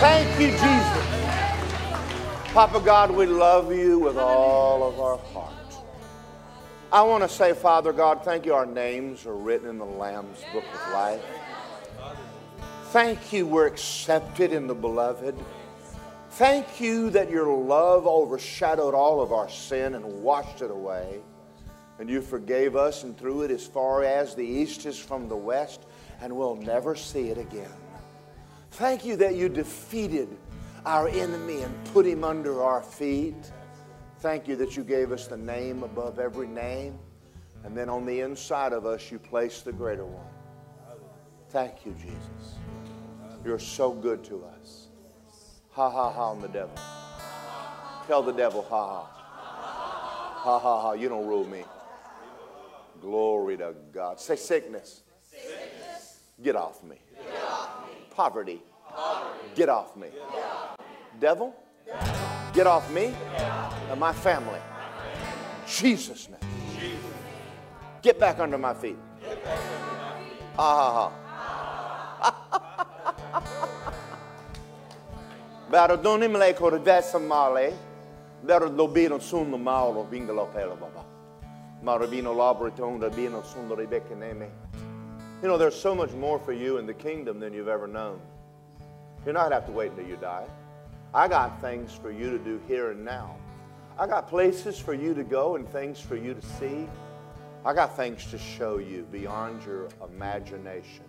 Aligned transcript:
Thank 0.00 0.40
you, 0.40 0.48
Jesus. 0.48 1.04
Papa 2.52 2.80
God, 2.80 3.10
we 3.10 3.26
love 3.26 3.74
you 3.74 3.98
with 3.98 4.16
all 4.16 4.86
of 4.86 5.00
our 5.00 5.18
heart. 5.32 5.54
I 6.92 7.02
want 7.02 7.22
to 7.22 7.28
say, 7.28 7.54
Father 7.54 7.92
God, 7.92 8.24
thank 8.24 8.46
you. 8.46 8.54
Our 8.54 8.66
names 8.66 9.26
are 9.26 9.34
written 9.34 9.68
in 9.68 9.78
the 9.78 9.84
Lamb's 9.84 10.40
book 10.52 10.64
of 10.72 10.92
life. 10.92 11.22
Thank 12.90 13.32
you, 13.32 13.46
we're 13.46 13.66
accepted 13.66 14.52
in 14.52 14.68
the 14.68 14.74
beloved. 14.74 15.34
Thank 16.30 16.80
you 16.80 17.10
that 17.10 17.30
your 17.30 17.48
love 17.56 18.06
overshadowed 18.06 18.94
all 18.94 19.20
of 19.20 19.32
our 19.32 19.48
sin 19.48 19.94
and 19.94 20.22
washed 20.22 20.62
it 20.62 20.70
away. 20.70 21.20
And 21.98 22.10
you 22.10 22.20
forgave 22.20 22.76
us 22.76 23.04
and 23.04 23.16
threw 23.16 23.42
it 23.42 23.50
as 23.50 23.66
far 23.66 24.04
as 24.04 24.34
the 24.34 24.46
east 24.46 24.86
is 24.86 24.98
from 24.98 25.28
the 25.28 25.36
west, 25.36 25.82
and 26.20 26.36
we'll 26.36 26.56
never 26.56 26.94
see 26.94 27.30
it 27.30 27.38
again. 27.38 27.70
Thank 28.74 29.04
you 29.04 29.14
that 29.18 29.36
you 29.36 29.48
defeated 29.48 30.28
our 30.84 31.06
enemy 31.06 31.62
and 31.62 31.72
put 31.92 32.04
him 32.04 32.24
under 32.24 32.60
our 32.60 32.82
feet. 32.82 33.52
Thank 34.18 34.48
you 34.48 34.56
that 34.56 34.76
you 34.76 34.82
gave 34.82 35.12
us 35.12 35.28
the 35.28 35.36
name 35.36 35.84
above 35.84 36.18
every 36.18 36.48
name. 36.48 36.98
And 37.62 37.76
then 37.76 37.88
on 37.88 38.04
the 38.04 38.20
inside 38.20 38.72
of 38.72 38.84
us, 38.84 39.12
you 39.12 39.20
placed 39.20 39.64
the 39.64 39.70
greater 39.70 40.04
one. 40.04 40.26
Thank 41.50 41.86
you, 41.86 41.92
Jesus. 41.92 42.56
You're 43.44 43.60
so 43.60 43.92
good 43.92 44.24
to 44.24 44.44
us. 44.44 44.88
Ha 45.70 45.88
ha 45.88 46.10
ha 46.10 46.30
on 46.30 46.40
the 46.40 46.48
devil. 46.48 46.76
Tell 48.08 48.24
the 48.24 48.32
devil, 48.32 48.66
ha 48.68 48.86
ha. 48.86 49.02
Ha 49.04 50.58
ha 50.58 50.80
ha. 50.82 50.92
You 50.94 51.08
don't 51.08 51.28
rule 51.28 51.46
me. 51.46 51.62
Glory 53.00 53.56
to 53.58 53.72
God. 53.92 54.18
Say 54.18 54.34
sickness. 54.34 55.02
sickness. 55.30 56.18
Get 56.42 56.56
off 56.56 56.82
me. 56.82 56.96
Get 57.16 57.44
off 57.44 57.86
me. 57.86 57.93
Poverty. 58.14 58.62
Poverty. 58.88 59.48
Get 59.54 59.68
off 59.68 59.96
me. 59.96 60.08
Get 60.08 60.44
off. 60.44 60.76
Devil. 61.20 61.54
Devil. 61.86 62.14
Get 62.52 62.66
off 62.66 62.90
me 62.92 63.12
and 63.90 63.98
my 63.98 64.12
family. 64.12 64.60
Jesus' 65.66 66.28
name. 66.28 66.38
Get 68.02 68.20
back 68.20 68.38
under 68.38 68.58
my 68.58 68.74
feet. 68.74 68.98
Ah. 70.58 71.12
Ha. 73.34 73.74
Barodonim 75.74 76.36
le 76.38 76.54
corvessa 76.54 77.18
male, 77.18 77.76
vero 78.42 78.68
dobino 78.68 79.18
sun 79.18 79.50
mauro 79.60 80.04
vingolo 80.04 80.46
pelo 80.52 80.76
baba. 80.76 81.04
Marabino 81.82 82.32
labriton 82.32 83.00
rabino 83.00 83.42
sun 83.42 83.74
rebecca 83.74 84.14
neme. 84.14 84.63
You 85.42 85.48
know, 85.48 85.58
there's 85.58 85.78
so 85.78 85.94
much 85.94 86.12
more 86.12 86.38
for 86.38 86.52
you 86.52 86.78
in 86.78 86.86
the 86.86 86.94
kingdom 86.94 87.38
than 87.38 87.52
you've 87.52 87.68
ever 87.68 87.86
known. 87.86 88.20
You're 89.24 89.34
not 89.34 89.52
have 89.52 89.66
to 89.66 89.72
wait 89.72 89.90
until 89.90 90.06
you 90.06 90.16
die. 90.16 90.46
I 91.12 91.28
got 91.28 91.60
things 91.60 91.92
for 91.92 92.10
you 92.10 92.30
to 92.30 92.38
do 92.38 92.60
here 92.66 92.90
and 92.90 93.04
now. 93.04 93.36
I 93.98 94.06
got 94.06 94.28
places 94.28 94.78
for 94.78 94.94
you 94.94 95.14
to 95.14 95.22
go 95.22 95.56
and 95.56 95.68
things 95.68 96.00
for 96.00 96.16
you 96.16 96.34
to 96.34 96.42
see. 96.42 96.88
I 97.64 97.72
got 97.72 97.96
things 97.96 98.26
to 98.30 98.38
show 98.38 98.78
you 98.78 99.06
beyond 99.12 99.64
your 99.64 99.88
imagination. 100.04 101.04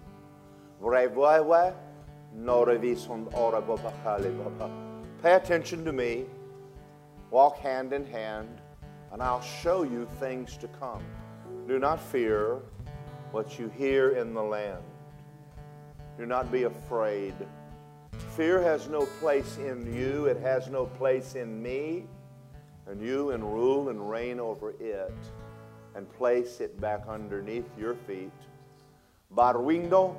Pay 5.22 5.34
attention 5.34 5.84
to 5.86 5.92
me. 5.92 6.26
Walk 7.32 7.58
hand 7.58 7.92
in 7.92 8.06
hand, 8.06 8.62
and 9.12 9.22
I'll 9.22 9.42
show 9.42 9.84
you 9.84 10.08
things 10.20 10.56
to 10.58 10.68
come. 10.68 11.04
Do 11.68 11.80
not 11.80 12.00
fear 12.00 12.62
what 13.36 13.60
you 13.60 13.68
hear 13.78 14.12
in 14.12 14.34
the 14.34 14.42
land. 14.42 14.82
Do 16.18 16.26
not 16.26 16.54
be 16.54 16.64
afraid. 16.64 17.34
Fear 18.34 18.62
has 18.62 18.88
no 18.88 19.06
place 19.20 19.58
in 19.58 19.94
you, 19.94 20.28
it 20.28 20.40
has 20.40 20.70
no 20.70 20.86
place 20.86 21.36
in 21.36 21.62
me. 21.62 22.06
And 22.88 23.02
you 23.02 23.32
and 23.32 23.44
rule 23.44 23.90
and 23.90 24.10
reign 24.10 24.40
over 24.40 24.70
it 24.80 25.14
and 25.96 26.10
place 26.14 26.62
it 26.62 26.80
back 26.80 27.02
underneath 27.10 27.68
your 27.78 27.96
feet. 28.08 28.32
Barwindo 29.36 30.16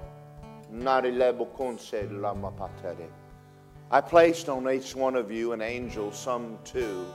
I 3.91 4.03
placed 4.03 4.51
on 4.51 4.69
each 4.69 4.95
one 4.95 5.17
of 5.17 5.31
you 5.33 5.53
an 5.53 5.63
angel, 5.63 6.13
some 6.13 6.59
two, 6.65 7.07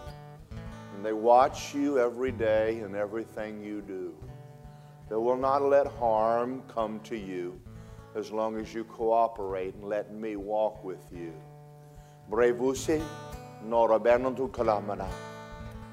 and 0.96 1.06
they 1.06 1.14
watch 1.14 1.76
you 1.76 2.00
every 2.00 2.32
day 2.32 2.80
and 2.80 2.96
everything 2.96 3.64
you 3.64 3.82
do. 3.82 4.16
They 5.12 5.18
will 5.18 5.36
not 5.36 5.62
let 5.62 5.88
harm 5.88 6.64
come 6.70 7.02
to 7.02 7.18
you 7.18 7.60
as 8.16 8.32
long 8.32 8.58
as 8.58 8.74
you 8.74 8.86
cooperate 8.86 9.74
and 9.76 9.84
let 9.84 10.14
me 10.14 10.38
walk 10.38 10.86
with 10.86 11.04
you. 11.12 11.34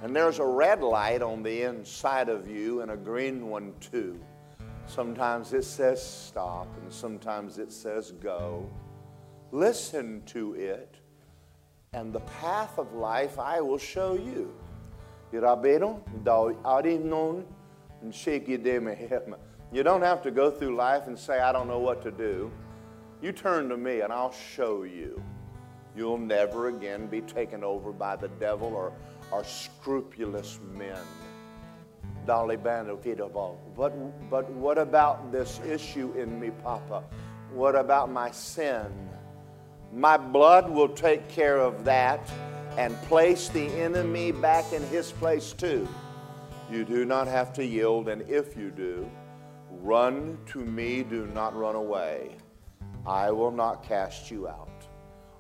And 0.05 0.15
there's 0.15 0.39
a 0.39 0.47
red 0.47 0.83
light 0.83 1.21
on 1.21 1.43
the 1.43 1.63
inside 1.63 2.29
of 2.29 2.49
you 2.49 2.83
and 2.83 2.93
a 2.93 2.97
green 2.97 3.49
one 3.49 3.75
too. 3.81 4.21
Sometimes 4.87 5.53
it 5.53 5.65
says 5.65 6.01
stop 6.01 6.69
and 6.81 6.93
sometimes 6.93 7.59
it 7.59 7.73
says 7.73 8.13
go. 8.13 8.71
Listen 9.51 10.23
to 10.27 10.55
it, 10.55 10.95
and 11.93 12.13
the 12.13 12.21
path 12.21 12.79
of 12.79 12.93
life 12.93 13.37
I 13.41 13.61
will 13.61 13.79
show 13.79 14.15
you. 14.15 14.55
You 19.73 19.83
don't 19.83 20.03
have 20.03 20.23
to 20.23 20.31
go 20.31 20.51
through 20.51 20.77
life 20.77 21.07
and 21.07 21.19
say, 21.19 21.41
I 21.41 21.53
don't 21.53 21.69
know 21.69 21.79
what 21.79 22.03
to 22.03 22.11
do. 22.11 22.51
You 23.21 23.33
turn 23.33 23.69
to 23.69 23.77
me 23.77 24.01
and 24.01 24.13
I'll 24.13 24.33
show 24.33 24.85
you. 24.85 25.23
You'll 25.97 26.19
never 26.19 26.69
again 26.69 27.07
be 27.07 27.21
taken 27.21 27.65
over 27.65 27.93
by 27.93 28.17
the 28.17 28.29
devil 28.29 28.69
or, 28.69 28.93
or 29.33 29.43
scrupulous 29.45 30.61
men. 30.75 31.03
But, 33.77 33.93
but 34.31 34.49
what 34.51 34.79
about 34.79 35.33
this 35.33 35.61
issue 35.67 36.13
in 36.17 36.39
me, 36.39 36.51
Papa? 36.63 37.03
What 37.53 37.75
about 37.75 38.11
my 38.11 38.31
sin? 38.31 38.87
My 39.93 40.17
blood 40.17 40.71
will 40.71 40.91
take 40.91 41.29
care 41.29 41.59
of 41.59 41.85
that 41.85 42.21
and 42.77 42.95
place 43.03 43.49
the 43.49 43.67
enemy 43.81 44.31
back 44.31 44.73
in 44.73 44.83
his 44.89 45.11
place 45.13 45.53
too. 45.53 45.89
You 46.71 46.85
do 46.85 47.05
not 47.05 47.27
have 47.27 47.53
to 47.55 47.65
yield, 47.65 48.09
and 48.09 48.23
if 48.23 48.57
you 48.57 48.71
do, 48.71 49.11
Run 49.71 50.39
to 50.47 50.59
me, 50.59 51.03
do 51.03 51.27
not 51.27 51.55
run 51.55 51.75
away. 51.75 52.37
I 53.07 53.31
will 53.31 53.51
not 53.51 53.83
cast 53.83 54.31
you 54.31 54.49
out. 54.49 54.87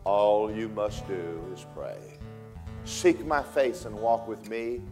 All 0.04 0.50
you 0.50 0.68
must 0.68 1.06
do 1.08 1.42
is 1.52 1.66
pray. 1.74 2.18
Seek 2.84 3.26
my 3.26 3.42
face 3.42 3.84
and 3.84 3.96
walk 3.96 4.28
with 4.28 4.48
me. 4.48 4.82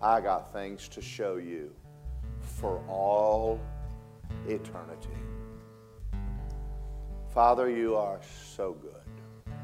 I 0.00 0.20
got 0.20 0.52
things 0.52 0.88
to 0.88 1.02
show 1.02 1.36
you 1.36 1.72
for 2.40 2.82
all 2.88 3.60
eternity. 4.48 5.08
Father, 7.34 7.68
you 7.68 7.96
are 7.96 8.20
so 8.54 8.72
good. 8.72 9.54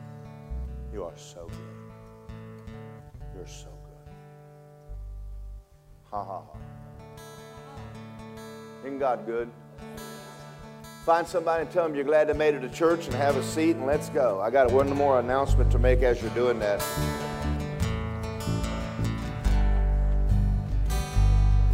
You 0.93 1.05
are 1.05 1.17
so 1.17 1.49
good. 1.49 2.35
You're 3.35 3.47
so. 3.47 3.76
Ha 6.11 6.25
ha. 6.25 6.43
Isn't 8.85 8.99
God 8.99 9.27
good? 9.27 9.51
Find 11.05 11.27
somebody 11.27 11.63
and 11.63 11.71
tell 11.71 11.85
them 11.85 11.95
you're 11.95 12.05
glad 12.05 12.29
they 12.29 12.33
made 12.33 12.55
it 12.55 12.61
to 12.61 12.69
church 12.69 13.07
and 13.07 13.15
have 13.15 13.37
a 13.37 13.43
seat 13.43 13.77
and 13.77 13.87
let's 13.87 14.09
go. 14.11 14.41
I 14.41 14.51
got 14.51 14.71
one 14.71 14.89
more 14.91 15.21
announcement 15.21 15.71
to 15.73 15.79
make 15.79 16.03
as 16.03 16.23
you're 16.23 16.31
doing 16.33 16.59
that. 16.61 16.83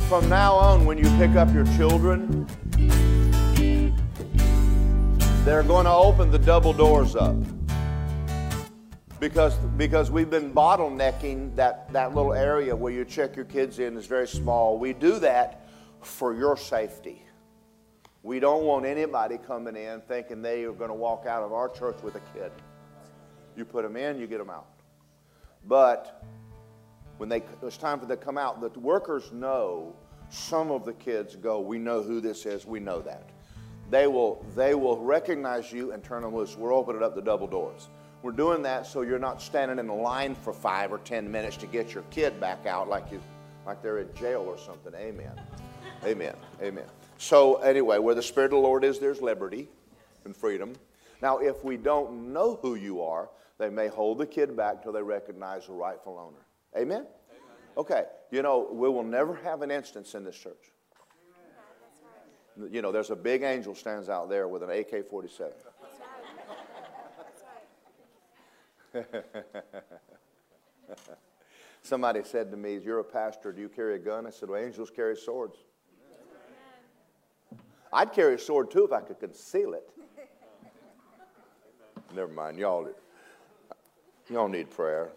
From 0.09 0.28
now 0.28 0.54
on, 0.54 0.84
when 0.84 0.99
you 0.99 1.04
pick 1.16 1.37
up 1.37 1.53
your 1.54 1.64
children, 1.76 2.47
they're 5.44 5.62
going 5.62 5.84
to 5.84 5.93
open 5.93 6.31
the 6.31 6.38
double 6.38 6.72
doors 6.72 7.16
up 7.16 7.37
because 9.22 9.54
because 9.76 10.10
we've 10.10 10.30
been 10.30 10.52
bottlenecking 10.52 11.54
that 11.54 11.90
that 11.92 12.12
little 12.12 12.34
area 12.34 12.74
where 12.74 12.92
you 12.92 13.04
check 13.04 13.36
your 13.36 13.44
kids 13.44 13.78
in 13.78 13.96
is 13.96 14.04
very 14.04 14.26
small. 14.26 14.76
We 14.76 14.92
do 14.92 15.20
that 15.20 15.64
for 16.00 16.34
your 16.34 16.56
safety. 16.56 17.22
We 18.24 18.40
don't 18.40 18.64
want 18.64 18.84
anybody 18.84 19.38
coming 19.38 19.76
in 19.76 20.00
thinking 20.00 20.42
they 20.42 20.64
are 20.64 20.72
going 20.72 20.90
to 20.90 20.94
walk 20.94 21.24
out 21.24 21.44
of 21.44 21.52
our 21.52 21.69
church 21.69 22.02
with 22.02 22.16
a 22.16 22.20
kid. 22.34 22.50
You 23.56 23.64
put 23.64 23.84
them 23.84 23.96
in, 23.96 24.19
you 24.19 24.26
get 24.26 24.38
them 24.38 24.50
out. 24.50 24.66
But 25.68 26.25
when 27.18 27.28
they, 27.28 27.44
it's 27.62 27.76
time 27.76 28.00
for 28.00 28.06
them 28.06 28.18
to 28.18 28.25
come 28.25 28.36
out, 28.36 28.60
the 28.60 28.80
workers 28.80 29.30
know 29.30 29.94
some 30.30 30.72
of 30.72 30.84
the 30.84 30.94
kids 30.94 31.36
go, 31.36 31.60
we 31.60 31.78
know 31.78 32.02
who 32.02 32.20
this 32.20 32.44
is, 32.44 32.66
we 32.66 32.80
know 32.80 33.00
that. 33.02 33.28
They 33.88 34.08
will, 34.08 34.44
they 34.56 34.75
will 34.75 34.98
recognize 34.98 35.72
you 35.72 35.92
and 35.92 36.02
turn 36.02 36.22
them 36.22 36.34
loose. 36.34 36.56
We're 36.56 36.75
opening 36.75 37.04
up 37.04 37.14
the 37.14 37.22
double 37.22 37.46
doors. 37.46 37.88
We're 38.22 38.32
doing 38.32 38.62
that 38.62 38.86
so 38.86 39.02
you're 39.02 39.19
not 39.19 39.42
standing 39.42 39.78
in 39.78 39.88
a 39.88 39.94
line 39.94 40.36
for 40.36 40.52
five 40.52 40.92
or 40.92 40.98
ten 40.98 41.30
minutes 41.30 41.56
to 41.58 41.66
get 41.66 41.92
your 41.92 42.04
kid 42.10 42.38
back 42.40 42.66
out 42.66 42.88
like, 42.88 43.10
you, 43.10 43.20
like 43.66 43.82
they're 43.82 43.98
in 43.98 44.14
jail 44.14 44.42
or 44.46 44.56
something. 44.56 44.94
Amen. 44.94 45.32
Amen. 46.04 46.34
Amen. 46.62 46.84
So, 47.19 47.56
anyway, 47.56 47.98
where 47.98 48.14
the 48.14 48.22
Spirit 48.22 48.46
of 48.46 48.50
the 48.52 48.58
Lord 48.58 48.84
is, 48.84 48.98
there's 48.98 49.20
liberty 49.20 49.69
and 50.24 50.36
freedom. 50.36 50.74
Now, 51.20 51.38
if 51.38 51.64
we 51.64 51.76
don't 51.76 52.32
know 52.32 52.58
who 52.62 52.74
you 52.74 53.02
are, 53.02 53.28
they 53.58 53.70
may 53.70 53.88
hold 53.88 54.19
the 54.19 54.26
kid 54.26 54.56
back 54.56 54.82
till 54.82 54.92
they 54.92 55.02
recognize 55.02 55.66
the 55.66 55.72
rightful 55.72 56.18
owner. 56.18 56.44
Amen? 56.80 57.06
Okay, 57.76 58.04
you 58.30 58.42
know, 58.42 58.68
we 58.70 58.88
will 58.88 59.04
never 59.04 59.34
have 59.36 59.62
an 59.62 59.70
instance 59.70 60.14
in 60.14 60.25
this 60.25 60.36
church. 60.36 60.72
You 62.70 62.82
know, 62.82 62.92
there's 62.92 63.10
a 63.10 63.16
big 63.16 63.42
angel 63.42 63.75
stands 63.75 64.08
out 64.08 64.28
there 64.28 64.46
with 64.46 64.62
an 64.62 64.70
AK 64.70 65.08
47. 65.08 65.52
Somebody 71.82 72.22
said 72.24 72.50
to 72.50 72.56
me, 72.56 72.78
You're 72.78 73.00
a 73.00 73.04
pastor, 73.04 73.52
do 73.52 73.60
you 73.60 73.68
carry 73.68 73.96
a 73.96 73.98
gun? 73.98 74.26
I 74.26 74.30
said, 74.30 74.48
Well, 74.48 74.62
angels 74.62 74.90
carry 74.94 75.16
swords. 75.16 75.56
I'd 77.92 78.12
carry 78.12 78.34
a 78.34 78.38
sword 78.38 78.70
too 78.70 78.84
if 78.84 78.92
I 78.92 79.00
could 79.00 79.20
conceal 79.20 79.74
it. 79.74 79.90
Never 82.14 82.32
mind, 82.32 82.58
y'all. 82.58 82.88
Y'all 84.30 84.48
need 84.48 84.70
prayer. 84.70 85.10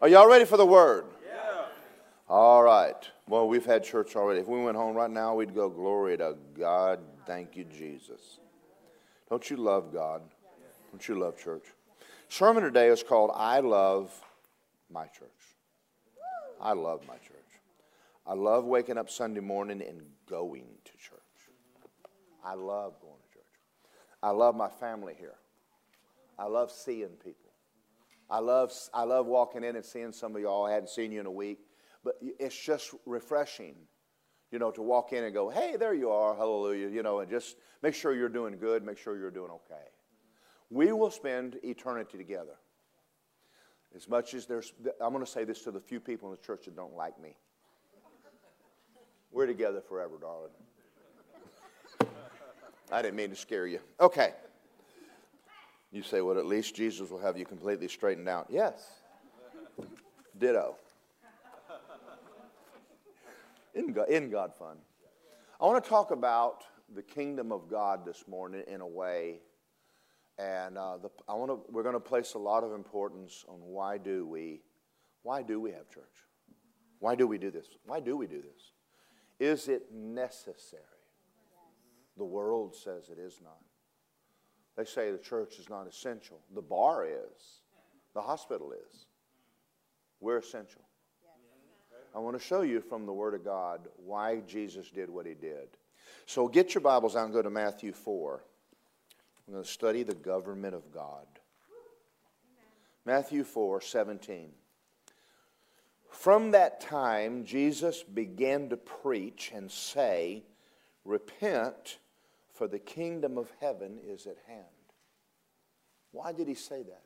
Are 0.00 0.08
y'all 0.08 0.28
ready 0.28 0.44
for 0.44 0.56
the 0.56 0.66
word? 0.66 1.04
Yeah. 1.26 1.64
All 2.28 2.62
right. 2.62 2.96
Well, 3.26 3.48
we've 3.48 3.64
had 3.64 3.84
church 3.84 4.16
already. 4.16 4.40
If 4.40 4.48
we 4.48 4.62
went 4.62 4.76
home 4.76 4.96
right 4.96 5.10
now, 5.10 5.34
we'd 5.34 5.54
go, 5.54 5.68
Glory 5.68 6.16
to 6.18 6.36
God. 6.58 7.00
Thank 7.26 7.56
you, 7.56 7.64
Jesus. 7.64 8.38
Don't 9.28 9.48
you 9.50 9.56
love 9.56 9.92
God? 9.92 10.22
Don't 10.90 11.08
you 11.08 11.18
love 11.18 11.38
church? 11.38 11.64
Sermon 12.36 12.64
today 12.64 12.88
is 12.88 13.04
called 13.04 13.30
I 13.32 13.60
Love 13.60 14.10
My 14.90 15.04
Church. 15.04 15.30
I 16.60 16.72
love 16.72 17.06
my 17.06 17.14
church. 17.14 17.60
I 18.26 18.34
love 18.34 18.64
waking 18.64 18.98
up 18.98 19.08
Sunday 19.08 19.38
morning 19.38 19.80
and 19.80 20.02
going 20.28 20.66
to 20.84 20.92
church. 20.96 21.20
I 22.44 22.54
love 22.54 23.00
going 23.00 23.20
to 23.24 23.32
church. 23.32 23.44
I 24.20 24.30
love 24.30 24.56
my 24.56 24.68
family 24.68 25.14
here. 25.16 25.36
I 26.36 26.46
love 26.46 26.72
seeing 26.72 27.10
people. 27.24 27.52
I 28.28 28.40
love, 28.40 28.72
I 28.92 29.04
love 29.04 29.26
walking 29.26 29.62
in 29.62 29.76
and 29.76 29.84
seeing 29.84 30.10
some 30.10 30.34
of 30.34 30.42
y'all. 30.42 30.66
I 30.66 30.72
hadn't 30.72 30.90
seen 30.90 31.12
you 31.12 31.20
in 31.20 31.26
a 31.26 31.30
week. 31.30 31.60
But 32.02 32.16
it's 32.20 32.60
just 32.60 32.96
refreshing, 33.06 33.76
you 34.50 34.58
know, 34.58 34.72
to 34.72 34.82
walk 34.82 35.12
in 35.12 35.22
and 35.22 35.32
go, 35.32 35.50
hey, 35.50 35.76
there 35.78 35.94
you 35.94 36.10
are, 36.10 36.34
hallelujah, 36.34 36.88
you 36.88 37.04
know, 37.04 37.20
and 37.20 37.30
just 37.30 37.54
make 37.80 37.94
sure 37.94 38.12
you're 38.12 38.28
doing 38.28 38.58
good, 38.58 38.84
make 38.84 38.98
sure 38.98 39.16
you're 39.16 39.30
doing 39.30 39.52
okay. 39.52 39.86
We 40.70 40.92
will 40.92 41.10
spend 41.10 41.58
eternity 41.62 42.18
together. 42.18 42.56
As 43.94 44.08
much 44.08 44.34
as 44.34 44.46
there's, 44.46 44.72
I'm 45.00 45.12
going 45.12 45.24
to 45.24 45.30
say 45.30 45.44
this 45.44 45.62
to 45.62 45.70
the 45.70 45.80
few 45.80 46.00
people 46.00 46.28
in 46.28 46.36
the 46.36 46.44
church 46.44 46.64
that 46.64 46.74
don't 46.74 46.96
like 46.96 47.20
me. 47.20 47.36
We're 49.30 49.46
together 49.46 49.80
forever, 49.80 50.14
darling. 50.20 50.50
I 52.90 53.02
didn't 53.02 53.16
mean 53.16 53.30
to 53.30 53.36
scare 53.36 53.66
you. 53.66 53.80
Okay. 54.00 54.32
You 55.90 56.02
say, 56.02 56.20
well, 56.20 56.38
at 56.38 56.46
least 56.46 56.74
Jesus 56.74 57.08
will 57.10 57.20
have 57.20 57.38
you 57.38 57.44
completely 57.44 57.88
straightened 57.88 58.28
out. 58.28 58.46
Yes. 58.50 59.00
Ditto. 60.38 60.76
In 63.74 63.92
God, 63.92 64.08
in 64.08 64.30
God 64.30 64.52
fun. 64.56 64.76
I 65.60 65.66
want 65.66 65.82
to 65.82 65.88
talk 65.88 66.10
about 66.10 66.64
the 66.94 67.02
kingdom 67.02 67.52
of 67.52 67.68
God 67.68 68.04
this 68.04 68.24
morning 68.28 68.62
in 68.68 68.80
a 68.80 68.86
way, 68.86 69.40
and 70.38 70.76
uh, 70.76 70.96
the, 70.98 71.10
I 71.28 71.34
want 71.34 71.50
to. 71.50 71.72
We're 71.72 71.82
going 71.82 71.94
to 71.94 72.00
place 72.00 72.34
a 72.34 72.38
lot 72.38 72.64
of 72.64 72.72
importance 72.72 73.44
on 73.48 73.56
why 73.60 73.98
do 73.98 74.26
we, 74.26 74.62
why 75.22 75.42
do 75.42 75.60
we 75.60 75.70
have 75.72 75.88
church? 75.88 76.04
Why 76.98 77.14
do 77.14 77.26
we 77.26 77.38
do 77.38 77.50
this? 77.50 77.66
Why 77.84 78.00
do 78.00 78.16
we 78.16 78.26
do 78.26 78.42
this? 78.42 78.72
Is 79.38 79.68
it 79.68 79.92
necessary? 79.92 80.82
The 82.16 82.24
world 82.24 82.74
says 82.74 83.10
it 83.10 83.18
is 83.18 83.40
not. 83.42 83.58
They 84.76 84.84
say 84.84 85.10
the 85.10 85.18
church 85.18 85.58
is 85.58 85.68
not 85.68 85.86
essential. 85.86 86.40
The 86.54 86.62
bar 86.62 87.06
is. 87.06 87.60
The 88.14 88.22
hospital 88.22 88.72
is. 88.72 89.06
We're 90.20 90.38
essential. 90.38 90.82
I 92.14 92.20
want 92.20 92.38
to 92.38 92.44
show 92.44 92.62
you 92.62 92.80
from 92.80 93.06
the 93.06 93.12
Word 93.12 93.34
of 93.34 93.44
God 93.44 93.88
why 93.96 94.40
Jesus 94.46 94.88
did 94.90 95.10
what 95.10 95.26
he 95.26 95.34
did. 95.34 95.76
So 96.26 96.46
get 96.46 96.74
your 96.74 96.80
Bibles 96.80 97.16
out 97.16 97.24
and 97.24 97.34
go 97.34 97.42
to 97.42 97.50
Matthew 97.50 97.92
4. 97.92 98.44
I'm 99.46 99.54
going 99.54 99.64
to 99.64 99.70
study 99.70 100.02
the 100.02 100.14
government 100.14 100.74
of 100.74 100.92
God. 100.92 101.26
Matthew 103.04 103.44
4 103.44 103.80
17. 103.80 104.50
From 106.08 106.52
that 106.52 106.80
time, 106.80 107.44
Jesus 107.44 108.02
began 108.02 108.68
to 108.70 108.76
preach 108.76 109.52
and 109.54 109.70
say, 109.70 110.44
Repent, 111.04 111.98
for 112.52 112.68
the 112.68 112.78
kingdom 112.78 113.36
of 113.36 113.50
heaven 113.60 113.98
is 114.02 114.26
at 114.26 114.38
hand. 114.46 114.64
Why 116.12 116.32
did 116.32 116.48
he 116.48 116.54
say 116.54 116.82
that? 116.82 117.02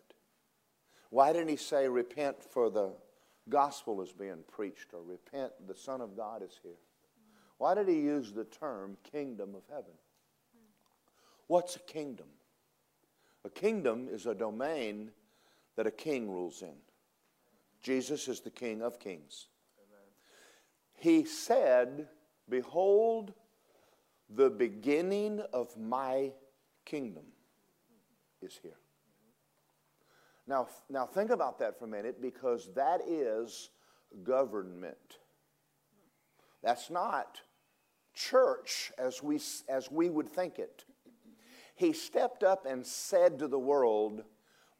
Why 1.11 1.33
didn't 1.33 1.49
he 1.49 1.57
say, 1.57 1.89
Repent, 1.89 2.45
for 2.45 2.71
the 2.71 2.93
gospel 3.49 4.03
is 4.03 4.13
being 4.13 4.45
preached, 4.51 4.93
or 4.93 5.03
repent, 5.03 5.53
the 5.67 5.75
Son 5.75 6.01
of 6.01 6.17
God 6.17 6.43
is 6.43 6.61
here. 6.63 6.73
Why 7.57 7.75
did 7.75 7.89
he 7.89 8.01
use 8.01 8.33
the 8.33 8.45
term 8.45 8.97
kingdom 9.11 9.55
of 9.55 9.63
heaven? 9.69 9.95
What's 11.49 11.77
a 11.77 11.81
kingdom? 11.81 12.27
A 13.45 13.51
kingdom 13.51 14.09
is 14.11 14.27
a 14.27 14.35
domain 14.35 15.11
that 15.77 15.87
a 15.87 15.91
king 15.91 16.31
rules 16.31 16.63
in. 16.63 16.75
Jesus 17.83 18.29
is 18.29 18.41
the 18.41 18.51
King 18.51 18.83
of 18.83 18.99
kings. 18.99 19.47
Amen. 19.79 20.05
He 20.95 21.25
said, 21.25 22.09
Behold, 22.49 23.33
the 24.29 24.51
beginning 24.51 25.41
of 25.53 25.77
my 25.77 26.33
kingdom 26.85 27.25
is 28.43 28.59
here. 28.63 28.77
Now, 30.47 30.69
now 30.89 31.07
think 31.07 31.31
about 31.31 31.59
that 31.59 31.79
for 31.79 31.85
a 31.85 31.89
minute 31.89 32.21
because 32.21 32.71
that 32.75 33.01
is 33.07 33.71
government. 34.25 35.19
That's 36.63 36.91
not 36.91 37.41
church 38.15 38.91
as 38.99 39.23
we, 39.23 39.41
as 39.69 39.91
we 39.91 40.09
would 40.09 40.29
think 40.29 40.59
it. 40.59 40.85
He 41.79 41.93
stepped 41.93 42.43
up 42.43 42.67
and 42.67 42.85
said 42.85 43.39
to 43.39 43.47
the 43.47 43.59
world, 43.59 44.25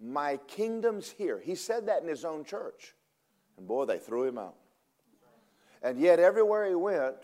My 0.01 0.37
kingdom's 0.49 1.09
here. 1.09 1.39
He 1.39 1.55
said 1.55 1.87
that 1.87 2.03
in 2.03 2.09
his 2.09 2.25
own 2.25 2.45
church. 2.45 2.97
And 3.57 3.69
boy, 3.69 3.85
they 3.85 3.99
threw 3.99 4.25
him 4.25 4.37
out. 4.37 4.57
And 5.81 6.01
yet, 6.01 6.19
everywhere 6.19 6.69
he 6.69 6.75
went, 6.75 7.15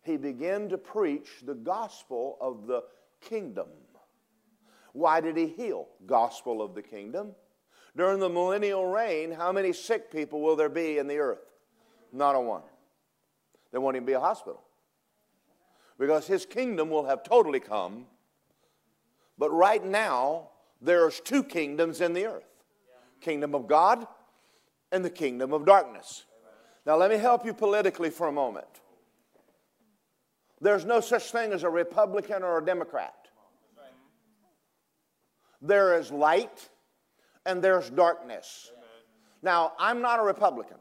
he 0.00 0.16
began 0.16 0.70
to 0.70 0.78
preach 0.78 1.28
the 1.44 1.54
gospel 1.54 2.38
of 2.40 2.66
the 2.66 2.84
kingdom. 3.20 3.68
Why 4.94 5.20
did 5.20 5.36
he 5.36 5.48
heal? 5.48 5.88
Gospel 6.06 6.62
of 6.62 6.74
the 6.74 6.80
kingdom. 6.80 7.32
During 7.94 8.20
the 8.20 8.30
millennial 8.30 8.86
reign, 8.86 9.32
how 9.32 9.52
many 9.52 9.74
sick 9.74 10.10
people 10.10 10.40
will 10.40 10.56
there 10.56 10.70
be 10.70 10.96
in 10.96 11.06
the 11.06 11.18
earth? 11.18 11.44
Not 12.10 12.36
a 12.36 12.40
one. 12.40 12.62
There 13.70 13.82
won't 13.82 13.96
even 13.96 14.06
be 14.06 14.14
a 14.14 14.20
hospital. 14.20 14.62
Because 15.98 16.26
his 16.26 16.46
kingdom 16.46 16.88
will 16.88 17.04
have 17.04 17.22
totally 17.22 17.60
come. 17.60 18.06
But 19.40 19.50
right 19.52 19.82
now, 19.82 20.50
there's 20.82 21.18
two 21.18 21.42
kingdoms 21.42 22.02
in 22.02 22.12
the 22.12 22.26
earth 22.26 22.44
kingdom 23.22 23.54
of 23.54 23.66
God 23.66 24.06
and 24.92 25.04
the 25.04 25.10
kingdom 25.10 25.52
of 25.52 25.66
darkness. 25.66 26.24
Now, 26.86 26.96
let 26.96 27.10
me 27.10 27.16
help 27.16 27.44
you 27.44 27.52
politically 27.52 28.08
for 28.08 28.28
a 28.28 28.32
moment. 28.32 28.66
There's 30.60 30.84
no 30.84 31.00
such 31.00 31.30
thing 31.32 31.52
as 31.52 31.62
a 31.62 31.68
Republican 31.68 32.42
or 32.42 32.58
a 32.58 32.64
Democrat. 32.64 33.14
There 35.60 35.98
is 35.98 36.10
light 36.10 36.68
and 37.44 37.62
there's 37.62 37.90
darkness. 37.90 38.70
Now, 39.42 39.72
I'm 39.78 40.00
not 40.00 40.18
a 40.18 40.22
Republican. 40.22 40.78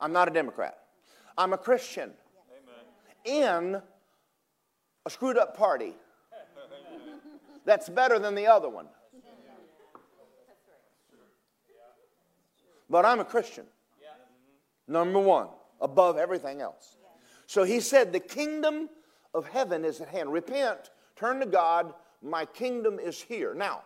I'm 0.00 0.12
not 0.12 0.28
a 0.28 0.32
Democrat. 0.32 0.78
I'm 1.36 1.52
a 1.52 1.58
Christian 1.58 2.12
in 3.24 3.80
a 5.06 5.10
screwed 5.10 5.38
up 5.38 5.56
party 5.56 5.94
that's 7.64 7.88
better 7.88 8.18
than 8.18 8.34
the 8.34 8.46
other 8.46 8.68
one. 8.68 8.86
But 12.88 13.04
I'm 13.04 13.20
a 13.20 13.24
Christian. 13.24 13.66
Number 14.88 15.20
one, 15.20 15.48
above 15.80 16.18
everything 16.18 16.60
else. 16.60 16.96
So 17.46 17.62
he 17.62 17.78
said, 17.80 18.12
The 18.12 18.20
kingdom 18.20 18.88
of 19.32 19.46
heaven 19.46 19.84
is 19.84 20.00
at 20.00 20.08
hand. 20.08 20.32
Repent, 20.32 20.90
turn 21.14 21.38
to 21.40 21.46
God, 21.46 21.94
my 22.20 22.44
kingdom 22.44 22.98
is 22.98 23.20
here. 23.20 23.54
Now, 23.54 23.82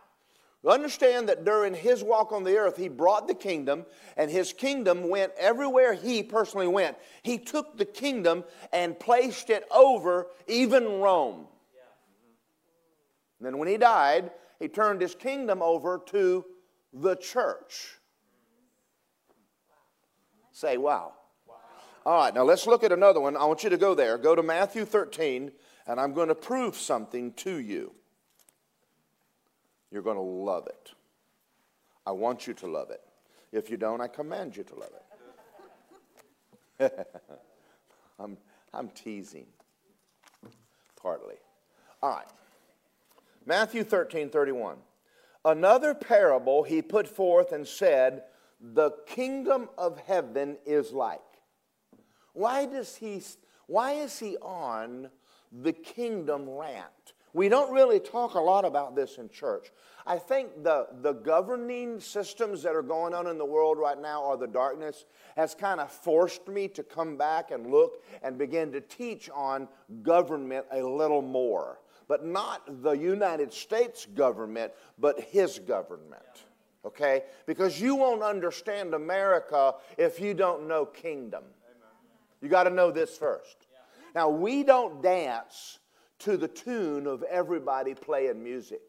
Understand 0.67 1.29
that 1.29 1.45
during 1.45 1.75
his 1.75 2.03
walk 2.03 2.33
on 2.33 2.43
the 2.43 2.57
earth, 2.57 2.79
he 2.79 2.89
brought 2.89 3.29
the 3.29 3.35
kingdom, 3.35 3.85
and 4.17 4.31
his 4.31 4.53
kingdom 4.55 5.11
went 5.11 5.33
everywhere 5.39 5.93
he 5.93 6.23
personally 6.23 6.67
went. 6.67 6.97
He 7.23 7.37
took 7.37 7.77
the 7.77 7.85
kingdom 7.85 8.45
and 8.73 8.99
placed 8.99 9.51
it 9.51 9.67
over 9.71 10.29
even 10.47 11.01
Rome. 11.01 11.47
And 13.45 13.53
then 13.53 13.59
when 13.59 13.69
he 13.69 13.77
died, 13.77 14.31
he 14.59 14.69
turned 14.69 15.03
his 15.03 15.15
kingdom 15.15 15.61
over 15.61 16.01
to 16.07 16.47
the 16.95 17.15
church. 17.15 17.99
Say, 20.51 20.79
wow. 20.79 21.13
wow. 21.47 21.55
All 22.07 22.17
right, 22.25 22.35
now 22.35 22.45
let's 22.45 22.67
look 22.67 22.83
at 22.85 22.91
another 22.91 23.21
one. 23.21 23.37
I 23.37 23.45
want 23.45 23.63
you 23.63 23.69
to 23.69 23.77
go 23.77 23.95
there. 23.95 24.17
Go 24.17 24.35
to 24.35 24.43
Matthew 24.43 24.87
13, 24.87 25.53
and 25.87 26.01
I'm 26.01 26.15
going 26.15 26.29
to 26.29 26.35
prove 26.35 26.75
something 26.75 27.35
to 27.35 27.59
you. 27.59 27.93
You're 29.91 30.01
going 30.01 30.17
to 30.17 30.23
love 30.23 30.67
it. 30.67 30.93
I 32.07 32.13
want 32.13 32.47
you 32.47 32.55
to 32.55 32.67
love 32.67 32.89
it. 32.91 33.03
If 33.53 33.69
you 33.69 33.77
don't, 33.77 34.01
I 34.01 34.09
command 34.09 34.57
you 34.57 34.65
to 34.65 34.75
love 34.75 34.93
it. 36.81 37.09
I'm, 38.19 38.39
I'm 38.73 38.89
teasing, 38.89 39.49
partly. 40.97 41.37
All 42.03 42.09
right. 42.09 42.27
Matthew 43.47 43.85
13 43.85 44.31
31. 44.31 44.77
Another 45.45 45.95
parable 45.95 46.63
he 46.63 46.81
put 46.81 47.07
forth 47.07 47.53
and 47.53 47.67
said, 47.67 48.25
The 48.61 48.93
kingdom 49.07 49.69
of 49.77 49.99
heaven 49.99 50.57
is 50.65 50.93
like. 50.93 51.21
Why 52.33 52.67
does 52.67 52.97
he 52.97 53.23
why 53.67 53.93
is 53.93 54.19
he 54.19 54.37
on 54.39 55.11
the 55.53 55.73
kingdom 55.73 56.49
rant? 56.49 57.15
We 57.33 57.49
don't 57.49 57.73
really 57.73 57.99
talk 57.99 58.35
a 58.35 58.41
lot 58.41 58.65
about 58.65 58.95
this 58.95 59.19
in 59.19 59.29
church. 59.29 59.73
I 60.07 60.19
think 60.19 60.63
the, 60.63 60.87
the 61.03 61.15
governing 61.15 61.99
systems 61.99 62.63
that 62.63 62.77
are 62.77 62.83
going 62.83 63.13
on 63.13 63.27
in 63.27 63.39
the 63.39 63.45
world 63.45 63.77
right 63.77 64.01
now, 64.01 64.23
or 64.23 64.37
the 64.37 64.47
darkness, 64.47 65.05
has 65.35 65.53
kind 65.53 65.81
of 65.81 65.91
forced 65.91 66.47
me 66.47 66.69
to 66.69 66.85
come 66.85 67.17
back 67.17 67.51
and 67.51 67.73
look 67.73 68.05
and 68.23 68.39
begin 68.39 68.71
to 68.73 68.81
teach 68.81 69.29
on 69.35 69.67
government 70.03 70.67
a 70.71 70.81
little 70.81 71.23
more. 71.23 71.81
But 72.09 72.25
not 72.25 72.83
the 72.83 72.93
United 72.93 73.53
States 73.53 74.07
government, 74.07 74.73
but 74.99 75.21
his 75.21 75.59
government. 75.59 76.23
Okay? 76.85 77.23
Because 77.47 77.81
you 77.81 77.95
won't 77.95 78.23
understand 78.23 78.95
America 78.95 79.75
if 79.97 80.21
you 80.21 80.35
don't 80.35 80.69
know 80.69 80.85
kingdom. 80.85 81.45
You 82.43 82.49
got 82.49 82.65
to 82.65 82.71
know 82.71 82.91
this 82.91 83.17
first. 83.17 83.67
Now, 84.15 84.29
we 84.29 84.63
don't 84.63 85.03
dance 85.03 85.79
to 86.21 86.37
the 86.37 86.49
tune 86.49 87.07
of 87.07 87.23
everybody 87.25 87.95
playing 87.95 88.43
music. 88.43 88.83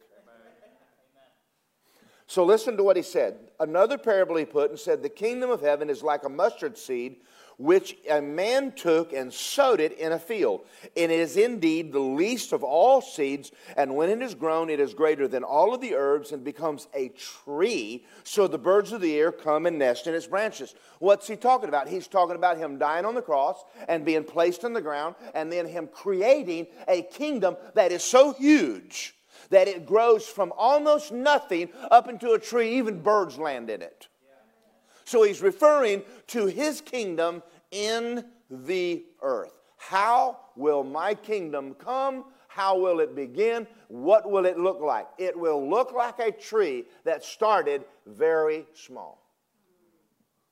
So 2.28 2.44
listen 2.44 2.76
to 2.76 2.82
what 2.82 2.96
he 2.96 3.02
said. 3.02 3.36
Another 3.60 3.96
parable 3.96 4.36
he 4.36 4.44
put 4.44 4.70
and 4.70 4.78
said, 4.78 5.02
The 5.02 5.08
kingdom 5.08 5.50
of 5.50 5.60
heaven 5.60 5.88
is 5.88 6.02
like 6.02 6.24
a 6.24 6.28
mustard 6.28 6.76
seed 6.76 7.18
which 7.58 7.96
a 8.10 8.20
man 8.20 8.72
took 8.72 9.12
and 9.12 9.32
sowed 9.32 9.80
it 9.80 9.92
in 9.98 10.12
a 10.12 10.18
field. 10.18 10.66
And 10.96 11.10
it 11.10 11.20
is 11.20 11.36
indeed 11.36 11.92
the 11.92 11.98
least 11.98 12.52
of 12.52 12.62
all 12.62 13.00
seeds, 13.00 13.50
and 13.76 13.96
when 13.96 14.10
it 14.10 14.20
is 14.20 14.34
grown, 14.34 14.68
it 14.68 14.80
is 14.80 14.94
greater 14.94 15.26
than 15.26 15.42
all 15.42 15.74
of 15.74 15.80
the 15.80 15.94
herbs 15.94 16.32
and 16.32 16.44
becomes 16.44 16.88
a 16.94 17.08
tree, 17.08 18.04
so 18.24 18.46
the 18.46 18.58
birds 18.58 18.92
of 18.92 19.00
the 19.00 19.18
air 19.18 19.32
come 19.32 19.66
and 19.66 19.78
nest 19.78 20.06
in 20.06 20.14
its 20.14 20.26
branches. 20.26 20.74
What's 20.98 21.28
he 21.28 21.36
talking 21.36 21.68
about? 21.68 21.88
He's 21.88 22.08
talking 22.08 22.36
about 22.36 22.58
him 22.58 22.78
dying 22.78 23.04
on 23.04 23.14
the 23.14 23.22
cross 23.22 23.64
and 23.88 24.04
being 24.04 24.24
placed 24.24 24.64
in 24.64 24.72
the 24.72 24.80
ground, 24.80 25.14
and 25.34 25.50
then 25.50 25.66
him 25.66 25.88
creating 25.92 26.66
a 26.88 27.02
kingdom 27.02 27.56
that 27.74 27.92
is 27.92 28.02
so 28.02 28.32
huge 28.32 29.14
that 29.50 29.68
it 29.68 29.86
grows 29.86 30.26
from 30.26 30.52
almost 30.56 31.12
nothing 31.12 31.68
up 31.90 32.08
into 32.08 32.32
a 32.32 32.38
tree, 32.38 32.78
even 32.78 33.00
birds 33.00 33.38
land 33.38 33.70
in 33.70 33.82
it. 33.82 34.08
So 35.06 35.22
he's 35.22 35.40
referring 35.40 36.02
to 36.28 36.46
his 36.46 36.80
kingdom 36.80 37.42
in 37.70 38.24
the 38.50 39.04
earth. 39.22 39.54
How 39.78 40.38
will 40.56 40.82
my 40.82 41.14
kingdom 41.14 41.74
come? 41.74 42.24
How 42.48 42.76
will 42.78 42.98
it 43.00 43.14
begin? 43.14 43.68
What 43.88 44.28
will 44.28 44.46
it 44.46 44.58
look 44.58 44.80
like? 44.80 45.06
It 45.16 45.38
will 45.38 45.68
look 45.68 45.92
like 45.92 46.18
a 46.18 46.32
tree 46.32 46.86
that 47.04 47.22
started 47.22 47.84
very 48.06 48.66
small, 48.74 49.22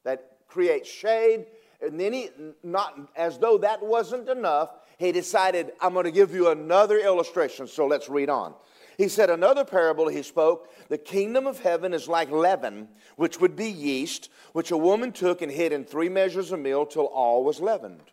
that 0.04 0.36
creates 0.46 0.88
shade. 0.88 1.46
And 1.80 1.98
then 1.98 2.12
he, 2.12 2.30
not 2.62 2.98
as 3.16 3.38
though 3.38 3.58
that 3.58 3.84
wasn't 3.84 4.28
enough, 4.28 4.70
he 4.98 5.10
decided, 5.10 5.72
I'm 5.80 5.92
going 5.94 6.04
to 6.04 6.12
give 6.12 6.32
you 6.32 6.50
another 6.50 6.98
illustration. 6.98 7.66
So 7.66 7.86
let's 7.86 8.08
read 8.08 8.30
on. 8.30 8.54
He 8.96 9.08
said, 9.08 9.30
Another 9.30 9.64
parable 9.64 10.08
he 10.08 10.22
spoke 10.22 10.70
the 10.88 10.98
kingdom 10.98 11.46
of 11.46 11.60
heaven 11.60 11.92
is 11.92 12.08
like 12.08 12.30
leaven, 12.30 12.88
which 13.16 13.40
would 13.40 13.56
be 13.56 13.68
yeast, 13.68 14.30
which 14.52 14.70
a 14.70 14.76
woman 14.76 15.12
took 15.12 15.42
and 15.42 15.50
hid 15.50 15.72
in 15.72 15.84
three 15.84 16.08
measures 16.08 16.52
of 16.52 16.60
meal 16.60 16.86
till 16.86 17.06
all 17.06 17.44
was 17.44 17.60
leavened. 17.60 18.12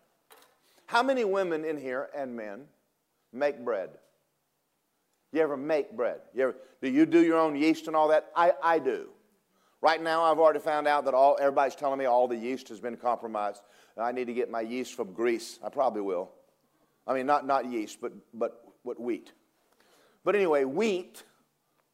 How 0.87 1.03
many 1.03 1.23
women 1.23 1.63
in 1.63 1.77
here 1.77 2.09
and 2.15 2.35
men 2.35 2.65
make 3.31 3.63
bread? 3.63 3.91
You 5.31 5.41
ever 5.41 5.55
make 5.55 5.95
bread? 5.95 6.19
You 6.33 6.43
ever, 6.43 6.55
do 6.81 6.89
you 6.89 7.05
do 7.05 7.23
your 7.23 7.37
own 7.37 7.55
yeast 7.55 7.87
and 7.87 7.95
all 7.95 8.09
that? 8.09 8.31
I, 8.35 8.51
I 8.61 8.79
do. 8.79 9.09
Right 9.81 10.01
now, 10.01 10.23
I've 10.23 10.37
already 10.37 10.59
found 10.59 10.87
out 10.87 11.05
that 11.05 11.13
all 11.13 11.37
everybody's 11.39 11.75
telling 11.75 11.97
me 11.97 12.05
all 12.05 12.27
the 12.27 12.35
yeast 12.35 12.69
has 12.69 12.79
been 12.79 12.97
compromised. 12.97 13.61
I 13.97 14.11
need 14.11 14.27
to 14.27 14.33
get 14.33 14.49
my 14.49 14.61
yeast 14.61 14.93
from 14.93 15.13
Greece. 15.13 15.59
I 15.63 15.69
probably 15.69 16.01
will. 16.01 16.31
I 17.07 17.13
mean, 17.13 17.25
not, 17.25 17.47
not 17.47 17.65
yeast, 17.65 17.99
but, 18.01 18.11
but 18.33 18.61
what 18.83 18.99
wheat. 18.99 19.31
But 20.23 20.35
anyway, 20.35 20.63
wheat 20.63 21.23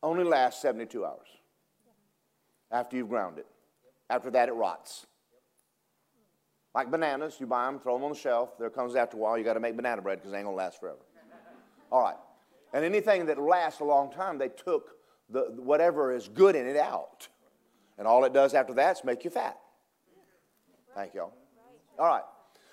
only 0.03 0.23
lasts 0.23 0.61
72 0.61 1.05
hours 1.05 1.27
after 2.71 2.97
you've 2.97 3.09
ground 3.09 3.37
it. 3.37 3.47
After 4.09 4.29
that, 4.31 4.49
it 4.49 4.53
rots. 4.53 5.05
Like 6.75 6.91
bananas, 6.91 7.37
you 7.39 7.47
buy 7.47 7.65
them, 7.65 7.79
throw 7.79 7.95
them 7.95 8.03
on 8.03 8.11
the 8.11 8.17
shelf. 8.17 8.57
There 8.59 8.69
comes 8.69 8.95
after 8.95 9.17
a 9.17 9.19
while, 9.19 9.37
you 9.37 9.43
got 9.43 9.53
to 9.53 9.59
make 9.59 9.75
banana 9.75 10.01
bread 10.01 10.19
because 10.19 10.31
they 10.31 10.37
ain't 10.37 10.45
going 10.45 10.55
to 10.55 10.63
last 10.63 10.79
forever. 10.79 10.99
All 11.91 12.01
right. 12.01 12.17
And 12.73 12.83
anything 12.83 13.25
that 13.27 13.39
lasts 13.39 13.79
a 13.79 13.85
long 13.85 14.11
time, 14.11 14.37
they 14.37 14.49
took 14.49 14.91
the, 15.29 15.53
whatever 15.57 16.13
is 16.13 16.27
good 16.27 16.55
in 16.55 16.67
it 16.67 16.77
out. 16.77 17.27
And 17.97 18.07
all 18.07 18.23
it 18.25 18.33
does 18.33 18.53
after 18.53 18.73
that 18.75 18.97
is 18.97 19.03
make 19.03 19.23
you 19.23 19.29
fat. 19.29 19.57
Thank 20.93 21.13
y'all. 21.13 21.33
All 21.97 22.07
right. 22.07 22.23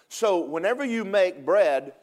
So 0.09 0.41
whenever 0.45 0.85
you 0.85 1.05
make 1.05 1.45
bread, 1.45 1.95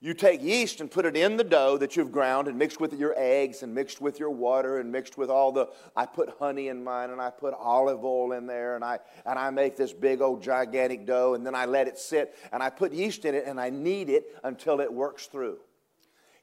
you 0.00 0.14
take 0.14 0.42
yeast 0.42 0.80
and 0.80 0.88
put 0.88 1.04
it 1.04 1.16
in 1.16 1.36
the 1.36 1.44
dough 1.44 1.76
that 1.78 1.96
you've 1.96 2.12
ground 2.12 2.46
and 2.46 2.56
mixed 2.56 2.80
with 2.80 2.92
your 2.92 3.14
eggs 3.16 3.64
and 3.64 3.74
mixed 3.74 4.00
with 4.00 4.20
your 4.20 4.30
water 4.30 4.78
and 4.78 4.92
mixed 4.92 5.18
with 5.18 5.28
all 5.28 5.50
the 5.50 5.68
I 5.96 6.06
put 6.06 6.36
honey 6.38 6.68
in 6.68 6.84
mine 6.84 7.10
and 7.10 7.20
I 7.20 7.30
put 7.30 7.52
olive 7.54 8.04
oil 8.04 8.32
in 8.32 8.46
there 8.46 8.76
and 8.76 8.84
I 8.84 9.00
and 9.26 9.36
I 9.38 9.50
make 9.50 9.76
this 9.76 9.92
big 9.92 10.20
old 10.20 10.40
gigantic 10.40 11.04
dough 11.04 11.34
and 11.34 11.44
then 11.44 11.56
I 11.56 11.64
let 11.64 11.88
it 11.88 11.98
sit 11.98 12.36
and 12.52 12.62
I 12.62 12.70
put 12.70 12.92
yeast 12.92 13.24
in 13.24 13.34
it 13.34 13.44
and 13.44 13.60
I 13.60 13.70
knead 13.70 14.08
it 14.08 14.36
until 14.44 14.80
it 14.80 14.92
works 14.92 15.26
through. 15.26 15.58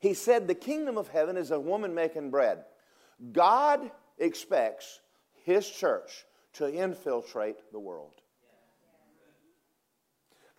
He 0.02 0.14
said 0.14 0.48
the 0.48 0.56
kingdom 0.56 0.98
of 0.98 1.08
heaven 1.08 1.38
is 1.38 1.52
a 1.52 1.60
woman 1.60 1.96
making 1.96 2.32
bread. 2.32 2.66
God 3.32 3.90
expects 4.18 5.00
his 5.46 5.70
church 5.70 6.26
to 6.54 6.70
infiltrate 6.70 7.72
the 7.72 7.80
world. 7.80 8.12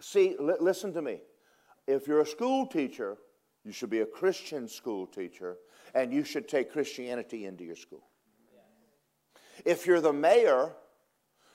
See, 0.00 0.35
li- 0.38 0.55
listen 0.61 0.95
to 0.95 1.03
me 1.03 1.21
if 1.87 2.07
you're 2.07 2.21
a 2.21 2.26
school 2.26 2.66
teacher, 2.66 3.16
you 3.64 3.73
should 3.73 3.90
be 3.90 4.00
a 4.00 4.07
Christian 4.07 4.69
school 4.69 5.07
teacher, 5.07 5.57
and 5.95 6.12
you 6.12 6.25
should 6.25 6.49
take 6.49 6.73
Christianity 6.73 7.47
into 7.47 7.64
your 7.64 7.76
school. 7.76 8.07
If 9.64 9.87
you're 9.87 10.00
the 10.00 10.12
mayor, 10.12 10.73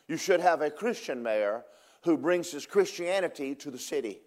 you 0.08 0.18
should 0.18 0.40
have 0.40 0.62
a 0.62 0.70
Christian 0.70 1.22
mayor 1.22 1.64
who 2.04 2.18
brings 2.18 2.52
his 2.52 2.66
Christianity 2.66 3.56
to 3.56 3.72
the 3.72 3.78
city. 3.78 4.22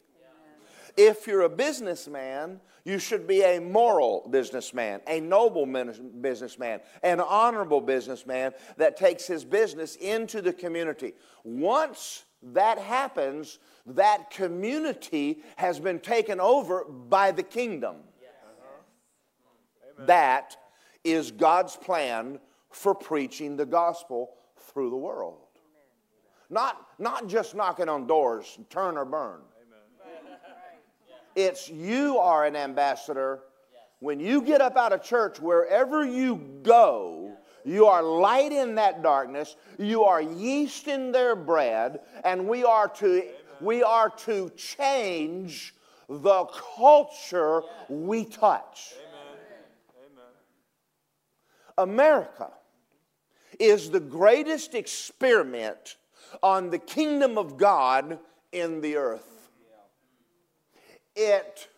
If 0.97 1.27
you're 1.27 1.43
a 1.43 1.49
businessman, 1.49 2.61
you 2.85 3.01
should 3.01 3.27
be 3.27 3.43
a 3.43 3.59
moral 3.61 4.29
businessman, 4.31 5.01
a 5.09 5.21
noble 5.21 5.67
businessman, 5.67 6.81
an 7.03 7.21
honorable 7.21 7.81
businessman 7.81 8.53
that 8.77 8.97
takes 8.97 9.27
his 9.27 9.45
business 9.45 9.97
into 9.97 10.41
the 10.41 10.53
community. 10.53 11.15
Once 11.43 12.25
that 12.53 12.79
happens, 12.79 13.59
that 13.87 14.31
community 14.31 15.43
has 15.57 15.81
been 15.81 15.99
taken 15.99 16.41
over 16.41 16.85
by 16.85 17.31
the 17.31 17.43
kingdom. 17.43 17.97
That 19.99 20.57
is 21.05 21.31
God's 21.31 21.77
plan 21.77 22.39
for 22.71 22.95
preaching 22.95 23.57
the 23.57 23.67
gospel 23.67 24.31
through 24.59 24.91
the 24.91 24.97
world. 24.97 25.39
Not, 26.51 26.87
not 26.99 27.29
just 27.29 27.55
knocking 27.55 27.89
on 27.89 28.07
doors, 28.07 28.59
turn 28.71 28.97
or 28.97 29.05
burn. 29.05 29.41
It's 31.35 31.69
you 31.69 32.19
are 32.19 32.45
an 32.45 32.55
ambassador. 32.55 33.41
When 34.01 34.21
you 34.21 34.43
get 34.43 34.61
up 34.61 34.77
out 34.77 34.93
of 34.93 35.03
church, 35.03 35.41
wherever 35.41 36.05
you 36.05 36.37
go, 36.63 37.24
you 37.65 37.87
are 37.87 38.03
light 38.03 38.53
in 38.53 38.75
that 38.75 39.03
darkness. 39.03 39.57
You 39.79 40.05
are 40.05 40.21
yeast 40.21 40.87
in 40.89 41.13
their 41.13 41.35
bread, 41.35 42.01
and 42.23 42.47
we 42.47 42.65
are 42.65 42.89
to 42.89 43.25
we 43.61 43.83
are 43.83 44.11
to 44.11 44.51
change 44.51 45.75
the 46.09 46.45
culture 46.77 47.63
we 47.89 48.25
touch. 48.25 48.95
America 51.79 52.51
is 53.59 53.91
the 53.91 54.01
greatest 54.01 54.75
experiment 54.75 55.97
on 56.43 56.71
the 56.71 56.79
kingdom 56.79 57.39
of 57.39 57.57
God 57.57 58.19
in 58.53 58.81
the 58.81 58.97
earth. 58.97 59.51
It 61.17 61.69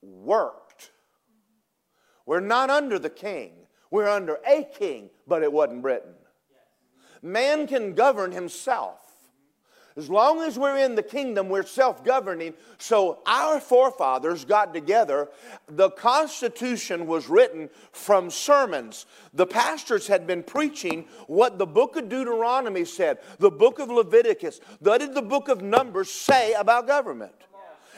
worked. 0.00 0.90
We're 2.26 2.40
not 2.40 2.70
under 2.70 2.98
the 2.98 3.10
king, 3.10 3.52
we're 3.92 4.08
under 4.08 4.38
a 4.48 4.64
king, 4.64 5.10
but 5.28 5.42
it 5.42 5.52
wasn't 5.52 5.82
Britain. 5.82 6.14
Man 7.22 7.68
can 7.68 7.94
govern 7.94 8.32
himself. 8.32 8.98
As 9.96 10.08
long 10.08 10.40
as 10.40 10.58
we're 10.58 10.78
in 10.78 10.94
the 10.94 11.02
kingdom, 11.02 11.50
we're 11.50 11.66
self 11.66 12.02
governing. 12.02 12.54
So 12.78 13.18
our 13.26 13.60
forefathers 13.60 14.46
got 14.46 14.72
together. 14.72 15.28
The 15.68 15.90
Constitution 15.90 17.06
was 17.06 17.28
written 17.28 17.68
from 17.92 18.30
sermons. 18.30 19.04
The 19.34 19.46
pastors 19.46 20.06
had 20.06 20.26
been 20.26 20.42
preaching 20.42 21.04
what 21.26 21.58
the 21.58 21.66
book 21.66 21.96
of 21.96 22.08
Deuteronomy 22.08 22.86
said, 22.86 23.18
the 23.38 23.50
book 23.50 23.78
of 23.78 23.90
Leviticus. 23.90 24.60
What 24.80 24.98
did 24.98 25.14
the 25.14 25.20
book 25.20 25.48
of 25.48 25.60
Numbers 25.60 26.10
say 26.10 26.54
about 26.54 26.86
government? 26.86 27.34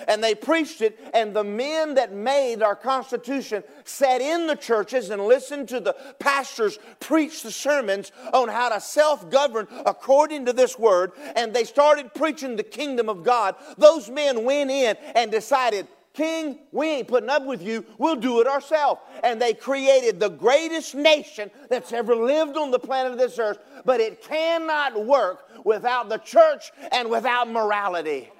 And 0.08 0.22
they 0.22 0.34
preached 0.34 0.80
it, 0.80 0.98
and 1.14 1.34
the 1.34 1.44
men 1.44 1.94
that 1.94 2.12
made 2.12 2.62
our 2.62 2.76
Constitution 2.76 3.62
sat 3.84 4.20
in 4.20 4.46
the 4.46 4.56
churches 4.56 5.10
and 5.10 5.26
listened 5.26 5.68
to 5.68 5.80
the 5.80 5.94
pastors 6.18 6.78
preach 7.00 7.42
the 7.42 7.50
sermons 7.50 8.12
on 8.32 8.48
how 8.48 8.68
to 8.68 8.80
self 8.80 9.30
govern 9.30 9.66
according 9.86 10.46
to 10.46 10.52
this 10.52 10.78
word, 10.78 11.12
and 11.36 11.54
they 11.54 11.64
started 11.64 12.14
preaching 12.14 12.56
the 12.56 12.62
kingdom 12.62 13.08
of 13.08 13.22
God. 13.22 13.54
Those 13.78 14.10
men 14.10 14.44
went 14.44 14.70
in 14.70 14.96
and 15.14 15.30
decided, 15.30 15.86
King, 16.14 16.60
we 16.70 16.86
ain't 16.86 17.08
putting 17.08 17.28
up 17.28 17.44
with 17.44 17.60
you. 17.60 17.84
We'll 17.98 18.14
do 18.14 18.40
it 18.40 18.46
ourselves. 18.46 19.00
And 19.24 19.42
they 19.42 19.52
created 19.52 20.20
the 20.20 20.28
greatest 20.28 20.94
nation 20.94 21.50
that's 21.68 21.92
ever 21.92 22.14
lived 22.14 22.56
on 22.56 22.70
the 22.70 22.78
planet 22.78 23.10
of 23.10 23.18
this 23.18 23.36
earth. 23.40 23.58
But 23.84 24.00
it 24.00 24.22
cannot 24.22 25.04
work 25.04 25.64
without 25.64 26.08
the 26.08 26.18
church 26.18 26.70
and 26.92 27.10
without 27.10 27.50
morality. 27.50 28.30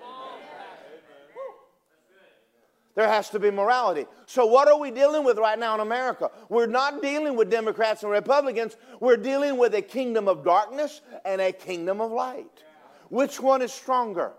There 2.95 3.09
has 3.09 3.29
to 3.31 3.41
be 3.41 3.51
morality. 3.51 4.07
So, 4.27 4.47
what 4.47 4.69
are 4.69 4.79
we 4.79 4.93
dealing 4.93 5.25
with 5.25 5.37
right 5.37 5.59
now 5.59 5.75
in 5.75 5.81
America? 5.81 6.31
We're 6.49 6.67
not 6.67 7.03
dealing 7.03 7.35
with 7.37 7.51
Democrats 7.51 8.05
and 8.05 8.13
Republicans. 8.13 8.77
We're 9.01 9.17
dealing 9.17 9.59
with 9.59 9.75
a 9.75 9.83
kingdom 9.83 10.29
of 10.29 10.45
darkness 10.45 11.01
and 11.25 11.41
a 11.41 11.51
kingdom 11.51 12.01
of 12.01 12.13
light. 12.13 12.63
Which 13.09 13.41
one 13.41 13.63
is 13.63 13.73
stronger? 13.73 14.33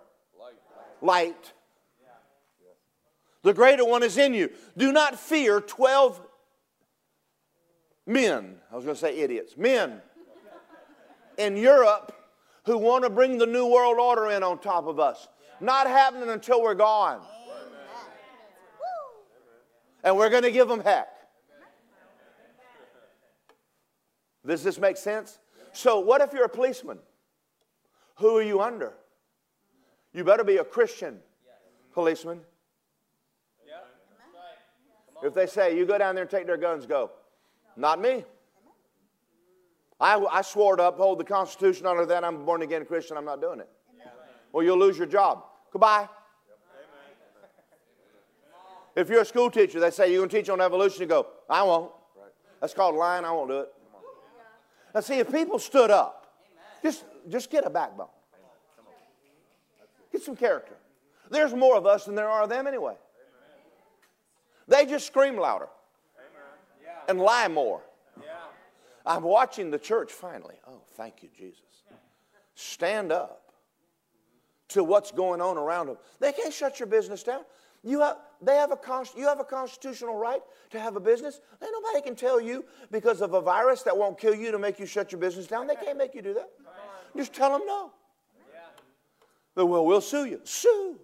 Light. 1.02 1.54
The 3.44 3.54
greater 3.54 3.86
one 3.86 4.04
is 4.04 4.18
in 4.18 4.34
you. 4.34 4.50
Do 4.76 4.92
not 4.92 5.20
fear 5.20 5.60
12 5.60 6.20
men. 8.08 8.56
I 8.72 8.76
was 8.76 8.86
going 8.86 8.96
to 8.96 9.02
say 9.02 9.20
idiots. 9.20 9.58
Men 9.58 10.02
in 11.38 11.58
Europe 11.58 12.14
who 12.66 12.78
want 12.78 13.04
to 13.04 13.10
bring 13.10 13.38
the 13.38 13.46
New 13.46 13.68
World 13.68 14.00
Order 14.00 14.32
in 14.32 14.44
on 14.44 14.60
top 14.60 14.88
of 14.88 15.00
us. 15.00 15.28
Not 15.60 15.88
happening 15.88 16.30
until 16.30 16.62
we're 16.62 16.74
gone 16.74 17.22
and 20.06 20.16
we're 20.16 20.30
going 20.30 20.44
to 20.44 20.52
give 20.52 20.70
them 20.70 20.80
heck. 20.80 21.10
Does 24.46 24.64
this 24.64 24.78
make 24.78 24.96
sense? 24.96 25.40
So, 25.74 26.00
what 26.00 26.22
if 26.22 26.32
you're 26.32 26.46
a 26.46 26.50
policeman? 26.50 27.00
Who 28.18 28.38
are 28.38 28.44
you 28.44 28.62
under? 28.62 28.94
You 30.14 30.24
better 30.24 30.44
be 30.44 30.58
a 30.58 30.64
Christian 30.64 31.18
policeman. 31.94 32.40
If 35.24 35.34
they 35.34 35.48
say, 35.48 35.76
you 35.76 35.86
go 35.86 35.98
down 35.98 36.14
there 36.14 36.22
and 36.22 36.32
take 36.32 36.46
their 36.46 36.58
guns, 36.58 36.86
go. 36.86 37.12
Not 37.76 38.00
me. 38.00 38.24
I, 40.00 40.18
I 40.32 40.42
swore 40.42 40.76
to 40.76 40.88
uphold 40.88 41.20
the 41.20 41.24
Constitution 41.24 41.88
under 41.88 42.06
that. 42.06 42.24
I'm 42.24 42.46
born 42.46 42.62
again 42.62 42.86
Christian. 42.86 43.18
I'm 43.18 43.26
not 43.26 43.42
doing 43.42 43.60
it. 43.60 43.70
Well, 44.52 44.64
you'll 44.64 44.78
lose 44.78 44.98
your 44.98 45.08
job. 45.08 45.44
Goodbye. 45.72 46.08
If 48.96 49.10
you're 49.10 49.22
a 49.22 49.26
school 49.26 49.52
teacher, 49.52 49.80
they 49.80 49.92
say 49.92 50.10
you're 50.12 50.20
going 50.20 50.30
to 50.30 50.38
teach 50.38 50.50
on 50.50 50.62
evolution, 50.62 51.02
you 51.02 51.08
go, 51.08 51.28
I 51.50 51.64
won't. 51.64 51.92
That's 52.62 52.74
called 52.74 52.96
lying. 52.96 53.26
I 53.26 53.32
won't 53.32 53.50
do 53.50 53.60
it. 53.60 53.74
Now, 54.94 55.02
see, 55.02 55.20
if 55.20 55.32
people 55.32 55.60
stood 55.60 55.92
up, 55.92 56.28
just, 56.82 57.04
just 57.30 57.52
get 57.52 57.66
a 57.66 57.70
backbone. 57.70 58.08
Get 60.12 60.24
some 60.24 60.38
character. 60.38 60.76
There's 61.30 61.54
more 61.54 61.76
of 61.76 61.86
us 61.86 62.06
than 62.06 62.16
there 62.16 62.30
are 62.30 62.44
of 62.44 62.50
them 62.50 62.68
anyway. 62.68 62.96
They 64.68 64.86
just 64.86 65.06
scream 65.06 65.38
louder 65.38 65.68
and 67.10 67.20
lie 67.20 67.48
more. 67.50 67.82
I'm 69.06 69.24
watching 69.24 69.70
the 69.70 69.78
church 69.78 70.12
finally. 70.12 70.56
Oh, 70.68 70.82
thank 70.96 71.22
you, 71.22 71.30
Jesus. 71.38 71.62
Stand 72.56 73.12
up 73.12 73.52
to 74.70 74.84
what's 74.84 75.12
going 75.12 75.42
on 75.42 75.58
around 75.58 75.88
them. 75.88 75.98
They 76.20 76.32
can't 76.32 76.54
shut 76.54 76.80
your 76.80 76.88
business 76.88 77.22
down. 77.22 77.42
You 77.84 78.00
have, 78.02 78.18
they 78.42 78.56
have 78.56 78.72
a 78.72 78.80
you 79.16 79.28
have 79.28 79.40
a 79.40 79.44
constitutional 79.44 80.16
right 80.16 80.42
to 80.72 80.80
have 80.80 80.96
a 80.96 81.00
business. 81.00 81.40
And 81.62 81.70
nobody 81.72 82.02
can 82.02 82.16
tell 82.16 82.40
you 82.40 82.66
because 82.92 83.22
of 83.22 83.34
a 83.34 83.42
virus 83.42 83.84
that 83.84 83.98
won't 83.98 84.20
kill 84.20 84.36
you 84.36 84.52
to 84.52 84.60
make 84.60 84.80
you 84.80 84.86
shut 84.86 85.12
your 85.12 85.20
business 85.22 85.48
down. 85.48 85.68
They 85.68 85.76
can't 85.76 85.98
make 85.98 86.14
you 86.16 86.22
do 86.22 86.34
that. 86.34 86.50
Just 87.16 87.34
tell 87.34 87.52
them 87.52 87.62
no. 87.66 87.92
Yeah. 89.56 89.64
Well, 89.64 89.86
we'll 89.86 90.02
sue 90.02 90.26
you. 90.26 90.42
Sue. 90.44 91.00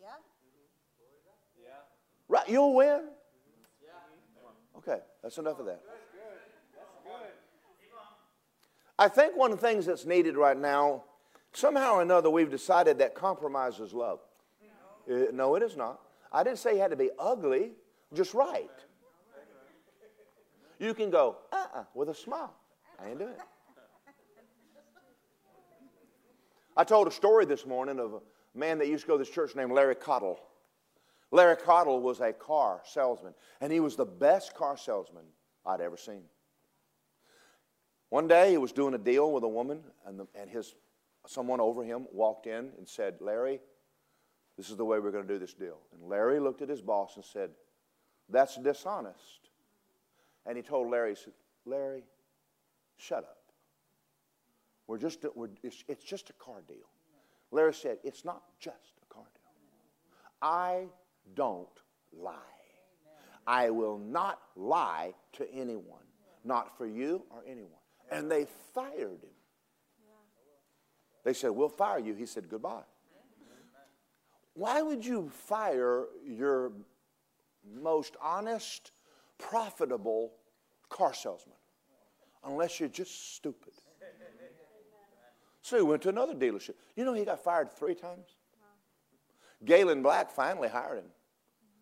Yeah. 0.00 0.08
Yeah. 1.62 1.70
Right, 2.28 2.48
you'll 2.48 2.74
win. 2.74 3.04
Okay, 4.78 4.98
that's 5.22 5.38
enough 5.38 5.60
of 5.60 5.66
that. 5.66 5.80
That's 5.86 6.06
good. 6.12 6.20
That's 6.74 6.90
good. 7.04 7.32
I 8.98 9.08
think 9.08 9.36
one 9.36 9.52
of 9.52 9.60
the 9.60 9.66
things 9.66 9.86
that's 9.86 10.04
needed 10.04 10.36
right 10.36 10.58
now, 10.58 11.04
somehow 11.52 11.94
or 11.94 12.02
another, 12.02 12.30
we've 12.30 12.50
decided 12.50 12.98
that 12.98 13.14
compromise 13.14 13.78
is 13.78 13.92
love. 13.92 14.18
Uh, 15.10 15.32
no, 15.32 15.54
it 15.54 15.62
is 15.62 15.76
not. 15.76 16.00
I 16.30 16.42
didn't 16.42 16.58
say 16.58 16.74
you 16.74 16.80
had 16.80 16.90
to 16.90 16.96
be 16.96 17.10
ugly, 17.18 17.72
just 18.14 18.34
right. 18.34 18.70
You 20.78 20.94
can 20.94 21.10
go, 21.10 21.36
uh 21.52 21.56
uh-uh, 21.56 21.80
uh, 21.80 21.84
with 21.94 22.08
a 22.08 22.14
smile. 22.14 22.54
I 23.00 23.10
ain't 23.10 23.18
doing 23.18 23.32
it. 23.32 23.38
I 26.76 26.84
told 26.84 27.06
a 27.06 27.10
story 27.10 27.44
this 27.44 27.66
morning 27.66 28.00
of 28.00 28.14
a 28.14 28.20
man 28.54 28.78
that 28.78 28.88
used 28.88 29.04
to 29.04 29.08
go 29.08 29.18
to 29.18 29.24
this 29.24 29.32
church 29.32 29.54
named 29.54 29.72
Larry 29.72 29.94
Cottle. 29.94 30.40
Larry 31.30 31.56
Cottle 31.56 32.00
was 32.00 32.20
a 32.20 32.32
car 32.32 32.80
salesman, 32.84 33.34
and 33.60 33.72
he 33.72 33.80
was 33.80 33.94
the 33.96 34.04
best 34.06 34.54
car 34.54 34.76
salesman 34.76 35.24
I'd 35.66 35.80
ever 35.80 35.96
seen. 35.96 36.22
One 38.08 38.26
day 38.26 38.50
he 38.50 38.58
was 38.58 38.72
doing 38.72 38.94
a 38.94 38.98
deal 38.98 39.32
with 39.32 39.44
a 39.44 39.48
woman, 39.48 39.82
and, 40.06 40.18
the, 40.18 40.26
and 40.34 40.50
his, 40.50 40.74
someone 41.26 41.60
over 41.60 41.84
him 41.84 42.06
walked 42.12 42.46
in 42.46 42.70
and 42.76 42.86
said, 42.86 43.16
Larry, 43.20 43.60
this 44.62 44.70
is 44.70 44.76
the 44.76 44.84
way 44.84 45.00
we're 45.00 45.10
going 45.10 45.26
to 45.26 45.34
do 45.34 45.40
this 45.40 45.54
deal. 45.54 45.78
And 45.92 46.08
Larry 46.08 46.38
looked 46.38 46.62
at 46.62 46.68
his 46.68 46.80
boss 46.80 47.16
and 47.16 47.24
said, 47.24 47.50
That's 48.28 48.54
dishonest. 48.54 49.50
And 50.46 50.56
he 50.56 50.62
told 50.62 50.88
Larry, 50.88 51.10
he 51.10 51.16
said, 51.16 51.32
Larry, 51.66 52.04
shut 52.96 53.24
up. 53.24 53.38
We're 54.86 54.98
just, 54.98 55.26
we're, 55.34 55.48
it's, 55.64 55.82
it's 55.88 56.04
just 56.04 56.30
a 56.30 56.32
car 56.34 56.62
deal. 56.68 56.88
Larry 57.50 57.74
said, 57.74 57.98
It's 58.04 58.24
not 58.24 58.44
just 58.60 59.00
a 59.02 59.12
car 59.12 59.24
deal. 59.34 59.50
I 60.40 60.84
don't 61.34 61.66
lie. 62.16 62.36
I 63.48 63.70
will 63.70 63.98
not 63.98 64.38
lie 64.54 65.12
to 65.32 65.52
anyone, 65.52 66.06
not 66.44 66.78
for 66.78 66.86
you 66.86 67.24
or 67.30 67.42
anyone. 67.44 67.72
And 68.12 68.30
they 68.30 68.46
fired 68.72 69.24
him. 69.24 69.34
They 71.24 71.32
said, 71.32 71.50
We'll 71.50 71.68
fire 71.68 71.98
you. 71.98 72.14
He 72.14 72.26
said, 72.26 72.48
Goodbye. 72.48 72.84
Why 74.54 74.82
would 74.82 75.04
you 75.04 75.30
fire 75.30 76.04
your 76.26 76.72
most 77.74 78.16
honest, 78.20 78.92
profitable 79.38 80.32
car 80.88 81.14
salesman? 81.14 81.56
Unless 82.44 82.80
you're 82.80 82.88
just 82.88 83.34
stupid. 83.34 83.72
So 85.62 85.76
he 85.76 85.82
went 85.82 86.02
to 86.02 86.08
another 86.08 86.34
dealership. 86.34 86.74
You 86.96 87.04
know, 87.04 87.14
he 87.14 87.24
got 87.24 87.42
fired 87.42 87.72
three 87.72 87.94
times. 87.94 88.36
Galen 89.64 90.02
Black 90.02 90.30
finally 90.30 90.68
hired 90.68 90.98
him. 90.98 91.10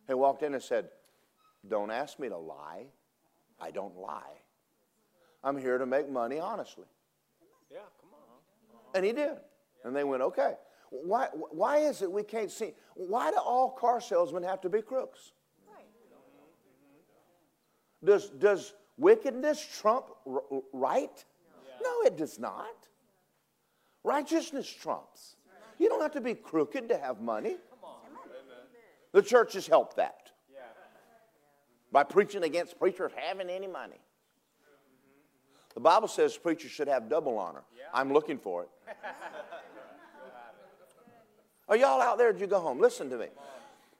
He 0.07 0.15
walked 0.15 0.43
in 0.43 0.53
and 0.53 0.63
said, 0.63 0.89
Don't 1.67 1.91
ask 1.91 2.19
me 2.19 2.29
to 2.29 2.37
lie. 2.37 2.87
I 3.59 3.71
don't 3.71 3.97
lie. 3.97 4.43
I'm 5.43 5.57
here 5.57 5.79
to 5.79 5.87
make 5.87 6.11
money 6.11 6.39
honestly. 6.39 6.85
Yeah, 7.71 7.79
come 8.01 8.11
on. 8.13 8.91
And 8.95 9.05
he 9.05 9.13
did. 9.13 9.39
And 9.85 9.97
they 9.97 10.05
went, 10.05 10.23
Okay. 10.23 10.55
Why, 10.91 11.29
why 11.33 11.79
is 11.79 12.03
it 12.03 12.11
we 12.11 12.23
can't 12.23 12.51
see? 12.51 12.73
Why 12.95 13.31
do 13.31 13.39
all 13.39 13.71
car 13.71 14.01
salesmen 14.01 14.43
have 14.43 14.61
to 14.63 14.69
be 14.69 14.83
crooks? 14.83 15.33
Does, 18.03 18.31
does 18.31 18.75
wickedness 18.99 19.67
trump 19.81 20.07
right? 20.73 21.25
No, 21.83 22.03
it 22.03 22.17
does 22.17 22.39
not. 22.39 22.89
Righteousness 24.05 24.69
trumps. 24.69 25.37
You 25.79 25.89
don't 25.89 26.01
have 26.03 26.13
to 26.13 26.21
be 26.21 26.35
crooked 26.35 26.89
to 26.89 26.99
have 26.99 27.21
money. 27.21 27.57
The 29.13 29.23
church 29.23 29.55
has 29.55 29.67
helped 29.67 29.97
that 29.97 30.31
by 31.93 32.05
preaching 32.05 32.45
against 32.45 32.79
preachers 32.79 33.13
having 33.17 33.51
any 33.51 33.67
money. 33.67 34.01
The 35.75 35.81
Bible 35.81 36.09
says 36.09 36.37
preachers 36.37 36.71
should 36.71 36.89
have 36.89 37.09
double 37.09 37.39
honor. 37.39 37.63
I'm 37.93 38.13
looking 38.13 38.39
for 38.39 38.65
it. 38.65 38.69
Are 41.71 41.77
y'all 41.77 42.03
out 42.03 42.19
there? 42.19 42.33
Did 42.33 42.41
you 42.41 42.49
go 42.49 42.59
home? 42.59 42.81
Listen 42.81 43.09
to 43.11 43.17
me. 43.17 43.29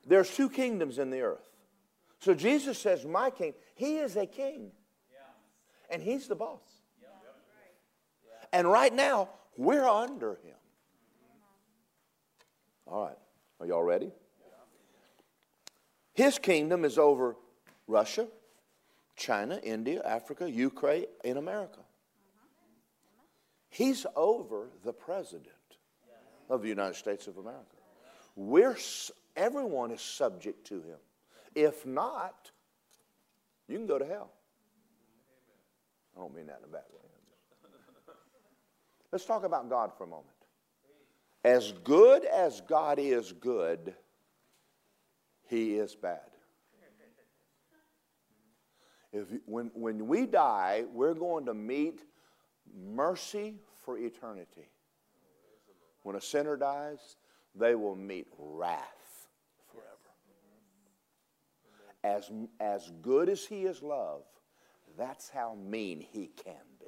There's 0.05 0.29
two 0.29 0.49
kingdoms 0.49 0.99
in 0.99 1.09
the 1.09 1.21
earth. 1.21 1.47
So 2.19 2.33
Jesus 2.33 2.77
says, 2.77 3.05
My 3.05 3.29
king, 3.29 3.53
he 3.75 3.97
is 3.97 4.17
a 4.17 4.25
king. 4.25 4.71
And 5.89 6.01
he's 6.01 6.27
the 6.27 6.35
boss. 6.35 6.59
And 8.53 8.69
right 8.69 8.93
now, 8.93 9.29
we're 9.57 9.87
under 9.87 10.35
him. 10.35 10.55
All 12.85 13.05
right. 13.05 13.17
Are 13.61 13.65
y'all 13.65 13.83
ready? 13.83 14.11
His 16.13 16.37
kingdom 16.37 16.83
is 16.83 16.97
over 16.97 17.37
Russia, 17.87 18.27
China, 19.15 19.59
India, 19.63 20.01
Africa, 20.03 20.49
Ukraine, 20.49 21.05
and 21.23 21.37
America. 21.37 21.79
He's 23.69 24.05
over 24.15 24.69
the 24.83 24.91
president 24.91 25.47
of 26.51 26.61
the 26.61 26.67
United 26.67 26.95
States 26.95 27.27
of 27.27 27.37
America. 27.37 27.77
We're, 28.35 28.75
everyone 29.35 29.91
is 29.91 30.01
subject 30.01 30.67
to 30.67 30.75
him. 30.75 30.97
If 31.55 31.85
not, 31.85 32.51
you 33.67 33.77
can 33.77 33.87
go 33.87 33.97
to 33.97 34.05
hell. 34.05 34.31
I 36.15 36.19
don't 36.19 36.35
mean 36.35 36.47
that 36.47 36.59
in 36.59 36.69
a 36.69 36.71
bad 36.71 36.83
way. 36.91 36.99
Let's 39.11 39.25
talk 39.25 39.45
about 39.45 39.69
God 39.69 39.91
for 39.97 40.03
a 40.03 40.07
moment. 40.07 40.27
As 41.43 41.71
good 41.83 42.25
as 42.25 42.61
God 42.61 42.99
is 42.99 43.31
good, 43.31 43.95
he 45.49 45.75
is 45.75 45.95
bad. 45.95 46.19
If, 49.13 49.27
when, 49.45 49.71
when 49.73 50.07
we 50.07 50.25
die, 50.25 50.83
we're 50.93 51.13
going 51.13 51.45
to 51.45 51.53
meet 51.53 52.01
mercy 52.73 53.55
for 53.83 53.97
eternity. 53.97 54.69
When 56.03 56.15
a 56.15 56.21
sinner 56.21 56.57
dies, 56.57 57.17
they 57.55 57.75
will 57.75 57.95
meet 57.95 58.27
wrath 58.37 59.27
forever. 59.71 60.11
As, 62.03 62.31
as 62.59 62.91
good 63.01 63.29
as 63.29 63.45
he 63.45 63.63
is 63.63 63.81
love, 63.83 64.23
that's 64.97 65.29
how 65.29 65.55
mean 65.55 65.99
he 65.99 66.31
can 66.43 66.55
be. 66.79 66.87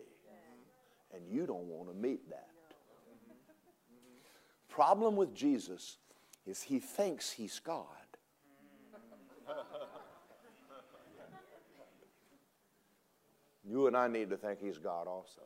And 1.14 1.22
you 1.30 1.46
don't 1.46 1.68
want 1.68 1.90
to 1.90 1.96
meet 1.96 2.28
that. 2.30 2.50
Problem 4.68 5.16
with 5.16 5.36
Jesus 5.36 5.98
is 6.48 6.64
he 6.64 6.80
thinks 6.80 7.30
he's 7.30 7.60
God. 7.60 7.86
You 13.64 13.88
and 13.88 13.96
I 13.96 14.08
need 14.08 14.30
to 14.32 14.38
think 14.38 14.60
he's 14.60 14.78
God 14.78 15.08
also. 15.08 15.42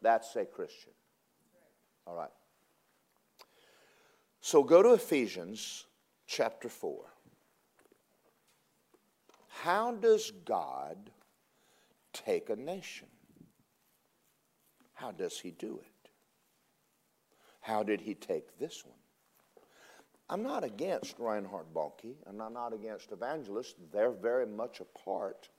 That's 0.00 0.36
a 0.36 0.44
Christian. 0.44 0.92
All 2.06 2.14
right. 2.14 2.30
So 4.50 4.62
go 4.62 4.82
to 4.82 4.94
Ephesians 4.94 5.84
chapter 6.26 6.70
4. 6.70 7.04
How 9.48 9.92
does 9.92 10.32
God 10.46 10.96
take 12.14 12.48
a 12.48 12.56
nation? 12.56 13.08
How 14.94 15.10
does 15.10 15.38
he 15.38 15.50
do 15.50 15.78
it? 15.84 16.10
How 17.60 17.82
did 17.82 18.00
he 18.00 18.14
take 18.14 18.58
this 18.58 18.86
one? 18.86 18.96
I'm 20.30 20.42
not 20.42 20.64
against 20.64 21.18
Reinhard 21.18 21.66
Bonnke, 21.74 22.14
and 22.26 22.40
I'm 22.40 22.54
not 22.54 22.72
against 22.72 23.12
evangelists. 23.12 23.74
They're 23.92 24.12
very 24.12 24.46
much 24.46 24.80
a 24.80 24.98
part 24.98 25.50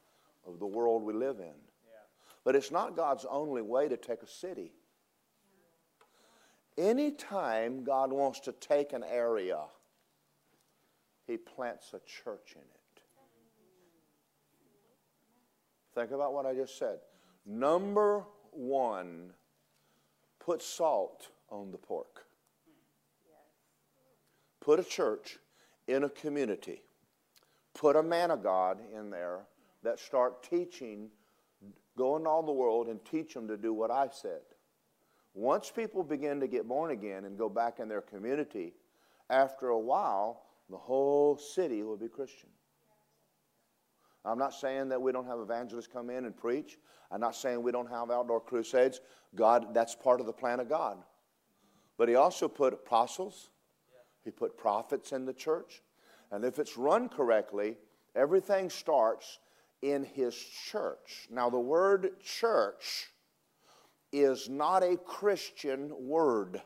of 0.48 0.58
the 0.58 0.66
world 0.66 1.04
we 1.04 1.14
live 1.14 1.38
in. 1.38 1.46
Yeah. 1.46 2.08
But 2.44 2.56
it's 2.56 2.72
not 2.72 2.96
God's 2.96 3.28
only 3.30 3.62
way 3.62 3.88
to 3.88 3.98
take 3.98 4.24
a 4.24 4.28
city. 4.28 4.72
Anytime 6.80 7.84
God 7.84 8.14
wants 8.14 8.40
to 8.42 8.54
take 8.54 8.94
an 8.94 9.04
area, 9.04 9.60
He 11.28 11.36
plants 11.36 11.94
a 11.94 12.00
church 12.00 12.54
in 12.56 12.62
it. 12.62 13.02
Think 15.94 16.12
about 16.12 16.34
what 16.34 16.46
I 16.46 16.54
just 16.54 16.80
said. 16.80 17.00
Number 17.46 18.24
one, 18.52 19.34
put 20.40 20.62
salt 20.62 21.28
on 21.50 21.72
the 21.72 21.78
pork. 21.78 22.26
Put 24.62 24.80
a 24.80 24.84
church 24.84 25.38
in 25.90 26.06
a 26.06 26.10
community. 26.10 26.82
Put 27.74 27.98
a 27.98 28.04
man 28.04 28.32
of 28.32 28.42
God 28.42 28.78
in 28.98 29.10
there 29.10 29.40
that 29.84 30.00
start 30.00 30.44
teaching, 30.44 31.10
go 31.98 32.16
into 32.16 32.30
all 32.30 32.44
the 32.44 32.54
world 32.54 32.88
and 32.88 33.04
teach 33.04 33.34
them 33.34 33.50
to 33.50 33.58
do 33.58 33.74
what 33.74 33.92
I 33.92 34.08
said. 34.10 34.42
Once 35.34 35.72
people 35.72 36.04
begin 36.04 36.40
to 36.40 36.48
get 36.48 36.68
born 36.68 36.92
again 36.92 37.26
and 37.26 37.38
go 37.38 37.50
back 37.50 37.80
in 37.80 37.88
their 37.88 38.02
community, 38.02 38.74
after 39.30 39.70
a 39.70 39.80
while, 39.80 40.44
the 40.70 40.78
whole 40.78 41.38
city 41.38 41.84
will 41.84 41.98
be 41.98 42.08
Christian. 42.08 42.50
I'm 44.26 44.38
not 44.38 44.54
saying 44.54 44.90
that 44.90 45.02
we 45.02 45.12
don't 45.12 45.26
have 45.26 45.40
evangelists 45.40 45.88
come 45.88 46.10
in 46.10 46.26
and 46.26 46.36
preach. 46.36 46.78
I'm 47.12 47.22
not 47.22 47.36
saying 47.36 47.62
we 47.64 47.72
don't 47.72 47.90
have 47.90 48.12
outdoor 48.12 48.42
crusades. 48.42 49.02
God, 49.36 49.74
that's 49.74 49.96
part 49.96 50.20
of 50.20 50.26
the 50.26 50.34
plan 50.34 50.60
of 50.60 50.68
God. 50.68 50.98
But 51.98 52.10
He 52.10 52.16
also 52.16 52.48
put 52.48 52.74
apostles, 52.74 53.50
He 54.24 54.32
put 54.32 54.58
prophets 54.58 55.12
in 55.12 55.26
the 55.26 55.34
church. 55.34 55.82
And 56.32 56.44
if 56.44 56.60
it's 56.60 56.78
run 56.78 57.10
correctly, 57.10 57.78
everything 58.16 58.70
starts 58.70 59.40
in 59.82 60.04
his 60.04 60.36
church. 60.36 61.28
Now, 61.32 61.50
the 61.50 61.60
word 61.60 62.20
church 62.22 63.08
is 64.12 64.50
not 64.50 64.84
a 64.84 64.98
Christian 64.98 65.92
word, 66.08 66.62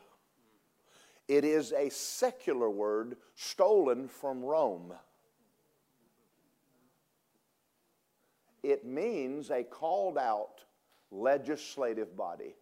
it 1.28 1.44
is 1.44 1.72
a 1.72 1.90
secular 1.90 2.70
word 2.70 3.16
stolen 3.34 4.08
from 4.08 4.42
Rome. 4.42 4.92
It 8.62 8.86
means 8.86 9.50
a 9.50 9.62
called 9.62 10.16
out 10.16 10.64
legislative 11.10 12.16
body. 12.16 12.54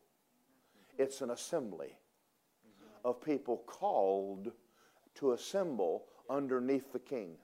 It's 0.98 1.20
an 1.20 1.30
assembly 1.30 1.96
of 3.04 3.20
people 3.20 3.62
called 3.66 4.52
to 5.16 5.32
assemble 5.32 6.04
underneath 6.28 6.92
the 6.92 6.98
king. 6.98 7.36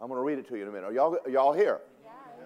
I'm 0.00 0.08
going 0.08 0.18
to 0.18 0.24
read 0.24 0.38
it 0.38 0.48
to 0.48 0.56
you 0.56 0.62
in 0.62 0.68
a 0.68 0.72
minute. 0.72 0.86
Are 0.86 0.92
y'all, 0.92 1.16
are 1.24 1.30
y'all 1.30 1.52
here? 1.52 1.80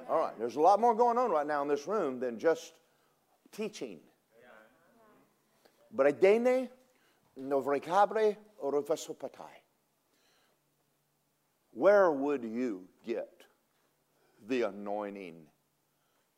All 0.09 0.19
right. 0.19 0.38
There's 0.38 0.57
a 0.57 0.61
lot 0.61 0.81
more 0.81 0.95
going 0.95 1.19
on 1.19 1.31
right 1.31 1.47
now 1.47 1.62
in 1.62 1.69
this 1.69 1.87
room 1.87 2.21
than 2.21 2.38
just 2.38 2.75
teaching. 3.53 3.99
Bredene. 5.95 6.69
Where 11.73 12.11
would 12.11 12.42
you 12.42 12.85
get 13.05 13.42
the 14.49 14.62
anointing 14.62 15.42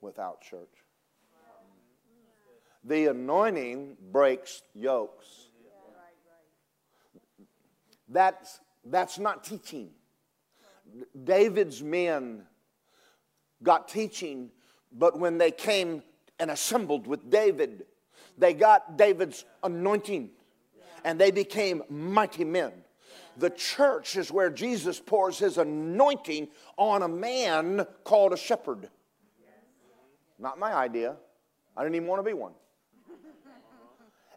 without 0.00 0.40
church? 0.40 0.68
The 2.84 3.06
anointing 3.06 3.96
breaks 4.10 4.62
yokes. 4.74 5.26
That's, 8.08 8.60
that's 8.84 9.18
not 9.18 9.44
teaching. 9.44 9.90
David's 11.24 11.82
men 11.82 12.47
got 13.62 13.88
teaching, 13.88 14.50
but 14.92 15.18
when 15.18 15.38
they 15.38 15.50
came 15.50 16.02
and 16.38 16.50
assembled 16.50 17.06
with 17.06 17.30
David, 17.30 17.86
they 18.36 18.54
got 18.54 18.96
David's 18.96 19.44
anointing 19.62 20.30
and 21.04 21.18
they 21.18 21.30
became 21.30 21.82
mighty 21.88 22.44
men. 22.44 22.72
The 23.36 23.50
church 23.50 24.16
is 24.16 24.32
where 24.32 24.50
Jesus 24.50 24.98
pours 24.98 25.38
his 25.38 25.58
anointing 25.58 26.48
on 26.76 27.02
a 27.02 27.08
man 27.08 27.86
called 28.04 28.32
a 28.32 28.36
shepherd. 28.36 28.88
Not 30.38 30.58
my 30.58 30.72
idea. 30.72 31.16
I 31.76 31.82
didn't 31.82 31.96
even 31.96 32.08
want 32.08 32.20
to 32.20 32.24
be 32.24 32.34
one. 32.34 32.52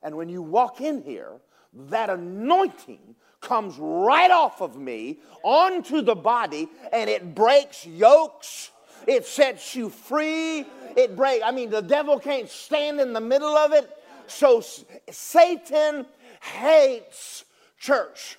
And 0.03 0.15
when 0.15 0.29
you 0.29 0.41
walk 0.41 0.81
in 0.81 1.03
here, 1.03 1.33
that 1.73 2.09
anointing 2.09 3.15
comes 3.39 3.75
right 3.77 4.31
off 4.31 4.61
of 4.61 4.77
me 4.77 5.19
onto 5.43 6.01
the 6.01 6.15
body 6.15 6.69
and 6.91 7.09
it 7.09 7.33
breaks 7.33 7.85
yokes. 7.85 8.71
It 9.07 9.25
sets 9.25 9.75
you 9.75 9.89
free. 9.89 10.65
It 10.95 11.15
breaks. 11.15 11.43
I 11.45 11.51
mean, 11.51 11.69
the 11.69 11.81
devil 11.81 12.19
can't 12.19 12.49
stand 12.49 12.99
in 12.99 13.13
the 13.13 13.21
middle 13.21 13.55
of 13.55 13.73
it. 13.73 13.89
So 14.27 14.63
Satan 15.09 16.05
hates 16.41 17.45
church. 17.77 18.37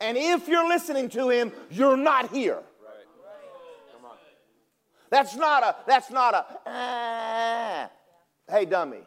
And 0.00 0.16
if 0.16 0.48
you're 0.48 0.68
listening 0.68 1.08
to 1.10 1.30
him, 1.30 1.52
you're 1.70 1.96
not 1.96 2.30
here. 2.30 2.62
That's 5.08 5.36
not 5.36 5.62
a, 5.62 5.76
that's 5.86 6.10
not 6.10 6.34
a, 6.34 6.44
ah. 6.66 7.90
hey, 8.50 8.64
dummy. 8.64 8.98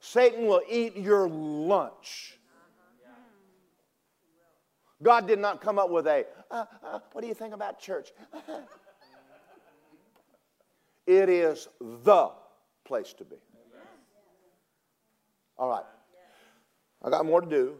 Satan 0.00 0.46
will 0.46 0.62
eat 0.70 0.96
your 0.96 1.28
lunch. 1.28 2.37
God 5.02 5.26
did 5.26 5.38
not 5.38 5.60
come 5.60 5.78
up 5.78 5.90
with 5.90 6.06
a, 6.06 6.26
uh, 6.50 6.64
uh, 6.82 6.98
what 7.12 7.22
do 7.22 7.28
you 7.28 7.34
think 7.34 7.54
about 7.54 7.78
church? 7.78 8.10
it 11.06 11.28
is 11.28 11.68
the 11.80 12.30
place 12.84 13.12
to 13.14 13.24
be. 13.24 13.36
All 15.56 15.68
right. 15.68 15.84
I 17.02 17.10
got 17.10 17.26
more 17.26 17.40
to 17.40 17.48
do, 17.48 17.74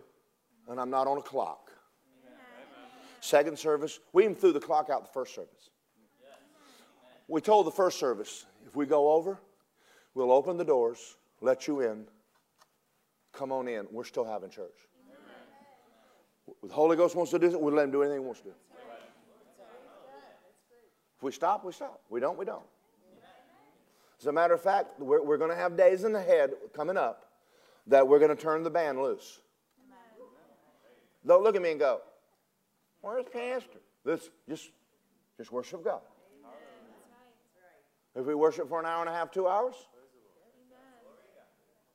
and 0.69 0.81
I'm 0.81 0.91
not 0.91 1.07
on 1.07 1.19
a 1.19 1.23
clock. 1.23 1.71
Second 3.21 3.59
service, 3.59 3.99
we 4.13 4.25
even 4.25 4.37
threw 4.37 4.53
the 4.53 4.61
clock 4.61 4.91
out 4.91 5.05
the 5.05 5.13
first 5.13 5.35
service. 5.35 5.71
We 7.27 7.41
told 7.41 7.67
the 7.67 7.73
first 7.73 7.99
service 7.99 8.47
if 8.67 8.77
we 8.77 8.87
go 8.87 9.13
over, 9.13 9.39
We'll 10.19 10.33
open 10.33 10.57
the 10.57 10.65
doors, 10.65 11.17
let 11.41 11.69
you 11.69 11.81
in. 11.81 12.05
Come 13.33 13.53
on 13.53 13.69
in. 13.69 13.87
We're 13.93 14.03
still 14.03 14.25
having 14.25 14.51
church. 14.51 14.88
The 16.63 16.73
Holy 16.73 16.97
Ghost 16.97 17.15
wants 17.17 17.31
to 17.33 17.39
do 17.39 17.47
it, 17.47 17.61
we'll 17.61 17.75
let 17.75 17.85
him 17.85 17.91
do 17.91 18.03
anything 18.03 18.21
he 18.21 18.25
wants 18.25 18.41
to 18.41 18.49
do. 18.49 18.55
If 21.17 21.23
we 21.23 21.33
stop, 21.33 21.65
we 21.65 21.73
stop. 21.73 22.01
We 22.11 22.21
don't, 22.21 22.39
we 22.39 22.45
don't. 22.45 22.63
As 24.21 24.27
a 24.27 24.33
matter 24.33 24.55
of 24.55 24.61
fact, 24.61 24.99
we're, 25.01 25.23
we're 25.23 25.37
going 25.37 25.51
to 25.51 25.57
have 25.57 25.77
days 25.77 26.05
in 26.05 26.13
the 26.13 26.23
head 26.23 26.53
coming 26.75 26.97
up 26.97 27.27
that 27.87 28.07
we're 28.07 28.19
going 28.19 28.35
to 28.35 28.41
turn 28.41 28.63
the 28.63 28.71
band 28.71 29.01
loose. 29.01 29.41
Don't 31.27 31.43
look 31.43 31.57
at 31.57 31.63
me 31.63 31.73
and 31.73 31.81
go, 31.81 32.01
Where's 33.01 33.25
Pastor? 33.33 33.79
This 34.05 34.29
just 34.49 34.71
just 35.37 35.53
worship 35.53 35.85
God. 35.85 36.01
If 38.17 38.27
we 38.27 38.35
worship 38.35 38.69
for 38.69 38.81
an 38.81 38.87
hour 38.87 39.01
and 39.01 39.09
a 39.09 39.13
half, 39.13 39.31
two 39.31 39.47
hours, 39.47 39.75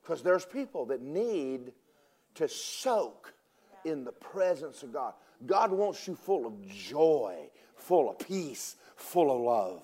because 0.00 0.22
there's 0.22 0.46
people 0.46 0.86
that 0.86 1.02
need 1.02 1.72
to 2.36 2.48
soak 2.48 3.33
in 3.84 4.04
the 4.04 4.12
presence 4.12 4.82
of 4.82 4.92
God. 4.92 5.14
God 5.46 5.72
wants 5.72 6.06
you 6.06 6.14
full 6.14 6.46
of 6.46 6.66
joy, 6.68 7.48
full 7.76 8.10
of 8.10 8.18
peace, 8.18 8.76
full 8.96 9.30
of 9.34 9.40
love. 9.40 9.82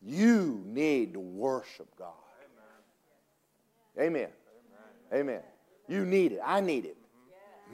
You 0.00 0.62
need 0.64 1.14
to 1.14 1.20
worship 1.20 1.88
God. 1.98 2.12
Amen. 3.98 4.28
Amen. 5.12 5.40
You 5.88 6.04
need 6.04 6.32
it. 6.32 6.40
I 6.44 6.60
need 6.60 6.84
it. 6.84 6.96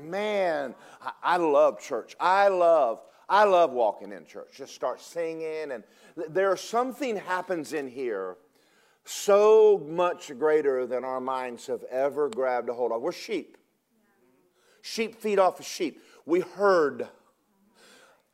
Man, 0.00 0.74
I, 1.22 1.36
love 1.36 1.80
church. 1.80 2.16
I 2.18 2.48
love, 2.48 3.00
I 3.28 3.44
love 3.44 3.72
walking 3.72 4.12
in 4.12 4.24
church. 4.26 4.48
Just 4.56 4.74
start 4.74 5.00
singing, 5.00 5.70
and 5.70 5.84
there's 6.30 6.60
something 6.60 7.16
happens 7.16 7.72
in 7.72 7.88
here 7.88 8.36
so 9.04 9.84
much 9.86 10.36
greater 10.38 10.86
than 10.86 11.04
our 11.04 11.20
minds 11.20 11.66
have 11.66 11.84
ever 11.90 12.28
grabbed 12.28 12.68
a 12.68 12.74
hold 12.74 12.90
of. 12.90 13.02
We're 13.02 13.12
sheep. 13.12 13.56
Sheep 14.86 15.14
feed 15.14 15.38
off 15.38 15.60
of 15.60 15.64
sheep. 15.64 16.02
We 16.26 16.40
heard 16.40 17.08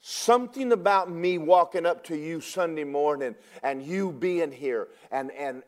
something 0.01 0.73
about 0.73 1.09
me 1.09 1.39
walking 1.39 1.87
up 1.87 2.03
to 2.07 2.17
you 2.17 2.41
Sunday 2.41 2.83
morning 2.83 3.37
and 3.63 3.81
you 3.81 4.11
being 4.11 4.51
here. 4.51 4.89
And, 5.13 5.31
and 5.31 5.63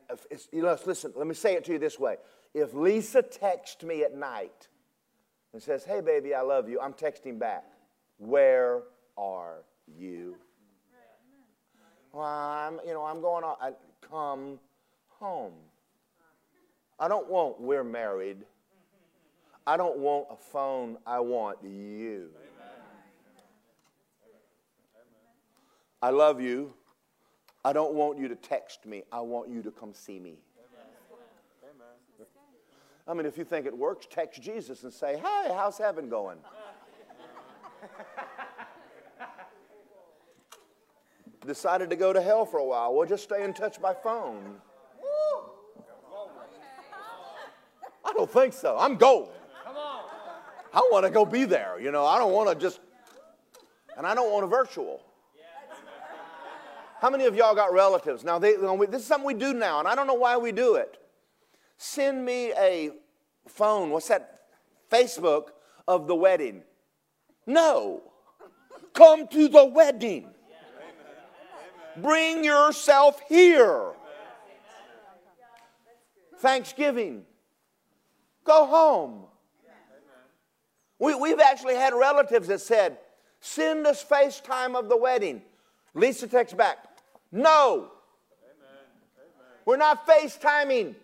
listen, 0.53 1.12
let 1.14 1.29
me 1.29 1.35
say 1.35 1.55
it 1.55 1.64
to 1.66 1.73
you 1.73 1.79
this 1.79 2.01
way. 2.01 2.16
If 2.53 2.75
Lisa 2.75 3.23
texts 3.23 3.85
me 3.85 4.03
at 4.03 4.16
night 4.16 4.66
and 5.53 5.62
says, 5.62 5.85
Hey, 5.85 6.01
baby, 6.01 6.35
I 6.35 6.40
love 6.40 6.68
you. 6.68 6.81
I'm 6.81 6.95
texting 6.95 7.38
back, 7.38 7.62
Where 8.18 8.83
are 9.16 9.62
you? 9.87 10.35
Well, 12.12 12.25
I'm, 12.25 12.81
you 12.85 12.92
know, 12.92 13.05
I'm 13.05 13.21
going 13.21 13.45
on. 13.45 13.55
I, 13.61 13.71
come 14.01 14.59
home. 15.21 15.53
I 16.99 17.07
don't 17.07 17.29
want 17.31 17.61
we're 17.61 17.85
married. 17.85 18.38
I 19.66 19.77
don't 19.77 19.98
want 19.98 20.27
a 20.31 20.37
phone. 20.37 20.98
I 21.07 21.20
want 21.20 21.59
you. 21.62 22.31
I 26.01 26.11
love 26.11 26.40
you. 26.40 26.75
I 27.64 27.72
don't 27.72 27.94
want 27.94 28.18
you 28.18 28.27
to 28.27 28.35
text 28.35 28.87
me. 28.87 29.05
I 29.12 29.20
want 29.20 29.48
you 29.48 29.62
to 29.62 29.70
come 29.70 29.94
see 29.94 30.18
me. 30.18 30.38
I 33.07 33.14
mean, 33.14 33.27
if 33.27 33.38
you 33.38 33.44
think 33.44 33.66
it 33.66 33.77
works, 33.77 34.07
text 34.11 34.42
Jesus 34.42 34.83
and 34.85 34.92
say, 34.92 35.16
Hey, 35.16 35.53
how's 35.55 35.79
heaven 35.79 36.09
going? 36.09 36.38
Decided 41.46 41.90
to 41.90 41.96
go 41.96 42.12
to 42.12 42.20
hell 42.22 42.46
for 42.46 42.59
a 42.59 42.64
while. 42.64 42.94
Well, 42.94 43.09
just 43.09 43.25
stay 43.25 43.42
in 43.42 43.53
touch 43.53 43.81
by 43.83 43.94
phone. 43.94 44.61
I 48.05 48.12
don't 48.12 48.31
think 48.31 48.53
so. 48.53 48.77
I'm 48.79 48.96
going. 48.96 49.29
I 50.74 50.80
want 50.90 51.04
to 51.04 51.11
go 51.11 51.24
be 51.24 51.44
there. 51.44 51.78
You 51.80 51.90
know, 51.90 52.06
I 52.06 52.18
don't 52.18 52.32
want 52.32 52.48
to 52.48 52.54
just, 52.54 52.80
and 53.96 54.06
I 54.06 54.14
don't 54.14 54.32
want 54.32 54.44
a 54.44 54.48
virtual. 54.48 55.02
How 57.00 57.11
many 57.11 57.26
of 57.26 57.35
y'all 57.35 57.54
got 57.54 57.72
relatives? 57.72 58.22
Now, 58.24 58.38
they, 58.38 58.54
this 58.54 59.02
is 59.02 59.06
something 59.06 59.26
we 59.26 59.35
do 59.35 59.52
now, 59.52 59.80
and 59.80 59.88
I 59.88 59.94
don't 59.94 60.06
know 60.06 60.14
why 60.14 60.37
we 60.37 60.52
do 60.52 60.76
it 60.76 60.98
send 61.82 62.24
me 62.24 62.52
a 62.52 62.90
phone, 63.48 63.90
what's 63.90 64.06
that? 64.06 64.42
Facebook 64.90 65.48
of 65.88 66.06
the 66.06 66.14
wedding. 66.14 66.62
No. 67.44 68.02
Come 68.92 69.26
to 69.28 69.48
the 69.48 69.64
wedding. 69.64 70.28
Bring 71.96 72.44
yourself 72.44 73.20
here. 73.28 73.92
Thanksgiving. 76.38 77.24
Go 78.44 78.66
home. 78.66 79.24
We, 81.03 81.17
we've 81.17 81.41
actually 81.41 81.75
had 81.75 81.95
relatives 81.95 82.47
that 82.47 82.61
said, 82.61 82.97
send 83.41 83.88
us 83.88 84.05
FaceTime 84.05 84.77
of 84.77 84.88
the 84.88 84.97
wedding. 84.97 85.43
Lisa 85.95 86.29
texts 86.29 86.57
back, 86.57 86.79
no. 87.33 87.91
We're 89.65 89.79
not 89.79 90.07
FaceTiming. 90.07 90.95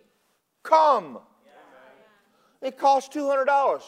Come. 0.63 1.19
It 2.61 2.77
costs 2.77 3.13
$200. 3.13 3.81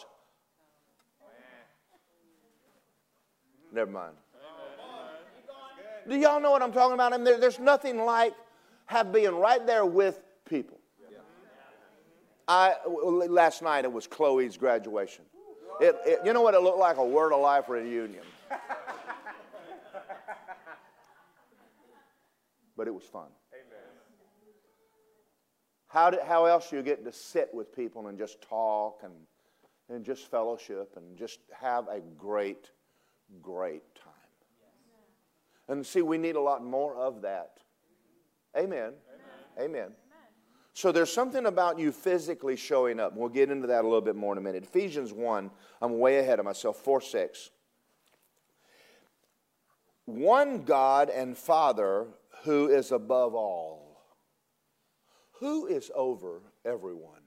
Never 3.72 3.90
mind. 3.90 4.12
Do 6.06 6.16
y'all 6.16 6.40
know 6.40 6.50
what 6.50 6.60
I'm 6.60 6.72
talking 6.72 6.92
about? 6.92 7.14
I 7.14 7.16
mean, 7.16 7.24
there, 7.24 7.40
there's 7.40 7.58
nothing 7.58 8.04
like 8.04 8.34
have 8.84 9.14
being 9.14 9.34
right 9.36 9.66
there 9.66 9.86
with 9.86 10.20
people. 10.44 10.78
I 12.46 12.74
last 12.86 13.62
night 13.62 13.86
it 13.86 13.92
was 13.92 14.06
Chloe's 14.06 14.58
graduation. 14.58 15.24
It, 15.82 15.96
it, 16.06 16.20
you 16.24 16.32
know 16.32 16.42
what 16.42 16.54
it 16.54 16.62
looked 16.62 16.78
like? 16.78 16.96
A 16.98 17.04
word 17.04 17.32
of 17.32 17.40
life 17.40 17.68
reunion. 17.68 18.22
but 22.76 22.86
it 22.86 22.94
was 22.94 23.02
fun. 23.02 23.26
How, 25.88 26.10
did, 26.10 26.20
how 26.20 26.44
else 26.44 26.70
do 26.70 26.76
you 26.76 26.82
get 26.82 27.04
to 27.04 27.10
sit 27.10 27.50
with 27.52 27.74
people 27.74 28.06
and 28.06 28.16
just 28.16 28.40
talk 28.40 29.00
and, 29.02 29.12
and 29.88 30.04
just 30.04 30.30
fellowship 30.30 30.94
and 30.96 31.18
just 31.18 31.40
have 31.52 31.88
a 31.88 32.00
great, 32.16 32.70
great 33.42 33.82
time? 33.96 34.12
And 35.68 35.84
see, 35.84 36.02
we 36.02 36.16
need 36.16 36.36
a 36.36 36.40
lot 36.40 36.64
more 36.64 36.94
of 36.94 37.22
that. 37.22 37.58
Amen. 38.56 38.92
Amen. 39.58 39.60
Amen. 39.60 39.90
So 40.74 40.90
there's 40.90 41.12
something 41.12 41.46
about 41.46 41.78
you 41.78 41.92
physically 41.92 42.56
showing 42.56 42.98
up. 42.98 43.14
We'll 43.14 43.28
get 43.28 43.50
into 43.50 43.66
that 43.68 43.82
a 43.84 43.86
little 43.86 44.00
bit 44.00 44.16
more 44.16 44.32
in 44.32 44.38
a 44.38 44.40
minute. 44.40 44.64
Ephesians 44.64 45.12
1, 45.12 45.50
I'm 45.80 45.98
way 45.98 46.18
ahead 46.18 46.38
of 46.38 46.44
myself, 46.44 46.78
4 46.78 47.00
6. 47.00 47.50
One 50.06 50.62
God 50.62 51.10
and 51.10 51.36
Father 51.36 52.06
who 52.44 52.68
is 52.68 52.90
above 52.90 53.34
all 53.34 53.82
who 55.42 55.66
is 55.66 55.90
over 55.96 56.40
everyone? 56.64 57.20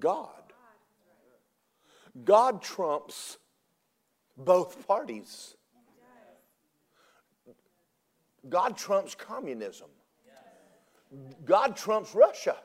God. 0.00 0.52
God 2.24 2.60
trumps 2.60 3.38
both 4.36 4.84
parties. 4.88 5.54
God 8.48 8.76
trumps 8.76 9.14
communism. 9.14 9.86
God 11.44 11.76
trumps 11.76 12.14
Russia. 12.14 12.56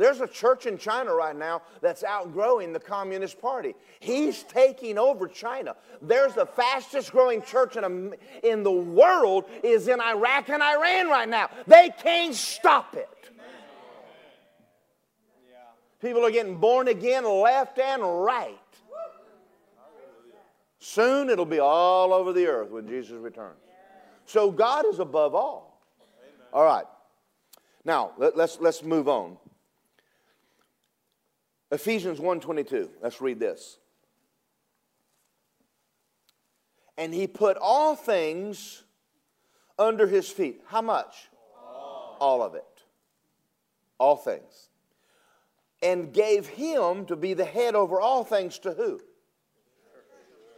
There's 0.00 0.22
a 0.22 0.26
church 0.26 0.64
in 0.64 0.78
China 0.78 1.12
right 1.12 1.36
now 1.36 1.60
that's 1.82 2.02
outgrowing 2.02 2.72
the 2.72 2.80
Communist 2.80 3.38
Party. 3.38 3.74
He's 3.98 4.44
taking 4.44 4.96
over 4.96 5.28
China. 5.28 5.76
There's 6.00 6.32
the 6.32 6.46
fastest 6.46 7.12
growing 7.12 7.42
church 7.42 7.76
in, 7.76 7.84
a, 7.84 8.48
in 8.48 8.62
the 8.62 8.70
world 8.70 9.44
is 9.62 9.88
in 9.88 10.00
Iraq 10.00 10.48
and 10.48 10.62
Iran 10.62 11.08
right 11.08 11.28
now. 11.28 11.50
They 11.66 11.90
can't 12.02 12.34
stop 12.34 12.96
it. 12.96 13.10
People 16.00 16.24
are 16.24 16.30
getting 16.30 16.56
born 16.56 16.88
again 16.88 17.24
left 17.24 17.78
and 17.78 18.02
right. 18.02 18.56
Soon 20.78 21.28
it'll 21.28 21.44
be 21.44 21.58
all 21.58 22.14
over 22.14 22.32
the 22.32 22.46
earth 22.46 22.70
when 22.70 22.88
Jesus 22.88 23.18
returns. 23.18 23.58
So 24.24 24.50
God 24.50 24.86
is 24.86 24.98
above 24.98 25.34
all. 25.34 25.69
All 26.52 26.64
right. 26.64 26.86
Now, 27.84 28.12
let, 28.18 28.36
us 28.38 28.58
let's 28.60 28.82
move 28.82 29.08
on. 29.08 29.36
Ephesians 31.70 32.18
1:22. 32.18 32.88
Let's 33.02 33.20
read 33.20 33.38
this. 33.38 33.78
And 36.98 37.14
he 37.14 37.26
put 37.26 37.56
all 37.56 37.96
things 37.96 38.82
under 39.78 40.06
his 40.06 40.28
feet. 40.28 40.60
How 40.66 40.82
much? 40.82 41.30
All, 41.56 42.16
all 42.20 42.42
of 42.42 42.54
it. 42.54 42.64
All 43.98 44.16
things. 44.16 44.68
And 45.82 46.12
gave 46.12 46.46
him 46.46 47.06
to 47.06 47.16
be 47.16 47.32
the 47.32 47.44
head 47.44 47.74
over 47.74 48.00
all 48.00 48.22
things 48.22 48.58
to 48.60 48.72
who? 48.72 49.00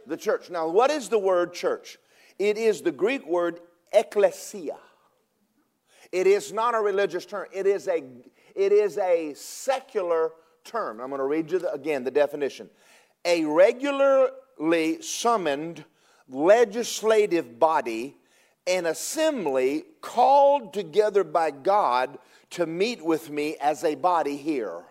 The 0.05 0.17
church. 0.17 0.49
Now, 0.49 0.67
what 0.67 0.91
is 0.91 1.07
the 1.07 1.19
word 1.19 1.53
church? 1.53 1.97
It 2.37 2.57
is 2.57 2.81
the 2.81 2.91
Greek 2.91 3.25
word 3.25 3.61
ekklesia. 3.93 4.75
It 6.13 6.27
is 6.27 6.53
not 6.53 6.75
a 6.75 6.79
religious 6.79 7.25
term. 7.25 7.47
It 7.51 7.65
is 7.65 7.87
a, 7.87 8.03
it 8.55 8.71
is 8.71 8.99
a 8.99 9.33
secular 9.33 10.31
term. 10.63 11.01
I'm 11.01 11.09
going 11.09 11.17
to 11.17 11.25
read 11.25 11.51
you 11.51 11.57
the, 11.57 11.73
again 11.73 12.03
the 12.03 12.11
definition. 12.11 12.69
A 13.25 13.43
regularly 13.45 15.01
summoned 15.01 15.83
legislative 16.29 17.57
body, 17.57 18.15
an 18.67 18.85
assembly 18.85 19.85
called 20.01 20.71
together 20.71 21.23
by 21.23 21.49
God 21.49 22.19
to 22.51 22.67
meet 22.67 23.03
with 23.03 23.31
me 23.31 23.57
as 23.59 23.83
a 23.83 23.95
body 23.95 24.37
here. 24.37 24.83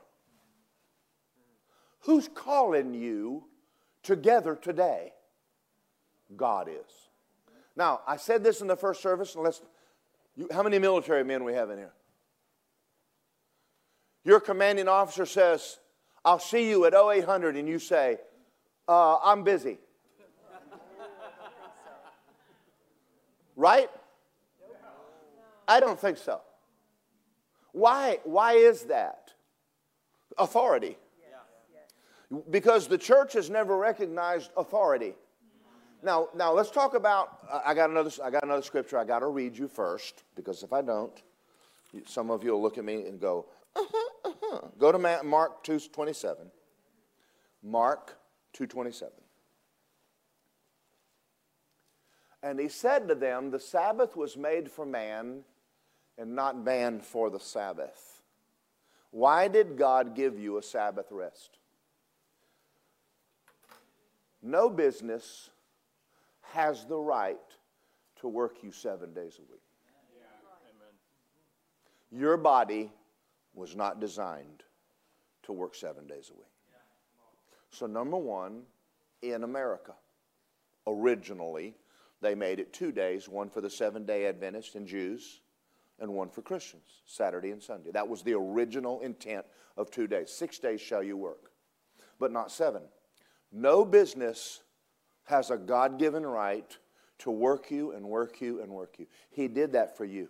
Who's 2.01 2.29
calling 2.35 2.95
you 2.95 3.45
together 4.03 4.57
today? 4.57 5.13
God 6.37 6.69
is. 6.69 6.91
Now, 7.77 8.01
I 8.09 8.17
said 8.17 8.43
this 8.43 8.61
in 8.61 8.67
the 8.67 8.77
first 8.77 9.01
service, 9.01 9.37
and 9.37 9.45
let's, 9.45 9.63
you, 10.37 10.49
how 10.53 10.63
many 10.63 10.79
military 10.79 11.25
men 11.25 11.45
we 11.45 11.55
have 11.55 11.71
in 11.71 11.79
here? 11.79 11.93
Your 14.25 14.41
commanding 14.41 14.89
officer 14.89 15.27
says, 15.27 15.79
I'll 16.25 16.39
see 16.39 16.69
you 16.69 16.85
at 16.85 16.95
0800, 16.95 17.57
and 17.57 17.69
you 17.69 17.79
say, 17.79 18.19
uh, 18.89 19.19
I'm 19.23 19.43
busy. 19.43 19.79
right? 23.57 23.91
I 25.67 25.81
don't 25.81 25.99
think 25.99 26.19
so. 26.19 26.41
Why, 27.73 28.21
why 28.25 28.53
is 28.55 28.85
that? 28.85 29.33
Authority. 30.39 30.97
Because 32.51 32.87
the 32.87 32.97
church 32.97 33.35
has 33.35 33.51
never 33.51 33.77
recognized 33.77 34.51
authority. 34.57 35.15
Now, 36.03 36.29
now 36.35 36.53
let's 36.53 36.71
talk 36.71 36.95
about. 36.95 37.39
I 37.65 37.75
got 37.75 37.91
another. 37.91 38.11
I 38.23 38.31
got 38.31 38.43
another 38.43 38.63
scripture. 38.63 38.99
I 38.99 39.05
got 39.05 39.21
to 39.21 39.29
read 39.29 39.57
you 39.57 39.69
first 39.69 40.25
because 40.35 40.63
if 40.63 40.73
I 40.73 40.83
don't, 40.83 41.23
some 42.07 42.31
of 42.31 42.43
you 42.43 42.53
will 42.53 42.63
look 42.63 42.77
at 42.77 42.85
me 42.85 43.07
and 43.07 43.21
go, 43.21 43.47
uh-huh, 43.77 44.29
uh-huh. 44.29 44.69
Go 44.79 44.93
to 44.93 45.23
Mark 45.23 45.63
two 45.63 45.79
twenty 45.79 46.13
seven. 46.13 46.51
Mark 47.63 48.17
two 48.53 48.67
twenty 48.67 48.93
seven. 48.93 49.15
And 52.43 52.59
he 52.59 52.69
said 52.69 53.07
to 53.09 53.15
them, 53.15 53.51
The 53.51 53.61
Sabbath 53.61 54.17
was 54.17 54.37
made 54.37 54.71
for 54.71 54.85
man, 54.85 55.45
and 56.19 56.35
not 56.35 56.59
man 56.59 57.01
for 57.01 57.31
the 57.31 57.39
Sabbath. 57.39 58.23
Why 59.13 59.47
did 59.47 59.77
God 59.77 60.17
give 60.17 60.41
you 60.41 60.59
a 60.59 60.63
Sabbath 60.63 61.07
rest? 61.11 61.59
No 64.43 64.69
business 64.69 65.51
has 66.53 66.85
the 66.85 66.99
right 66.99 67.39
to 68.21 68.29
work 68.29 68.63
you 68.63 68.71
seven 68.71 69.13
days 69.15 69.39
a 69.39 69.53
week. 69.53 69.61
Your 72.11 72.37
body 72.37 72.93
was 73.55 73.75
not 73.75 74.01
designed 74.01 74.63
to 75.45 75.53
work 75.53 75.75
seven 75.75 76.07
days 76.07 76.31
a 76.31 76.35
week. 76.35 76.47
So, 77.71 77.87
number 77.87 78.19
one, 78.19 78.63
in 79.23 79.45
America, 79.45 79.95
originally, 80.87 81.75
they 82.21 82.35
made 82.35 82.61
it 82.61 82.73
two 82.73 82.93
days 82.93 83.29
one 83.29 83.49
for 83.49 83.63
the 83.63 83.71
seven 83.71 84.05
day 84.05 84.27
Adventists 84.27 84.75
and 84.75 84.87
Jews, 84.87 85.41
and 85.99 86.13
one 86.13 86.29
for 86.29 86.43
Christians, 86.43 87.03
Saturday 87.07 87.51
and 87.51 87.63
Sunday. 87.63 87.91
That 87.93 88.09
was 88.09 88.23
the 88.23 88.35
original 88.35 89.01
intent 89.01 89.47
of 89.79 89.91
two 89.91 90.07
days. 90.07 90.31
Six 90.31 90.59
days 90.59 90.83
shall 90.83 91.03
you 91.03 91.17
work, 91.17 91.51
but 92.19 92.31
not 92.31 92.53
seven. 92.53 92.83
No 93.51 93.87
business 93.87 94.61
has 95.25 95.51
a 95.51 95.57
God 95.57 95.99
given 95.99 96.25
right 96.27 96.77
to 97.19 97.31
work 97.31 97.71
you 97.71 97.93
and 97.93 98.05
work 98.05 98.41
you 98.41 98.61
and 98.63 98.71
work 98.71 98.97
you. 98.99 99.07
He 99.31 99.49
did 99.49 99.73
that 99.73 99.97
for 99.97 100.05
you. 100.05 100.29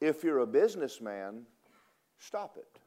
If 0.00 0.22
you're 0.22 0.40
a 0.40 0.46
businessman, 0.46 1.44
stop 2.18 2.56
it. 2.58 2.78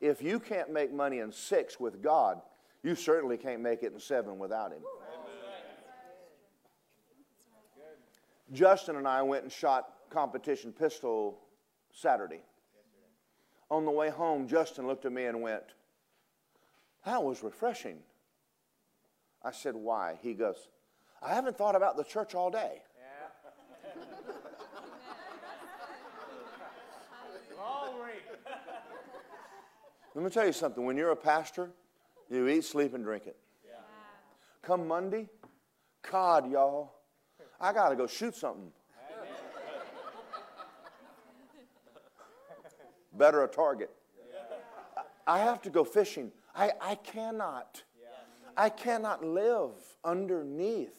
If 0.00 0.20
you 0.20 0.40
can't 0.40 0.72
make 0.72 0.92
money 0.92 1.20
in 1.20 1.30
six 1.30 1.78
with 1.78 2.02
God, 2.02 2.40
you 2.82 2.96
certainly 2.96 3.36
can't 3.36 3.60
make 3.60 3.84
it 3.84 3.92
in 3.92 4.00
seven 4.00 4.38
without 4.38 4.72
Him. 4.72 4.82
Justin 8.52 8.96
and 8.96 9.06
I 9.06 9.22
went 9.22 9.44
and 9.44 9.52
shot 9.52 9.88
competition 10.10 10.72
pistol 10.72 11.38
Saturday. 11.92 12.42
On 13.70 13.84
the 13.84 13.90
way 13.90 14.10
home, 14.10 14.46
Justin 14.46 14.86
looked 14.86 15.06
at 15.06 15.12
me 15.12 15.26
and 15.26 15.40
went, 15.40 15.62
That 17.04 17.22
was 17.22 17.42
refreshing. 17.42 17.98
I 19.42 19.50
said, 19.50 19.74
Why? 19.74 20.18
He 20.22 20.34
goes, 20.34 20.68
I 21.20 21.34
haven't 21.34 21.56
thought 21.56 21.76
about 21.76 21.96
the 21.96 22.04
church 22.04 22.34
all 22.34 22.50
day. 22.50 22.82
Let 30.14 30.24
me 30.24 30.30
tell 30.30 30.44
you 30.44 30.52
something. 30.52 30.84
When 30.84 30.96
you're 30.96 31.12
a 31.12 31.16
pastor, 31.16 31.70
you 32.28 32.46
eat, 32.48 32.64
sleep, 32.64 32.94
and 32.94 33.04
drink 33.04 33.26
it. 33.26 33.36
Yeah. 33.64 33.76
Come 34.62 34.86
Monday, 34.86 35.28
God, 36.10 36.50
y'all, 36.50 36.92
I 37.60 37.72
got 37.72 37.90
to 37.90 37.96
go 37.96 38.06
shoot 38.06 38.34
something. 38.34 38.72
Better 43.14 43.44
a 43.44 43.48
target. 43.48 43.90
I 45.26 45.38
have 45.38 45.62
to 45.62 45.70
go 45.70 45.84
fishing. 45.84 46.32
I, 46.54 46.72
I 46.80 46.94
cannot. 46.96 47.82
I 48.56 48.68
cannot 48.68 49.24
live 49.24 49.72
underneath 50.04 50.98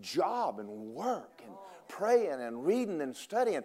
job 0.00 0.58
and 0.58 0.68
work 0.68 1.40
and 1.44 1.54
praying 1.88 2.40
and 2.40 2.66
reading 2.66 3.00
and 3.00 3.14
studying. 3.16 3.62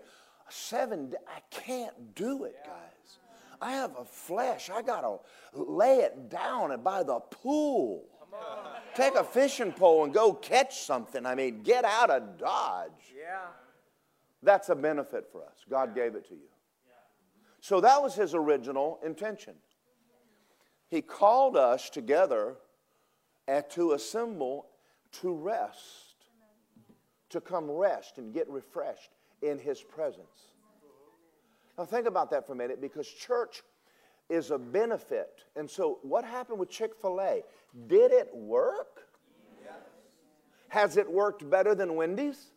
Seven, 0.49 1.13
I 1.27 1.39
can't 1.49 2.13
do 2.15 2.43
it, 2.43 2.55
guys. 2.63 3.17
I 3.61 3.71
have 3.71 3.95
a 3.97 4.05
flesh. 4.05 4.69
I 4.69 4.81
got 4.81 5.01
to 5.01 5.19
lay 5.59 5.99
it 5.99 6.29
down 6.29 6.79
by 6.81 7.01
the 7.03 7.19
pool. 7.19 8.05
Take 8.93 9.15
a 9.15 9.23
fishing 9.23 9.71
pole 9.71 10.03
and 10.03 10.13
go 10.13 10.33
catch 10.33 10.81
something. 10.81 11.25
I 11.25 11.33
mean, 11.33 11.63
get 11.63 11.85
out 11.85 12.09
of 12.09 12.37
Dodge. 12.37 12.91
Yeah. 13.17 13.47
That's 14.43 14.69
a 14.69 14.75
benefit 14.75 15.29
for 15.31 15.43
us. 15.43 15.65
God 15.69 15.95
gave 15.95 16.15
it 16.15 16.27
to 16.27 16.35
you. 16.35 16.49
So 17.61 17.79
that 17.79 18.01
was 18.01 18.13
his 18.13 18.35
original 18.35 18.99
intention. 19.05 19.53
He 20.93 21.01
called 21.01 21.57
us 21.57 21.89
together 21.89 22.53
and 23.47 23.67
to 23.71 23.93
assemble 23.93 24.67
to 25.13 25.33
rest, 25.33 26.27
to 27.31 27.41
come 27.41 27.67
rest 27.67 28.19
and 28.19 28.31
get 28.31 28.47
refreshed 28.47 29.09
in 29.41 29.57
his 29.57 29.81
presence. 29.81 30.53
Now, 31.79 31.85
think 31.85 32.05
about 32.05 32.29
that 32.29 32.45
for 32.45 32.53
a 32.53 32.55
minute 32.55 32.79
because 32.79 33.07
church 33.07 33.63
is 34.29 34.51
a 34.51 34.59
benefit. 34.59 35.45
And 35.55 35.67
so, 35.67 35.97
what 36.03 36.23
happened 36.23 36.59
with 36.59 36.69
Chick 36.69 36.91
fil 36.93 37.19
A? 37.21 37.41
Did 37.87 38.11
it 38.11 38.29
work? 38.31 39.07
Yes. 39.63 39.73
Has 40.67 40.97
it 40.97 41.11
worked 41.11 41.49
better 41.49 41.73
than 41.73 41.95
Wendy's? 41.95 42.51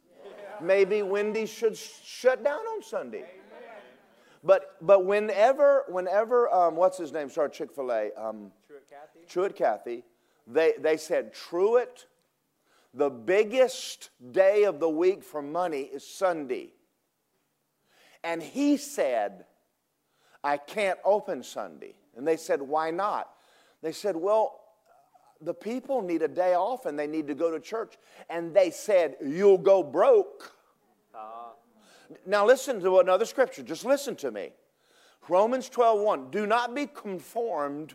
Maybe 0.60 1.00
Wendy's 1.00 1.48
should 1.48 1.74
shut 1.74 2.44
down 2.44 2.60
on 2.60 2.82
Sunday. 2.82 3.24
But, 4.44 4.76
but 4.80 5.04
whenever, 5.04 5.84
whenever 5.88 6.52
um, 6.52 6.76
what's 6.76 6.98
his 6.98 7.12
name 7.12 7.28
started 7.30 7.56
Chick 7.56 7.72
fil 7.72 7.90
A? 7.90 8.10
Um, 8.16 8.52
Truett 8.66 8.88
Cathy. 8.88 9.26
Truett 9.28 9.56
Cathy. 9.56 10.04
They, 10.46 10.74
they 10.78 10.96
said, 10.96 11.34
Truett, 11.34 12.06
the 12.94 13.10
biggest 13.10 14.10
day 14.32 14.64
of 14.64 14.80
the 14.80 14.88
week 14.88 15.22
for 15.22 15.42
money 15.42 15.82
is 15.82 16.06
Sunday. 16.06 16.72
And 18.22 18.42
he 18.42 18.76
said, 18.76 19.44
I 20.42 20.56
can't 20.56 20.98
open 21.04 21.42
Sunday. 21.42 21.94
And 22.16 22.26
they 22.26 22.36
said, 22.36 22.62
Why 22.62 22.90
not? 22.90 23.28
They 23.82 23.92
said, 23.92 24.16
Well, 24.16 24.60
the 25.40 25.54
people 25.54 26.02
need 26.02 26.22
a 26.22 26.28
day 26.28 26.54
off 26.54 26.86
and 26.86 26.98
they 26.98 27.06
need 27.06 27.26
to 27.28 27.34
go 27.34 27.50
to 27.50 27.60
church. 27.60 27.94
And 28.30 28.54
they 28.54 28.70
said, 28.70 29.16
You'll 29.24 29.58
go 29.58 29.82
broke. 29.82 30.52
Now 32.26 32.46
listen 32.46 32.80
to 32.80 33.00
another 33.00 33.24
scripture. 33.24 33.62
Just 33.62 33.84
listen 33.84 34.16
to 34.16 34.30
me. 34.30 34.50
Romans 35.28 35.68
12 35.68 36.00
1. 36.00 36.30
Do 36.30 36.46
not 36.46 36.74
be 36.74 36.86
conformed 36.86 37.94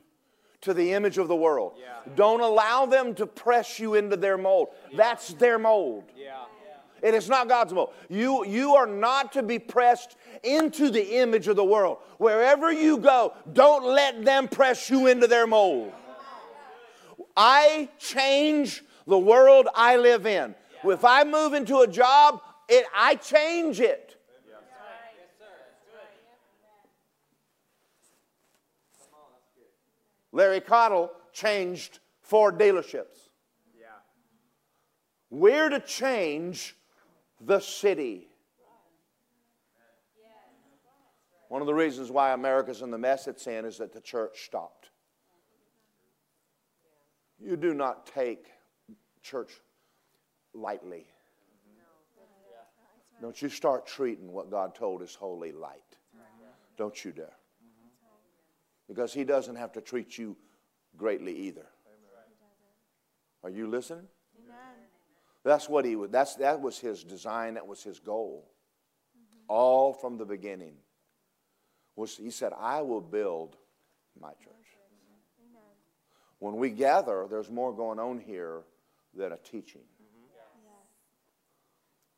to 0.61 0.73
the 0.73 0.93
image 0.93 1.17
of 1.17 1.27
the 1.27 1.35
world. 1.35 1.73
Yeah. 1.79 2.13
Don't 2.15 2.41
allow 2.41 2.85
them 2.85 3.15
to 3.15 3.25
press 3.25 3.79
you 3.79 3.95
into 3.95 4.15
their 4.15 4.37
mold. 4.37 4.69
Yeah. 4.89 4.97
That's 4.97 5.33
their 5.33 5.57
mold. 5.57 6.03
Yeah. 6.15 6.43
It 7.01 7.15
is 7.15 7.27
not 7.27 7.49
God's 7.49 7.73
mold. 7.73 7.93
You, 8.09 8.45
you 8.45 8.75
are 8.75 8.85
not 8.85 9.33
to 9.33 9.43
be 9.43 9.57
pressed 9.57 10.17
into 10.43 10.89
the 10.91 11.17
image 11.17 11.47
of 11.47 11.55
the 11.55 11.63
world. 11.63 11.97
Wherever 12.17 12.71
you 12.71 12.97
go, 12.97 13.33
don't 13.53 13.83
let 13.83 14.23
them 14.23 14.47
press 14.47 14.89
you 14.89 15.07
into 15.07 15.25
their 15.25 15.47
mold. 15.47 15.91
I 17.35 17.89
change 17.97 18.83
the 19.07 19.17
world 19.17 19.67
I 19.73 19.97
live 19.97 20.27
in. 20.27 20.53
If 20.83 21.05
I 21.05 21.23
move 21.23 21.53
into 21.53 21.79
a 21.79 21.87
job, 21.87 22.41
it, 22.71 22.85
I 22.95 23.15
change 23.15 23.79
it. 23.81 24.15
Larry 30.31 30.61
Cottle 30.61 31.11
changed 31.33 31.99
Ford 32.21 32.57
dealerships. 32.57 33.29
We're 35.29 35.69
to 35.69 35.79
change 35.79 36.75
the 37.39 37.59
city. 37.59 38.27
One 41.49 41.61
of 41.61 41.67
the 41.67 41.73
reasons 41.73 42.09
why 42.09 42.31
America's 42.31 42.81
in 42.81 42.91
the 42.91 42.97
mess 42.97 43.27
it's 43.27 43.47
in 43.47 43.65
is 43.65 43.77
that 43.79 43.91
the 43.91 43.99
church 43.99 44.45
stopped. 44.45 44.89
You 47.37 47.57
do 47.57 47.73
not 47.73 48.05
take 48.05 48.47
church 49.21 49.51
lightly. 50.53 51.10
Don't 53.21 53.39
you 53.41 53.49
start 53.49 53.85
treating 53.85 54.31
what 54.31 54.49
God 54.49 54.73
told 54.73 55.01
us 55.01 55.13
holy 55.15 55.51
light. 55.51 55.83
Don't 56.77 57.05
you 57.05 57.11
dare. 57.11 57.37
Because 58.87 59.13
He 59.13 59.23
doesn't 59.23 59.55
have 59.55 59.71
to 59.73 59.81
treat 59.81 60.17
you 60.17 60.35
greatly 60.97 61.35
either. 61.35 61.67
Are 63.43 63.49
you 63.49 63.67
listening? 63.67 64.07
That's 65.43 65.67
what 65.67 65.85
he 65.85 65.95
that's 66.09 66.35
that 66.35 66.61
was 66.61 66.77
his 66.77 67.03
design, 67.03 67.55
that 67.55 67.65
was 67.65 67.83
his 67.83 67.99
goal. 67.99 68.51
All 69.47 69.93
from 69.93 70.17
the 70.17 70.25
beginning. 70.25 70.75
Was 71.95 72.15
he 72.17 72.29
said, 72.29 72.53
I 72.57 72.81
will 72.81 73.01
build 73.01 73.57
my 74.19 74.29
church. 74.29 74.53
When 76.39 76.55
we 76.55 76.69
gather, 76.69 77.27
there's 77.29 77.49
more 77.49 77.73
going 77.73 77.99
on 77.99 78.19
here 78.19 78.61
than 79.15 79.31
a 79.31 79.37
teaching. 79.37 79.81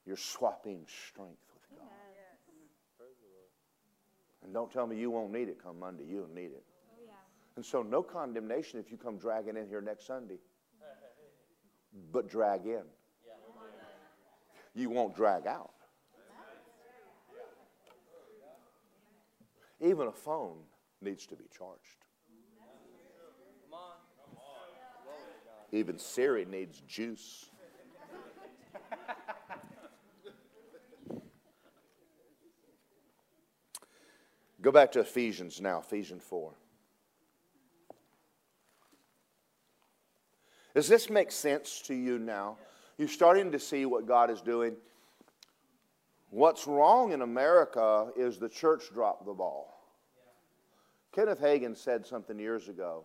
You're 0.05 0.17
swapping 0.17 0.85
strength 0.87 1.41
with 1.53 1.79
God. 1.79 1.87
And 4.43 4.53
don't 4.53 4.71
tell 4.71 4.85
me 4.85 4.97
you 4.97 5.09
won't 5.09 5.31
need 5.31 5.47
it 5.47 5.61
come 5.63 5.79
Monday. 5.79 6.03
You'll 6.07 6.27
need 6.27 6.51
it. 6.51 6.63
And 7.55 7.63
so, 7.63 7.83
no 7.83 8.01
condemnation 8.01 8.79
if 8.79 8.91
you 8.91 8.97
come 8.97 9.17
dragging 9.17 9.55
in 9.57 9.67
here 9.67 9.81
next 9.81 10.07
Sunday, 10.07 10.39
but 12.11 12.27
drag 12.27 12.65
in. 12.65 12.83
You 14.73 14.89
won't 14.89 15.15
drag 15.15 15.45
out. 15.45 15.73
Even 19.79 20.07
a 20.07 20.11
phone 20.11 20.57
needs 21.01 21.27
to 21.27 21.35
be 21.35 21.45
charged. 21.55 21.79
Even 25.71 25.97
Siri 25.97 26.45
needs 26.45 26.81
juice. 26.81 27.49
Go 34.63 34.71
back 34.71 34.93
to 34.93 35.01
Ephesians 35.01 35.59
now, 35.59 35.79
Ephesians 35.79 36.23
4. 36.23 36.53
Does 40.73 40.87
this 40.87 41.09
make 41.09 41.33
sense 41.33 41.81
to 41.81 41.93
you 41.93 42.17
now? 42.17 42.55
You're 42.97 43.09
starting 43.09 43.51
to 43.51 43.59
see 43.59 43.85
what 43.85 44.07
God 44.07 44.31
is 44.31 44.41
doing. 44.41 44.77
What's 46.29 46.65
wrong 46.65 47.11
in 47.11 47.21
America 47.21 48.09
is 48.15 48.37
the 48.37 48.47
church 48.47 48.83
dropped 48.93 49.25
the 49.25 49.33
ball. 49.33 49.69
Kenneth 51.11 51.41
Hagin 51.41 51.75
said 51.75 52.05
something 52.05 52.39
years 52.39 52.69
ago 52.69 53.03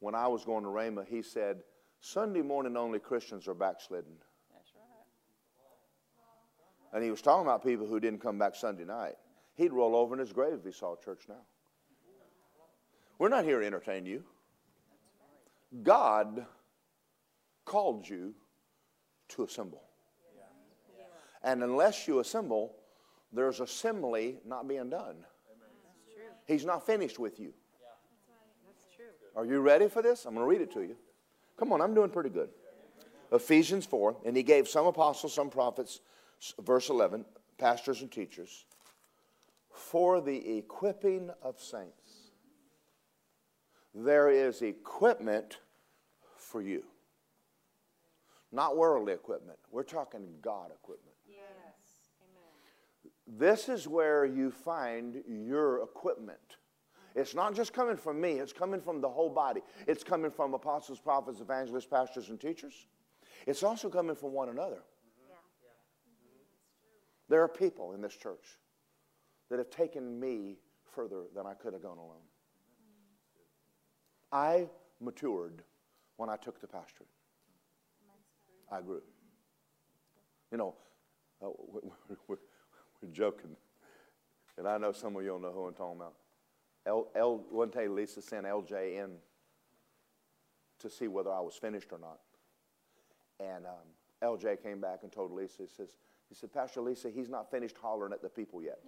when 0.00 0.16
I 0.16 0.26
was 0.26 0.44
going 0.44 0.64
to 0.64 0.70
Rhema. 0.70 1.06
He 1.06 1.22
said, 1.22 1.60
Sunday 2.00 2.42
morning 2.42 2.76
only 2.76 2.98
Christians 2.98 3.46
are 3.46 3.54
backslidden. 3.54 4.12
That's 4.52 4.72
right. 4.74 4.82
And 6.94 7.04
he 7.04 7.12
was 7.12 7.22
talking 7.22 7.46
about 7.46 7.64
people 7.64 7.86
who 7.86 8.00
didn't 8.00 8.20
come 8.20 8.38
back 8.38 8.56
Sunday 8.56 8.84
night. 8.84 9.14
He'd 9.60 9.74
roll 9.74 9.94
over 9.94 10.14
in 10.14 10.20
his 10.20 10.32
grave 10.32 10.54
if 10.54 10.64
he 10.64 10.72
saw 10.72 10.94
a 10.94 11.04
church 11.04 11.24
now. 11.28 11.42
We're 13.18 13.28
not 13.28 13.44
here 13.44 13.60
to 13.60 13.66
entertain 13.66 14.06
you. 14.06 14.24
God 15.82 16.46
called 17.66 18.08
you 18.08 18.32
to 19.28 19.44
assemble. 19.44 19.82
And 21.42 21.62
unless 21.62 22.08
you 22.08 22.20
assemble, 22.20 22.74
there's 23.34 23.60
assembly 23.60 24.38
not 24.46 24.66
being 24.66 24.88
done. 24.88 25.16
He's 26.46 26.64
not 26.64 26.86
finished 26.86 27.18
with 27.18 27.38
you. 27.38 27.52
Are 29.36 29.44
you 29.44 29.60
ready 29.60 29.88
for 29.88 30.00
this? 30.00 30.24
I'm 30.24 30.34
going 30.34 30.46
to 30.46 30.50
read 30.50 30.62
it 30.62 30.72
to 30.72 30.80
you. 30.80 30.96
Come 31.58 31.70
on, 31.74 31.82
I'm 31.82 31.92
doing 31.92 32.08
pretty 32.08 32.30
good. 32.30 32.48
Ephesians 33.30 33.84
4, 33.84 34.16
and 34.24 34.34
he 34.34 34.42
gave 34.42 34.68
some 34.68 34.86
apostles, 34.86 35.34
some 35.34 35.50
prophets, 35.50 36.00
verse 36.62 36.88
11, 36.88 37.26
pastors 37.58 38.00
and 38.00 38.10
teachers, 38.10 38.64
for 39.80 40.20
the 40.20 40.58
equipping 40.58 41.30
of 41.42 41.58
saints. 41.58 42.32
There 43.94 44.30
is 44.30 44.62
equipment 44.62 45.58
for 46.36 46.60
you. 46.60 46.84
Not 48.52 48.76
worldly 48.76 49.14
equipment. 49.14 49.58
We're 49.72 49.82
talking 49.82 50.26
God 50.42 50.70
equipment. 50.70 51.16
Yes. 51.26 51.38
Amen. 52.22 53.38
This 53.38 53.68
is 53.68 53.88
where 53.88 54.24
you 54.24 54.50
find 54.50 55.22
your 55.26 55.82
equipment. 55.82 56.38
It's 57.16 57.34
not 57.34 57.54
just 57.54 57.72
coming 57.72 57.96
from 57.96 58.20
me, 58.20 58.34
it's 58.34 58.52
coming 58.52 58.80
from 58.80 59.00
the 59.00 59.08
whole 59.08 59.30
body. 59.30 59.62
It's 59.88 60.04
coming 60.04 60.30
from 60.30 60.54
apostles, 60.54 61.00
prophets, 61.00 61.40
evangelists, 61.40 61.86
pastors, 61.86 62.28
and 62.28 62.38
teachers. 62.38 62.86
It's 63.46 63.62
also 63.62 63.88
coming 63.88 64.14
from 64.14 64.32
one 64.32 64.50
another. 64.50 64.82
Yeah. 65.28 65.34
There 67.28 67.42
are 67.42 67.48
people 67.48 67.94
in 67.94 68.02
this 68.02 68.16
church 68.16 68.58
that 69.50 69.58
have 69.58 69.70
taken 69.70 70.18
me 70.18 70.56
further 70.94 71.24
than 71.34 71.46
I 71.46 71.54
could 71.54 71.72
have 71.72 71.82
gone 71.82 71.98
alone. 71.98 72.22
I 74.32 74.68
matured 75.00 75.62
when 76.16 76.30
I 76.30 76.36
took 76.36 76.60
the 76.60 76.66
pastorate. 76.66 77.08
I 78.70 78.80
grew. 78.80 79.02
You 80.52 80.58
know, 80.58 80.74
uh, 81.44 81.48
we're, 81.68 81.80
we're, 82.28 83.08
joking, 83.12 83.56
and 84.58 84.68
I 84.68 84.78
know 84.78 84.92
some 84.92 85.16
of 85.16 85.22
you 85.22 85.28
don't 85.28 85.42
know 85.42 85.52
who 85.52 85.66
I'm 85.66 85.74
talking 85.74 85.96
about. 85.96 86.14
L, 86.86 87.08
L, 87.14 87.44
one 87.50 87.70
day 87.70 87.88
Lisa 87.88 88.20
sent 88.20 88.46
LJ 88.46 89.02
in 89.02 89.10
to 90.80 90.90
see 90.90 91.08
whether 91.08 91.30
I 91.30 91.40
was 91.40 91.54
finished 91.54 91.92
or 91.92 91.98
not. 91.98 92.18
And 93.38 93.64
um, 93.66 93.72
LJ 94.22 94.62
came 94.62 94.80
back 94.80 95.00
and 95.02 95.10
told 95.10 95.32
Lisa, 95.32 95.62
he 95.62 95.68
says, 95.68 95.96
he 96.30 96.36
said, 96.36 96.52
Pastor 96.52 96.80
Lisa, 96.80 97.10
he's 97.10 97.28
not 97.28 97.50
finished 97.50 97.76
hollering 97.82 98.12
at 98.12 98.22
the 98.22 98.28
people 98.28 98.62
yet. 98.62 98.78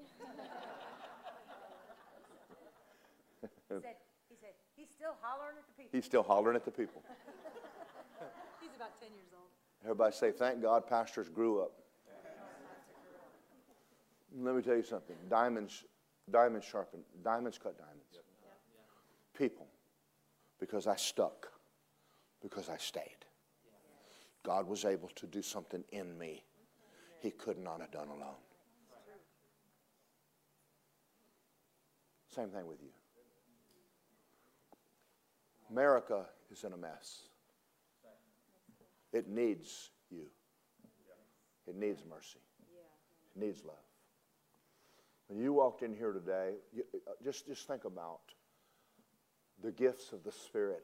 he, 3.43 3.49
said, 3.69 3.97
he 4.31 4.37
said, 4.41 4.51
he's 4.77 4.89
still 4.89 5.17
hollering 5.21 5.57
at 5.59 5.67
the 5.67 5.73
people. 5.77 5.91
He's 5.93 6.05
still 6.05 6.23
hollering 6.23 6.55
at 6.55 6.65
the 6.65 6.71
people. 6.71 7.03
he's 8.61 8.71
about 8.77 9.01
10 9.01 9.11
years 9.13 9.27
old. 9.35 9.49
Everybody 9.83 10.15
say, 10.15 10.31
thank 10.31 10.63
God 10.63 10.87
pastors 10.87 11.29
grew 11.29 11.61
up. 11.61 11.73
Let 14.41 14.55
me 14.55 14.63
tell 14.63 14.77
you 14.77 14.85
something. 14.85 15.17
Diamonds, 15.29 15.85
diamonds 16.31 16.65
sharpen, 16.65 17.01
diamonds 17.25 17.59
cut 17.59 17.77
diamonds. 17.77 17.99
People, 19.37 19.67
because 20.61 20.87
I 20.87 20.95
stuck, 20.95 21.49
because 22.41 22.69
I 22.69 22.77
stayed. 22.77 23.27
God 24.45 24.69
was 24.69 24.85
able 24.85 25.09
to 25.17 25.27
do 25.27 25.43
something 25.43 25.83
in 25.91 26.17
me 26.17 26.45
he 27.23 27.31
could 27.31 27.59
not 27.59 27.81
have 27.81 27.93
done 27.93 28.09
alone. 28.09 28.35
Same 32.35 32.49
thing 32.49 32.67
with 32.67 32.83
you. 32.83 32.89
America 35.71 36.25
is 36.51 36.65
in 36.65 36.73
a 36.73 36.77
mess. 36.77 37.21
It 39.13 39.29
needs 39.29 39.91
you. 40.11 40.25
It 41.69 41.77
needs 41.77 42.03
mercy. 42.09 42.41
It 43.37 43.41
needs 43.41 43.63
love. 43.65 43.77
When 45.29 45.39
you 45.39 45.53
walked 45.53 45.83
in 45.83 45.95
here 45.95 46.13
today, 46.13 46.55
you, 46.75 46.83
uh, 47.07 47.13
just, 47.23 47.47
just 47.47 47.67
think 47.69 47.85
about 47.85 48.21
the 49.63 49.71
gifts 49.71 50.13
of 50.13 50.25
the 50.25 50.33
Spirit. 50.33 50.83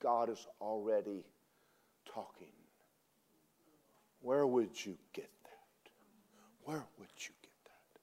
God 0.00 0.30
is 0.30 0.46
already 0.60 1.24
talking. 2.06 2.52
Where 4.20 4.46
would 4.46 4.84
you 4.84 4.96
get? 5.12 5.30
Where 6.64 6.84
would 6.98 7.08
you 7.16 7.34
get 7.42 7.50
that? 7.64 8.00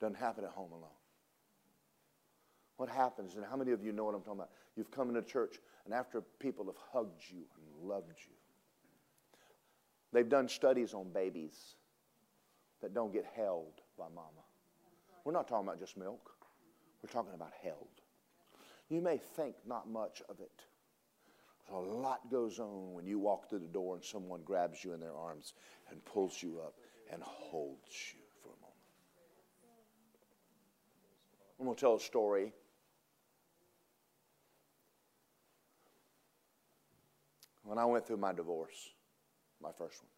Doesn't 0.00 0.16
happen 0.16 0.44
at 0.44 0.50
home 0.50 0.72
alone. 0.72 0.90
What 2.76 2.90
happens, 2.90 3.36
and 3.36 3.44
how 3.44 3.56
many 3.56 3.72
of 3.72 3.82
you 3.82 3.92
know 3.92 4.04
what 4.04 4.14
I'm 4.14 4.20
talking 4.20 4.40
about? 4.40 4.50
You've 4.76 4.90
come 4.90 5.08
into 5.08 5.22
church, 5.22 5.56
and 5.86 5.94
after 5.94 6.20
people 6.20 6.66
have 6.66 6.76
hugged 6.92 7.22
you 7.30 7.44
and 7.56 7.88
loved 7.88 8.18
you, 8.18 8.34
they've 10.12 10.28
done 10.28 10.48
studies 10.48 10.92
on 10.92 11.10
babies 11.10 11.76
that 12.82 12.92
don't 12.92 13.12
get 13.12 13.24
held 13.34 13.80
by 13.98 14.04
mama. 14.14 14.44
We're 15.24 15.32
not 15.32 15.48
talking 15.48 15.66
about 15.66 15.80
just 15.80 15.96
milk, 15.96 16.32
we're 17.02 17.10
talking 17.10 17.32
about 17.34 17.52
held. 17.62 17.88
You 18.90 19.00
may 19.00 19.16
think 19.16 19.56
not 19.66 19.88
much 19.88 20.22
of 20.28 20.38
it. 20.40 20.62
A 21.72 21.76
lot 21.76 22.30
goes 22.30 22.60
on 22.60 22.92
when 22.92 23.06
you 23.06 23.18
walk 23.18 23.48
through 23.48 23.58
the 23.58 23.66
door 23.66 23.96
and 23.96 24.04
someone 24.04 24.42
grabs 24.44 24.84
you 24.84 24.92
in 24.92 25.00
their 25.00 25.16
arms 25.16 25.54
and 25.90 26.04
pulls 26.04 26.40
you 26.40 26.60
up 26.64 26.74
and 27.12 27.22
holds 27.22 28.14
you 28.14 28.20
for 28.42 28.48
a 28.48 28.60
moment. 28.60 28.74
I'm 31.58 31.66
going 31.66 31.76
to 31.76 31.80
tell 31.80 31.96
a 31.96 32.00
story 32.00 32.52
when 37.62 37.78
I 37.78 37.84
went 37.84 38.06
through 38.06 38.18
my 38.18 38.32
divorce, 38.32 38.90
my 39.62 39.70
first 39.70 40.02
one. 40.02 40.10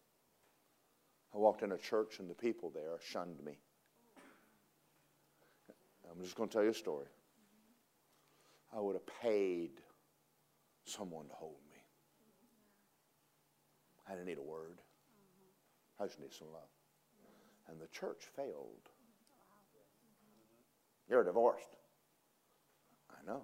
I 1.33 1.37
walked 1.37 1.61
in 1.61 1.71
a 1.71 1.77
church 1.77 2.19
and 2.19 2.29
the 2.29 2.33
people 2.35 2.71
there 2.73 2.97
shunned 3.01 3.43
me. 3.43 3.57
I'm 6.11 6.21
just 6.23 6.35
going 6.35 6.49
to 6.49 6.53
tell 6.53 6.63
you 6.63 6.71
a 6.71 6.73
story. 6.73 7.05
I 8.75 8.79
would 8.79 8.95
have 8.95 9.05
paid 9.21 9.71
someone 10.85 11.27
to 11.27 11.33
hold 11.33 11.57
me. 11.69 11.77
I 14.07 14.13
didn't 14.13 14.25
need 14.25 14.37
a 14.37 14.43
word. 14.43 14.79
Need 15.99 16.33
some 16.33 16.47
love. 16.53 16.69
And 17.67 17.79
the 17.79 17.87
church 17.87 18.23
failed. 18.35 18.89
You're 21.09 21.23
divorced. 21.23 21.75
I 23.11 23.25
know. 23.29 23.41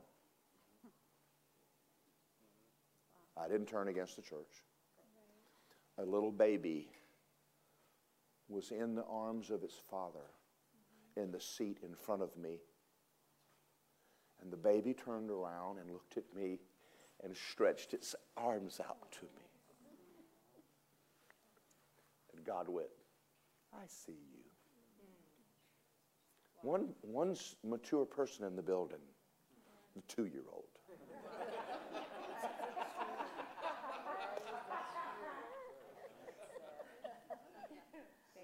I 3.37 3.49
didn't 3.49 3.67
turn 3.67 3.89
against 3.89 4.15
the 4.15 4.21
church. 4.21 4.63
A 5.97 6.03
little 6.03 6.31
baby 6.31 6.87
was 8.47 8.71
in 8.71 8.95
the 8.95 9.05
arms 9.05 9.49
of 9.49 9.63
its 9.63 9.75
father 9.89 10.31
in 11.17 11.31
the 11.31 11.41
seat 11.41 11.79
in 11.83 11.95
front 11.95 12.21
of 12.21 12.35
me. 12.37 12.59
And 14.41 14.51
the 14.51 14.57
baby 14.57 14.93
turned 14.93 15.29
around 15.29 15.79
and 15.79 15.91
looked 15.91 16.17
at 16.17 16.23
me 16.35 16.59
and 17.23 17.35
stretched 17.35 17.93
its 17.93 18.15
arms 18.37 18.79
out 18.79 19.11
to 19.11 19.23
me. 19.23 19.45
And 22.33 22.34
God 22.45 22.69
went, 22.69 22.87
I 23.73 23.85
see 23.87 24.11
you. 24.11 24.39
One, 26.61 26.89
one 27.01 27.35
mature 27.63 28.05
person 28.05 28.45
in 28.45 28.55
the 28.55 28.61
building, 28.61 28.97
the 29.95 30.01
two 30.07 30.25
year 30.25 30.43
old. 30.51 30.63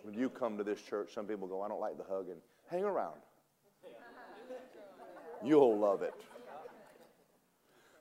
when 0.04 0.14
you 0.14 0.30
come 0.30 0.58
to 0.58 0.64
this 0.64 0.82
church, 0.82 1.14
some 1.14 1.26
people 1.26 1.48
go, 1.48 1.62
I 1.62 1.68
don't 1.68 1.80
like 1.80 1.98
the 1.98 2.04
hugging. 2.04 2.42
Hang 2.70 2.84
around. 2.84 3.22
You'll 5.44 5.78
love 5.78 6.04
it. 6.04 6.14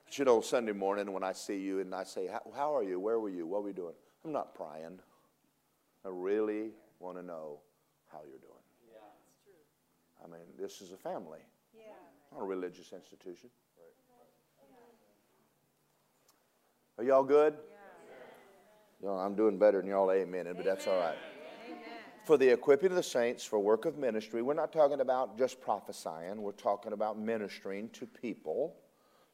But 0.05 0.19
you 0.19 0.25
know, 0.25 0.41
Sunday 0.41 0.73
morning 0.73 1.13
when 1.13 1.25
I 1.25 1.33
see 1.33 1.59
you 1.59 1.81
and 1.81 1.95
I 1.95 2.05
say, 2.05 2.29
How 2.55 2.77
are 2.77 2.83
you? 2.83 3.01
Where 3.01 3.19
were 3.19 3.31
you? 3.31 3.47
What 3.47 3.63
were 3.63 3.69
you 3.69 3.75
doing? 3.75 3.95
I'm 4.25 4.33
not 4.33 4.55
prying. 4.55 4.99
I 6.05 6.09
really 6.11 6.71
want 6.99 7.17
to 7.17 7.23
know 7.23 7.61
how 8.11 8.21
you're 8.29 8.39
doing. 8.39 8.65
Yeah. 8.93 10.25
I 10.25 10.29
mean, 10.29 10.47
this 10.59 10.81
is 10.81 10.93
a 10.93 10.97
family, 10.97 11.41
not 12.33 12.43
a 12.43 12.45
religious 12.45 12.93
institution. 12.93 13.51
Are 16.99 17.05
y'all 17.05 17.25
good? 17.25 17.55
Yeah. 19.03 19.11
I'm 19.11 19.35
doing 19.35 19.59
better 19.59 19.81
than 19.81 19.89
y'all 19.89 20.13
amen, 20.13 20.53
but 20.55 20.65
that's 20.65 20.87
all 20.87 20.99
right 20.99 21.17
for 22.31 22.37
the 22.37 22.49
equipping 22.49 22.91
of 22.91 22.97
the 22.97 23.03
saints 23.03 23.45
for 23.45 23.59
work 23.59 23.87
of 23.87 23.99
ministry. 23.99 24.41
We're 24.41 24.55
not 24.55 24.73
talking 24.73 25.01
about 25.01 25.37
just 25.37 25.61
prophesying, 25.61 26.41
we're 26.41 26.53
talking 26.53 26.93
about 26.93 27.19
ministering 27.19 27.89
to 27.91 28.07
people 28.07 28.77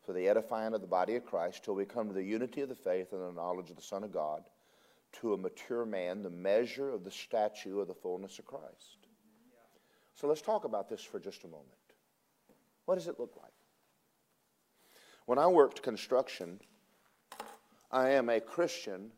for 0.02 0.14
the 0.14 0.28
edifying 0.28 0.72
of 0.72 0.80
the 0.80 0.86
body 0.86 1.16
of 1.16 1.26
Christ 1.26 1.64
till 1.64 1.74
we 1.74 1.84
come 1.84 2.08
to 2.08 2.14
the 2.14 2.22
unity 2.22 2.62
of 2.62 2.68
the 2.68 2.74
faith 2.74 3.12
and 3.12 3.20
the 3.20 3.32
knowledge 3.32 3.70
of 3.70 3.76
the 3.76 3.82
Son 3.82 4.04
of 4.04 4.12
God, 4.12 4.44
to 5.20 5.34
a 5.34 5.36
mature 5.36 5.84
man, 5.84 6.22
the 6.22 6.30
measure 6.30 6.90
of 6.90 7.04
the 7.04 7.10
statue 7.10 7.80
of 7.80 7.88
the 7.88 7.94
fullness 7.94 8.38
of 8.38 8.44
Christ. 8.44 9.06
So 10.14 10.26
let's 10.26 10.42
talk 10.42 10.64
about 10.64 10.88
this 10.88 11.02
for 11.02 11.18
just 11.18 11.44
a 11.44 11.48
moment. 11.48 11.68
What 12.86 12.94
does 12.94 13.08
it 13.08 13.18
look 13.18 13.34
like? 13.42 13.52
When 15.26 15.38
I 15.38 15.46
worked 15.46 15.82
construction, 15.82 16.60
I 17.90 18.10
am 18.10 18.28
a 18.30 18.40
Christian 18.40 19.10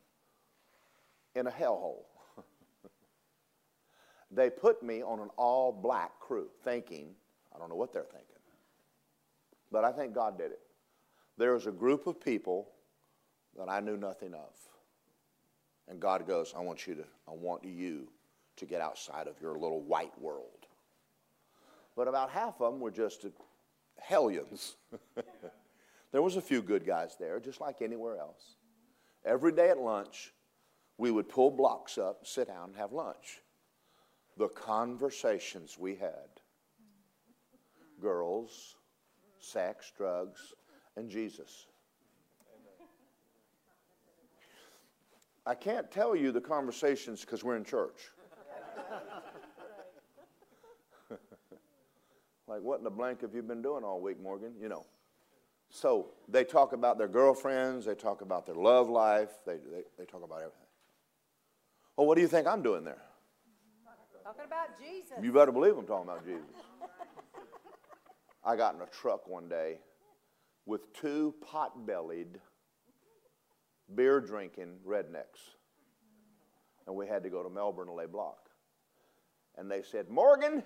in 1.35 1.47
a 1.47 1.51
hellhole. 1.51 2.05
They 4.31 4.51
put 4.51 4.83
me 4.83 5.03
on 5.03 5.21
an 5.21 5.31
all 5.39 5.73
black 5.73 6.21
crew, 6.21 6.49
thinking, 6.63 7.15
I 7.55 7.59
don't 7.59 7.71
know 7.71 7.77
what 7.77 7.95
they're 7.95 8.03
thinking, 8.03 8.37
but 9.73 9.85
I 9.85 9.93
think 9.93 10.15
God 10.15 10.37
did 10.37 10.51
it. 10.51 10.61
There 11.39 11.55
was 11.55 11.67
a 11.67 11.73
group 11.73 12.07
of 12.07 12.21
people 12.21 12.69
that 13.57 13.71
I 13.71 13.81
knew 13.81 13.97
nothing 13.97 14.35
of. 14.35 14.68
And 15.89 16.01
God 16.01 16.26
goes, 16.26 16.55
I 16.57 16.61
want 16.61 16.86
you 16.86 16.95
to, 16.97 17.05
I 17.26 17.32
want 17.32 17.64
you 17.64 18.09
to 18.57 18.66
get 18.66 18.80
outside 18.80 19.26
of 19.26 19.41
your 19.41 19.53
little 19.55 19.80
white 19.80 20.18
world. 20.20 20.66
But 21.97 22.09
about 22.09 22.30
half 22.30 22.61
of 22.61 22.72
them 22.72 22.80
were 22.80 22.91
just 22.91 23.24
hellions. 23.99 24.76
there 26.12 26.22
was 26.22 26.36
a 26.36 26.43
few 26.43 26.62
good 26.62 26.86
guys 26.86 27.16
there, 27.18 27.41
just 27.41 27.61
like 27.61 27.82
anywhere 27.82 28.18
else. 28.18 28.57
Every 29.24 29.53
day 29.53 29.70
at 29.70 29.78
lunch, 29.78 30.32
we 30.97 31.11
would 31.11 31.28
pull 31.28 31.51
blocks 31.51 31.99
up, 31.99 32.26
sit 32.26 32.49
down, 32.49 32.70
and 32.70 32.76
have 32.76 32.93
lunch 32.93 33.41
the 34.39 34.49
conversations 34.49 35.76
we 35.76 35.97
had 35.97 36.41
girls, 38.01 38.76
sex, 39.41 39.93
drugs, 39.97 40.55
and 40.97 41.11
Jesus. 41.11 41.66
I 45.49 45.55
can't 45.55 45.91
tell 45.91 46.15
you 46.15 46.31
the 46.31 46.43
conversations 46.43 47.23
because 47.23 47.43
we're 47.43 47.57
in 47.57 47.65
church. 47.65 48.11
like, 52.47 52.61
what 52.61 52.77
in 52.77 52.85
the 52.85 52.91
blank 52.91 53.23
have 53.23 53.35
you 53.35 53.43
been 53.43 53.63
doing 53.63 53.83
all 53.83 53.99
week, 53.99 54.21
Morgan? 54.21 54.53
You 54.61 54.69
know. 54.69 54.85
So 55.71 56.11
they 56.29 56.45
talk 56.45 56.75
about 56.75 56.99
their 56.99 57.09
girlfriends, 57.09 57.87
they 57.87 57.95
talk 57.95 58.21
about 58.21 58.45
their 58.45 58.57
love 58.57 58.91
life, 58.91 59.31
they, 59.47 59.55
they, 59.55 59.85
they 59.97 60.05
talk 60.05 60.23
about 60.23 60.41
everything. 60.41 60.67
Well, 61.97 62.07
what 62.07 62.17
do 62.17 62.21
you 62.21 62.29
think 62.29 62.47
I'm 62.47 62.63
doing 62.63 62.85
there? 62.85 63.01
Talking 64.23 64.45
about 64.45 64.79
Jesus. 64.79 65.17
You 65.23 65.33
better 65.33 65.53
believe 65.53 65.79
I'm 65.79 65.87
talking 65.87 66.11
about 66.11 66.27
Jesus. 66.27 66.45
I 68.45 68.55
got 68.55 68.75
in 68.75 68.83
a 68.83 68.87
truck 68.87 69.27
one 69.27 69.49
day 69.49 69.79
with 70.67 70.93
two 70.93 71.35
pot 71.41 71.87
bellied, 71.87 72.39
beer 73.95 74.20
drinking 74.20 74.76
rednecks. 74.86 75.57
And 76.86 76.97
we 76.97 77.07
had 77.07 77.22
to 77.24 77.30
go 77.30 77.43
to 77.43 77.51
Melbourne 77.51 77.89
to 77.89 77.93
lay 77.93 78.07
block. 78.07 78.49
And 79.57 79.70
they 79.70 79.82
said, 79.82 80.09
Morgan, 80.09 80.62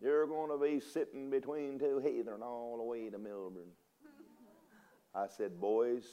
you're 0.00 0.26
going 0.26 0.50
to 0.50 0.58
be 0.58 0.80
sitting 0.80 1.30
between 1.30 1.78
two 1.78 1.98
heathen 1.98 2.42
all 2.42 2.76
the 2.78 2.84
way 2.84 3.10
to 3.10 3.18
Melbourne. 3.18 3.72
I 5.14 5.26
said, 5.28 5.60
Boys, 5.60 6.04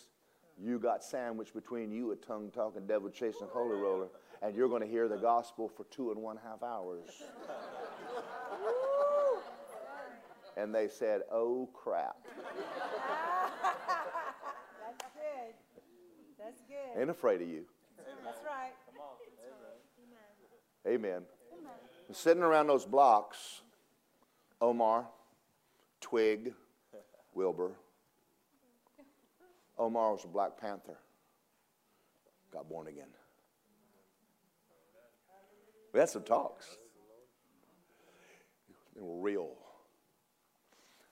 you 0.60 0.80
got 0.80 1.04
sandwiched 1.04 1.54
between 1.54 1.92
you 1.92 2.12
a 2.12 2.16
tongue 2.16 2.52
talking, 2.54 2.86
devil 2.86 3.10
chasing 3.10 3.48
holy 3.52 3.80
roller 3.80 4.08
and 4.42 4.56
you're 4.56 4.68
going 4.68 4.82
to 4.82 4.88
hear 4.88 5.08
the 5.08 5.18
gospel 5.18 5.70
for 5.70 5.86
two 5.92 6.12
and 6.12 6.22
one 6.22 6.38
half 6.44 6.64
hours. 6.64 7.10
and 10.58 10.74
they 10.74 10.88
said, 10.88 11.22
Oh 11.32 11.70
crap. 11.74 12.16
That's 14.82 15.04
good. 15.14 15.54
That's 16.40 16.62
good. 16.62 16.78
Ain't 16.98 17.10
afraid 17.10 17.42
of 17.42 17.48
you. 17.48 17.64
That's 18.24 18.40
right. 18.46 18.72
Amen. 20.88 21.22
Amen. 21.54 21.72
Sitting 22.12 22.44
around 22.44 22.68
those 22.68 22.86
blocks, 22.86 23.62
Omar, 24.60 25.08
Twig, 26.02 26.54
Wilbur. 27.34 27.72
Omar 29.78 30.12
was 30.12 30.26
a 30.26 30.28
Black 30.28 30.58
Panther. 30.60 30.98
Got 32.52 32.68
born 32.68 32.88
again. 32.88 33.08
We 35.94 36.00
had 36.00 36.10
some 36.10 36.24
talks. 36.24 36.78
They 38.96 39.02
were 39.02 39.20
real. 39.20 39.52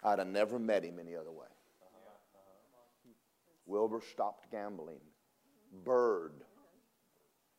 I'd 0.03 0.19
have 0.19 0.27
never 0.27 0.59
met 0.59 0.83
him 0.83 0.99
any 0.99 1.15
other 1.15 1.31
way. 1.31 1.47
Wilbur 3.65 4.01
stopped 4.01 4.51
gambling. 4.51 4.99
Bird. 5.83 6.33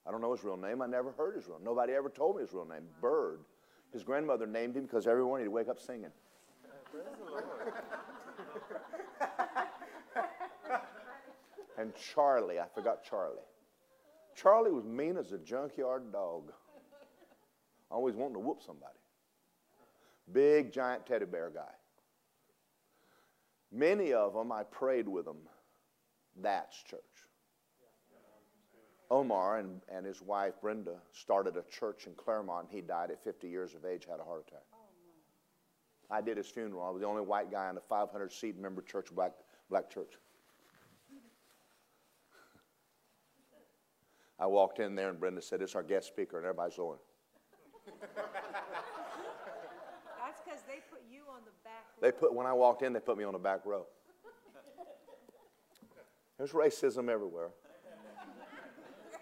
I 0.07 0.11
don't 0.11 0.21
know 0.21 0.33
his 0.33 0.43
real 0.45 0.57
name. 0.57 0.83
I 0.83 0.87
never 0.87 1.13
heard 1.13 1.37
his 1.37 1.47
real 1.47 1.59
name. 1.59 1.65
Nobody 1.65 1.93
ever 1.93 2.09
told 2.09 2.37
me 2.37 2.43
his 2.43 2.53
real 2.53 2.67
name. 2.67 2.83
Bird. 3.01 3.41
His 3.93 4.03
grandmother 4.03 4.47
named 4.47 4.77
him 4.77 4.85
because 4.85 5.07
every 5.07 5.23
morning 5.23 5.47
he'd 5.47 5.53
wake 5.53 5.69
up 5.69 5.81
singing. 5.81 6.11
and 11.79 11.93
Charlie, 11.95 12.61
I 12.61 12.67
forgot 12.75 13.05
Charlie. 13.05 13.37
Charlie 14.35 14.71
was 14.71 14.87
mean 14.87 15.17
as 15.17 15.33
a 15.33 15.39
junkyard 15.39 16.13
dog 16.13 16.53
always 17.91 18.15
wanting 18.15 18.35
to 18.35 18.41
whoop 18.41 18.63
somebody. 18.65 18.95
Big, 20.33 20.73
giant 20.73 21.07
teddy 21.07 21.25
bear 21.25 21.51
guy. 21.51 21.73
Many 23.73 24.13
of 24.13 24.35
them, 24.35 24.53
I 24.53 24.63
prayed 24.63 25.09
with 25.09 25.25
them. 25.25 25.39
That's 26.41 26.83
church. 26.83 27.01
Omar 29.11 29.59
and, 29.59 29.81
and 29.93 30.07
his 30.07 30.23
wife 30.23 30.55
Brenda 30.61 30.95
started 31.13 31.57
a 31.57 31.65
church 31.71 32.07
in 32.07 32.15
Clermont. 32.15 32.69
He 32.71 32.81
died 32.81 33.11
at 33.11 33.23
50 33.25 33.49
years 33.49 33.75
of 33.75 33.85
age, 33.85 34.07
had 34.09 34.21
a 34.21 34.25
heart 34.25 34.45
attack. 34.47 34.63
Oh, 34.73 34.77
I 36.11 36.21
did 36.21 36.37
his 36.37 36.47
funeral. 36.47 36.85
I 36.85 36.91
was 36.91 37.01
the 37.01 37.09
only 37.09 37.23
white 37.23 37.51
guy 37.51 37.69
in 37.71 37.77
a 37.77 37.81
500 37.81 38.33
seat 38.33 38.59
member 38.59 38.83
church, 38.83 39.09
black, 39.13 39.33
black 39.69 39.91
church. 39.91 40.13
I 44.39 44.47
walked 44.47 44.79
in 44.79 44.95
there 44.95 45.11
and 45.11 45.21
Brenda 45.21 45.43
said, 45.43 45.61
It's 45.61 45.75
our 45.75 45.83
guest 45.83 46.07
speaker, 46.07 46.39
and 46.39 46.47
everybody's 46.47 46.77
going. 46.77 46.99
That's 50.21 50.41
because 50.45 50.61
they 50.67 50.81
put 50.91 51.03
you 51.11 51.23
on 51.31 51.41
the 51.45 51.51
back. 51.65 51.85
They 52.01 52.13
put 52.13 52.33
when 52.35 52.47
I 52.47 52.53
walked 52.53 52.83
in, 52.83 52.93
they 52.93 53.01
put 53.01 53.19
me 53.19 53.25
on 53.25 53.33
the 53.33 53.39
back 53.39 53.67
row. 53.67 53.87
There's 56.39 56.53
racism 56.53 57.11
everywhere. 57.11 57.51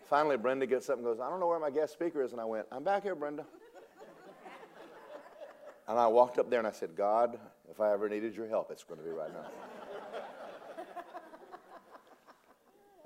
Finally, 0.09 0.39
Brenda 0.39 0.67
gets 0.67 0.89
up 0.89 0.97
and 0.97 1.05
goes, 1.05 1.21
I 1.21 1.29
don't 1.29 1.39
know 1.39 1.49
where 1.49 1.61
my 1.61 1.71
guest 1.71 1.93
speaker 1.93 2.23
is. 2.23 2.33
And 2.33 2.41
I 2.41 2.45
went, 2.45 2.67
I'm 2.73 2.83
back 2.83 3.03
here, 3.03 3.15
Brenda. 3.15 3.45
And 5.87 5.99
I 5.99 6.07
walked 6.07 6.39
up 6.39 6.49
there 6.51 6.59
and 6.59 6.69
I 6.69 6.73
said, 6.73 6.97
God, 6.97 7.39
if 7.71 7.81
I 7.81 7.93
ever 7.93 8.09
needed 8.09 8.35
your 8.35 8.49
help, 8.49 8.71
it's 8.71 8.85
going 8.85 9.01
to 9.01 9.05
be 9.05 9.11
right 9.11 9.31
now. 9.33 9.47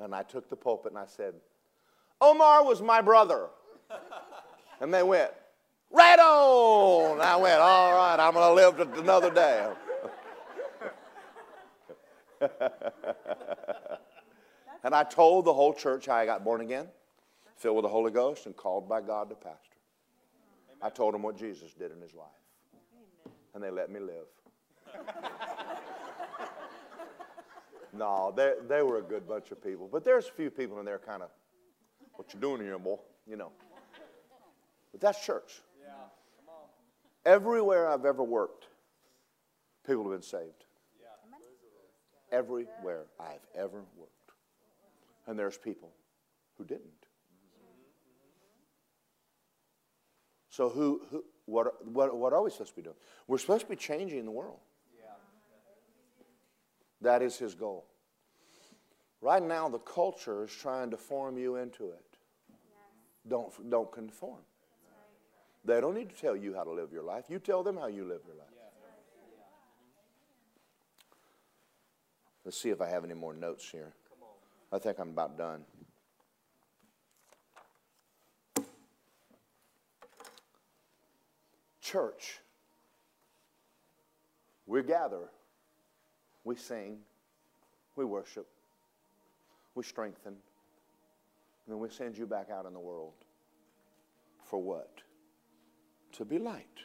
and 0.05 0.15
I 0.15 0.23
took 0.23 0.49
the 0.49 0.57
pulpit 0.57 0.93
and 0.93 0.99
I 0.99 1.07
said, 1.07 1.35
Omar 2.21 2.65
was 2.65 2.81
my 2.81 3.01
brother. 3.01 3.49
And 4.81 4.93
they 4.93 5.03
went, 5.03 5.31
right 5.91 6.19
on. 6.19 7.21
I 7.21 7.37
went, 7.37 7.61
all 7.61 7.93
right, 7.93 8.19
I'm 8.19 8.33
going 8.35 8.49
to 8.49 8.55
live 8.55 8.81
another 8.99 9.31
day. 9.31 9.69
and 14.85 14.95
I 14.95 15.05
told 15.05 15.45
the 15.45 15.53
whole 15.53 15.73
church 15.73 16.07
how 16.07 16.15
I 16.15 16.27
got 16.27 16.45
born 16.45 16.61
again, 16.61 16.89
filled 17.57 17.77
with 17.77 17.85
the 17.85 17.89
Holy 17.89 18.11
Ghost, 18.11 18.47
and 18.47 18.57
called 18.57 18.89
by 18.89 19.01
God 19.01 19.29
to 19.31 19.35
pastor. 19.35 19.59
I 20.83 20.91
told 20.91 21.15
them 21.15 21.23
what 21.23 21.37
Jesus 21.37 21.73
did 21.73 21.93
in 21.93 22.01
his 22.01 22.15
life. 22.15 22.27
And 23.55 23.63
they 23.63 23.71
let 23.71 23.91
me 23.91 24.01
live. 24.01 24.27
no, 27.93 28.33
they, 28.37 28.55
they 28.69 28.83
were 28.83 28.99
a 28.99 29.03
good 29.03 29.29
bunch 29.29 29.53
of 29.53 29.63
people. 29.63 29.89
But 29.91 30.05
there's 30.05 30.27
a 30.27 30.33
few 30.33 30.51
people 30.51 30.81
in 30.81 30.85
there 30.85 30.99
kind 30.99 31.23
of, 31.23 31.29
what 32.15 32.35
you 32.35 32.41
doing 32.41 32.61
here, 32.61 32.79
boy? 32.79 32.97
You 33.27 33.37
know. 33.37 33.53
But 34.91 35.01
that's 35.01 35.25
church. 35.25 35.63
Yeah. 35.81 35.93
Everywhere 37.25 37.89
I've 37.89 38.05
ever 38.05 38.25
worked, 38.25 38.67
people 39.87 40.03
have 40.03 40.13
been 40.13 40.23
saved. 40.23 40.65
Yeah. 41.01 42.37
Everywhere 42.37 43.05
I've 43.21 43.47
ever 43.55 43.85
worked. 43.97 44.22
And 45.27 45.39
there's 45.39 45.57
people 45.57 45.91
who 46.59 46.65
didn't. 46.65 46.89
So 50.49 50.69
who, 50.69 51.01
who 51.11 51.25
what, 51.47 51.87
what, 51.87 52.17
what 52.17 52.33
are 52.33 52.43
we 52.43 52.51
supposed 52.51 52.71
to 52.71 52.77
be 52.77 52.83
doing? 52.83 52.97
We're 53.27 53.39
supposed 53.39 53.63
to 53.63 53.71
be 53.71 53.77
changing 53.77 54.25
the 54.25 54.31
world. 54.31 54.59
That 57.01 57.23
is 57.23 57.37
his 57.37 57.55
goal. 57.55 57.85
Right 59.21 59.43
now, 59.43 59.69
the 59.69 59.79
culture 59.79 60.45
is 60.45 60.53
trying 60.53 60.91
to 60.91 60.97
form 60.97 61.37
you 61.37 61.57
into 61.57 61.91
it. 61.91 62.05
Don't, 63.27 63.71
don't 63.71 63.91
conform. 63.91 64.41
They 65.65 65.81
don't 65.81 65.95
need 65.95 66.11
to 66.11 66.17
tell 66.17 66.37
you 66.37 66.55
how 66.55 66.65
to 66.65 66.73
live 66.73 66.93
your 66.93 67.05
life. 67.05 67.25
You 67.29 67.39
tell 67.39 67.63
them 67.63 67.77
how 67.77 67.87
you 67.87 68.05
live 68.05 68.21
your 68.27 68.37
life. 68.37 68.49
Let's 72.45 72.61
see 72.61 72.71
if 72.71 72.81
I 72.81 72.89
have 72.89 73.05
any 73.05 73.15
more 73.15 73.33
notes 73.33 73.69
here. 73.71 73.93
I 74.73 74.79
think 74.79 74.99
I'm 74.99 75.11
about 75.11 75.37
done. 75.37 75.61
Church. 81.83 82.41
We 84.67 84.83
gather, 84.83 85.29
we 86.45 86.57
sing, 86.57 86.99
we 87.97 88.07
worship, 88.07 88.47
we 89.75 89.83
strengthen, 89.83 90.33
and 90.33 90.39
then 91.69 91.79
we 91.79 91.91
send 91.91 92.17
you 92.17 92.27
back 92.27 92.49
out 92.51 92.65
in 92.65 92.73
the 92.73 92.81
world. 92.81 93.13
For 94.45 94.59
what? 94.59 95.03
To 96.13 96.25
be 96.25 96.39
light, 96.39 96.79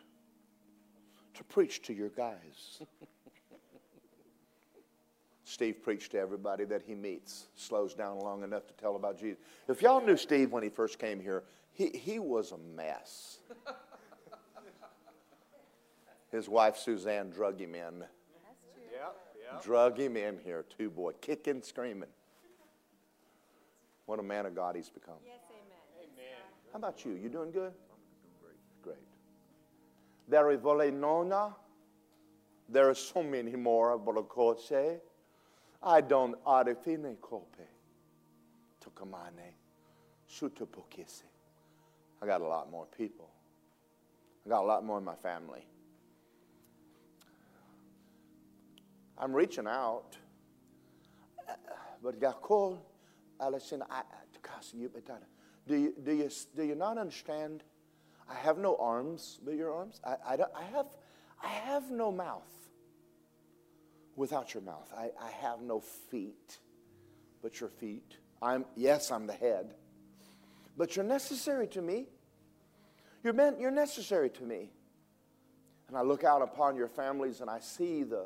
to 1.35 1.43
preach 1.45 1.81
to 1.83 1.93
your 1.93 2.09
guys. 2.09 2.81
Steve 5.47 5.81
preached 5.81 6.11
to 6.11 6.19
everybody 6.19 6.65
that 6.65 6.81
he 6.85 6.93
meets, 6.93 7.47
slows 7.55 7.93
down 7.93 8.19
long 8.19 8.43
enough 8.43 8.67
to 8.67 8.73
tell 8.73 8.97
about 8.97 9.17
Jesus. 9.17 9.41
If 9.69 9.81
y'all 9.81 10.05
knew 10.05 10.17
Steve 10.17 10.51
when 10.51 10.61
he 10.61 10.67
first 10.67 10.99
came 10.99 11.21
here, 11.21 11.43
he, 11.71 11.87
he 11.87 12.19
was 12.19 12.51
a 12.51 12.57
mess. 12.75 13.37
His 16.33 16.49
wife 16.49 16.75
Suzanne 16.75 17.29
drug 17.29 17.61
him 17.61 17.75
in. 17.75 18.03
Yeah, 18.91 18.97
yeah. 19.01 19.59
Drug 19.63 19.97
him 19.97 20.17
in 20.17 20.37
here, 20.43 20.65
too, 20.77 20.89
boy, 20.89 21.13
kicking, 21.21 21.61
screaming. 21.61 22.09
What 24.05 24.19
a 24.19 24.23
man 24.23 24.45
of 24.47 24.53
God 24.53 24.75
he's 24.75 24.89
become. 24.89 25.15
Yes, 25.25 25.39
amen. 25.49 26.09
Amen. 26.13 26.43
How 26.73 26.79
about 26.79 27.05
you? 27.05 27.13
You 27.13 27.29
doing 27.29 27.51
good? 27.51 27.71
I'm 27.71 28.01
doing 28.21 28.35
great. 28.41 28.83
Great. 28.83 29.07
There 30.27 30.51
is 30.51 30.59
Volenona. 30.59 31.53
There 32.67 32.89
are 32.89 32.95
so 32.95 33.23
many 33.23 33.55
more, 33.55 33.97
Bolokose. 33.97 34.99
I 35.81 36.01
don't 36.01 36.43
arifine 36.45 37.15
kope. 37.21 37.67
Tokamane. 38.83 39.53
Sutupokise. 40.29 41.23
I 42.21 42.25
got 42.25 42.41
a 42.41 42.47
lot 42.47 42.69
more 42.71 42.85
people. 42.97 43.29
I 44.45 44.49
got 44.49 44.63
a 44.63 44.65
lot 44.65 44.83
more 44.83 44.97
in 44.97 45.03
my 45.03 45.15
family. 45.15 45.65
I'm 49.17 49.33
reaching 49.33 49.67
out. 49.67 50.17
But 52.03 52.19
Gakol, 52.19 52.77
Alison, 53.39 53.83
do 55.67 55.75
you, 55.75 55.93
do, 56.03 56.13
you, 56.13 56.29
do 56.55 56.63
you 56.63 56.75
not 56.75 56.97
understand? 56.97 57.63
I 58.29 58.35
have 58.35 58.57
no 58.57 58.75
arms 58.77 59.39
but 59.43 59.55
your 59.55 59.73
arms. 59.73 59.99
I, 60.05 60.15
I, 60.25 60.33
I, 60.55 60.63
have, 60.73 60.85
I 61.41 61.47
have 61.47 61.89
no 61.89 62.11
mouth 62.11 62.56
without 64.17 64.53
your 64.53 64.63
mouth. 64.63 64.91
I, 64.97 65.11
I 65.21 65.29
have 65.41 65.61
no 65.61 65.79
feet 65.79 66.57
but 67.41 67.61
your 67.61 67.69
feet. 67.69 68.17
I'm, 68.41 68.65
yes, 68.75 69.11
I'm 69.11 69.25
the 69.25 69.33
head, 69.33 69.73
but 70.75 70.95
you're 70.95 71.05
necessary 71.05 71.67
to 71.67 71.81
me. 71.81 72.07
You're, 73.23 73.33
meant, 73.33 73.59
you're 73.59 73.71
necessary 73.71 74.29
to 74.31 74.43
me. 74.43 74.69
And 75.87 75.95
I 75.95 76.01
look 76.01 76.25
out 76.25 76.41
upon 76.41 76.75
your 76.75 76.89
families 76.89 77.39
and 77.39 77.49
I 77.49 77.59
see 77.59 78.03
the, 78.03 78.25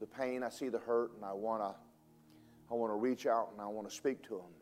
the 0.00 0.06
pain, 0.06 0.42
I 0.42 0.50
see 0.50 0.68
the 0.68 0.78
hurt, 0.78 1.12
and 1.16 1.24
I 1.24 1.32
want 1.32 1.62
to 1.62 1.74
I 2.70 2.74
want 2.74 2.92
to 2.92 2.96
reach 2.96 3.26
out 3.26 3.50
and 3.52 3.60
I 3.60 3.66
want 3.66 3.88
to 3.88 3.94
speak 3.94 4.22
to 4.24 4.30
them. 4.30 4.52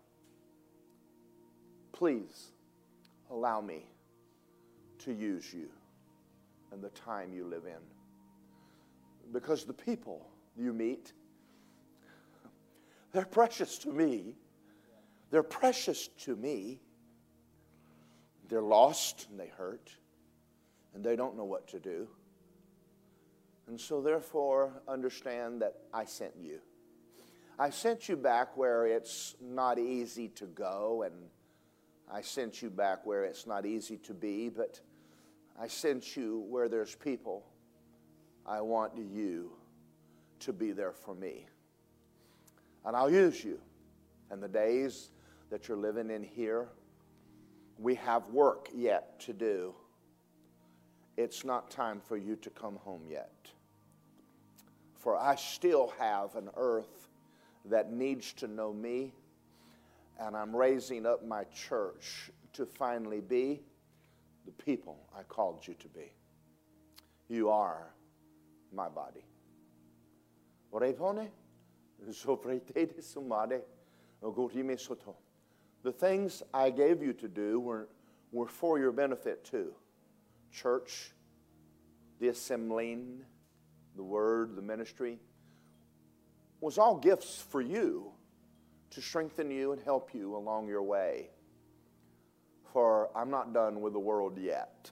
Please 1.93 2.49
allow 3.31 3.61
me 3.61 3.87
to 5.01 5.13
use 5.13 5.53
you 5.55 5.69
and 6.73 6.83
the 6.83 6.91
time 6.91 7.33
you 7.33 7.47
live 7.47 7.65
in. 7.65 9.33
Because 9.33 9.65
the 9.65 9.73
people 9.73 10.27
you 10.57 10.73
meet, 10.73 11.13
they're 13.13 13.25
precious 13.25 13.79
to 13.79 13.93
me. 13.93 14.37
They're 15.31 15.43
precious 15.43 16.09
to 16.21 16.37
me. 16.37 16.81
They're 18.49 18.63
lost 18.63 19.29
and 19.31 19.39
they 19.39 19.49
hurt 19.49 19.91
and 20.95 21.05
they 21.05 21.17
don't 21.17 21.37
know 21.37 21.45
what 21.45 21.69
to 21.69 21.79
do. 21.79 22.09
And 23.69 23.81
so, 23.81 24.03
therefore, 24.03 24.83
understand 24.89 25.63
that 25.63 25.77
I 25.95 26.05
sent 26.05 26.33
you. 26.37 26.59
I 27.59 27.71
sent 27.71 28.09
you 28.09 28.17
back 28.17 28.57
where 28.57 28.87
it's 28.87 29.37
not 29.41 29.79
easy 29.79 30.29
to 30.29 30.47
go, 30.47 31.05
and 31.07 31.15
I 32.13 32.23
sent 32.23 32.61
you 32.61 32.71
back 32.71 33.07
where 33.07 33.25
it's 33.25 33.47
not 33.47 33.65
easy 33.65 33.99
to 33.99 34.15
be, 34.15 34.49
but 34.49 34.81
I 35.59 35.69
sent 35.69 36.17
you 36.17 36.45
where 36.49 36.69
there's 36.69 36.95
people. 36.97 37.47
I 38.45 38.61
want 38.63 38.97
you 38.97 39.53
to 40.43 40.53
be 40.53 40.73
there 40.73 40.93
for 40.93 41.15
me. 41.15 41.47
And 42.85 42.97
I'll 42.97 43.11
use 43.11 43.45
you. 43.45 43.59
And 44.31 44.43
the 44.43 44.49
days 44.49 45.11
that 45.51 45.69
you're 45.69 45.77
living 45.77 46.11
in 46.11 46.23
here, 46.23 46.69
we 47.79 47.95
have 47.97 48.29
work 48.29 48.69
yet 48.75 49.21
to 49.21 49.33
do. 49.33 49.75
It's 51.17 51.45
not 51.45 51.71
time 51.71 52.01
for 52.01 52.17
you 52.17 52.37
to 52.37 52.51
come 52.51 52.77
home 52.77 53.03
yet. 53.09 53.33
For 54.99 55.17
I 55.17 55.35
still 55.35 55.93
have 55.99 56.37
an 56.37 56.49
earth 56.57 57.09
that 57.67 57.93
needs 57.93 58.33
to 58.35 58.49
know 58.49 58.73
me, 58.73 59.13
and 60.19 60.37
I'm 60.37 60.55
raising 60.55 61.07
up 61.07 61.27
my 61.27 61.45
church 61.45 62.31
to 62.55 62.67
finally 62.67 63.21
be 63.21 63.63
the 64.47 64.53
people 64.53 64.99
I 65.17 65.23
called 65.23 65.67
you 65.67 65.75
to 65.75 65.89
be. 65.89 66.13
You 67.29 67.51
are 67.51 67.93
my 68.73 68.89
body. 68.89 69.25
The 75.83 75.93
things 75.93 76.43
I 76.55 76.71
gave 76.71 77.03
you 77.03 77.13
to 77.15 77.29
do 77.29 77.61
were, 77.61 77.89
were 78.31 78.47
for 78.47 78.79
your 78.79 78.93
benefit 78.93 79.45
too. 79.45 79.75
Church, 80.51 81.13
the 82.21 82.29
assembling, 82.29 83.23
the 83.97 84.03
word, 84.03 84.57
the 84.57 84.63
ministry, 84.63 85.19
was 86.61 86.79
all 86.79 86.97
gifts 86.97 87.45
for 87.51 87.61
you 87.61 88.13
to 88.91 89.03
strengthen 89.03 89.51
you 89.51 89.73
and 89.73 89.83
help 89.83 90.15
you 90.15 90.37
along 90.37 90.69
your 90.69 90.83
way. 90.83 91.31
for 92.73 93.11
I'm 93.15 93.31
not 93.31 93.53
done 93.53 93.81
with 93.81 93.93
the 93.93 93.99
world 94.01 94.39
yet. 94.39 94.91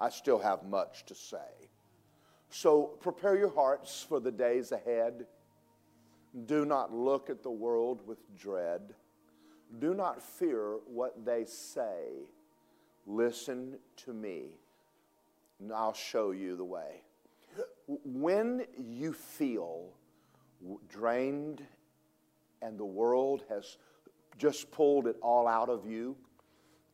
I 0.00 0.08
still 0.10 0.38
have 0.38 0.64
much 0.64 1.06
to 1.06 1.14
say. 1.14 1.57
So 2.50 2.82
prepare 3.00 3.36
your 3.36 3.54
hearts 3.54 4.04
for 4.08 4.20
the 4.20 4.32
days 4.32 4.72
ahead. 4.72 5.26
Do 6.46 6.64
not 6.64 6.92
look 6.92 7.30
at 7.30 7.42
the 7.42 7.50
world 7.50 8.00
with 8.06 8.18
dread. 8.38 8.94
Do 9.80 9.94
not 9.94 10.22
fear 10.22 10.78
what 10.86 11.24
they 11.24 11.44
say. 11.44 12.26
Listen 13.06 13.78
to 14.04 14.12
me, 14.12 14.50
and 15.60 15.72
I'll 15.72 15.94
show 15.94 16.30
you 16.30 16.56
the 16.56 16.64
way. 16.64 17.02
When 17.86 18.66
you 18.78 19.12
feel 19.12 19.90
drained 20.88 21.62
and 22.60 22.78
the 22.78 22.84
world 22.84 23.44
has 23.48 23.76
just 24.36 24.70
pulled 24.70 25.06
it 25.06 25.16
all 25.22 25.46
out 25.46 25.68
of 25.68 25.86
you, 25.86 26.16